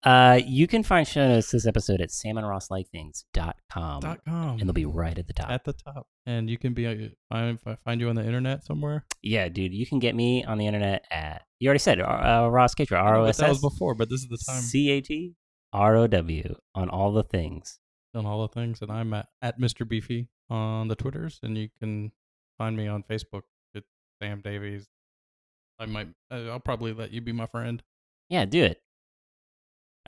Uh, 0.02 0.40
you 0.46 0.66
can 0.66 0.82
find 0.82 1.06
show 1.06 1.28
notes 1.28 1.50
this 1.50 1.66
episode 1.66 2.00
at 2.00 2.08
samandrosslikethings.com, 2.08 4.00
dot 4.00 4.18
com. 4.26 4.58
and 4.58 4.60
they'll 4.62 4.72
be 4.72 4.86
right 4.86 5.18
at 5.18 5.26
the 5.26 5.32
top. 5.32 5.50
at 5.50 5.64
the 5.64 5.72
top. 5.72 6.06
And 6.26 6.48
you 6.48 6.56
can 6.58 6.72
be 6.74 6.86
I 7.30 7.56
find 7.84 8.00
you 8.00 8.08
on 8.08 8.16
the 8.16 8.24
internet 8.24 8.64
somewhere. 8.64 9.04
yeah, 9.22 9.48
dude, 9.48 9.74
you 9.74 9.86
can 9.86 9.98
get 9.98 10.14
me 10.14 10.44
on 10.44 10.58
the 10.58 10.66
internet 10.66 11.04
at, 11.10 11.42
you 11.58 11.68
already 11.68 11.78
said, 11.80 12.00
uh, 12.00 12.04
uh, 12.44 12.48
Ross 12.50 12.74
Catrow, 12.74 12.98
R 13.00 13.16
O 13.16 13.22
But 13.22 13.28
S 13.30 13.36
that 13.38 13.48
was 13.50 13.60
before, 13.60 13.94
but 13.94 14.08
this 14.08 14.20
is 14.22 14.28
the 14.28 14.38
time 14.46 14.62
C 14.62 14.90
A 14.90 15.00
T 15.00 15.34
R 15.72 15.96
O 15.96 16.06
W 16.06 16.54
on 16.74 16.88
all 16.88 17.12
the 17.12 17.22
things. 17.24 17.78
on 18.14 18.24
all 18.26 18.42
the 18.46 18.52
things. 18.54 18.80
And 18.82 18.90
I'm 18.90 19.12
at, 19.14 19.28
at 19.42 19.60
Mr. 19.60 19.86
Beefy 19.86 20.28
on 20.48 20.88
the 20.88 20.96
Twitters, 20.96 21.38
and 21.42 21.56
you 21.58 21.68
can 21.78 22.12
find 22.58 22.76
me 22.76 22.86
on 22.88 23.02
Facebook. 23.02 23.42
It's 23.74 23.86
Sam 24.22 24.40
Davies. 24.40 24.86
I 25.78 25.86
might. 25.86 26.08
uh, 26.30 26.48
I'll 26.50 26.58
probably 26.60 26.92
let 26.92 27.10
you 27.12 27.20
be 27.20 27.32
my 27.32 27.46
friend. 27.46 27.82
Yeah, 28.28 28.44
do 28.46 28.62
it. 28.64 28.80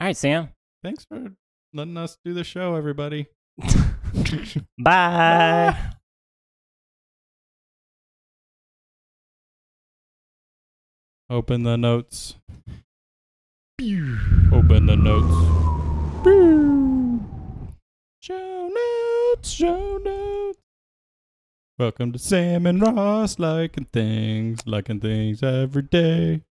All 0.00 0.06
right, 0.06 0.16
Sam. 0.16 0.48
Thanks 0.82 1.04
for 1.04 1.32
letting 1.72 1.96
us 1.96 2.16
do 2.24 2.32
the 2.34 2.44
show, 2.44 2.74
everybody. 2.74 3.26
Bye. 4.78 5.76
Open 11.28 11.62
the 11.62 11.76
notes. 11.76 12.36
Open 13.80 14.86
the 14.86 14.96
notes. 14.96 15.34
Show 18.20 18.68
notes, 18.68 19.50
show 19.50 19.98
notes. 19.98 20.58
Welcome 21.78 22.12
to 22.12 22.18
Sam 22.18 22.66
and 22.66 22.80
Ross 22.80 23.38
liking 23.38 23.86
things, 23.86 24.60
liking 24.66 25.00
things 25.00 25.42
every 25.42 25.82
day. 25.82 26.42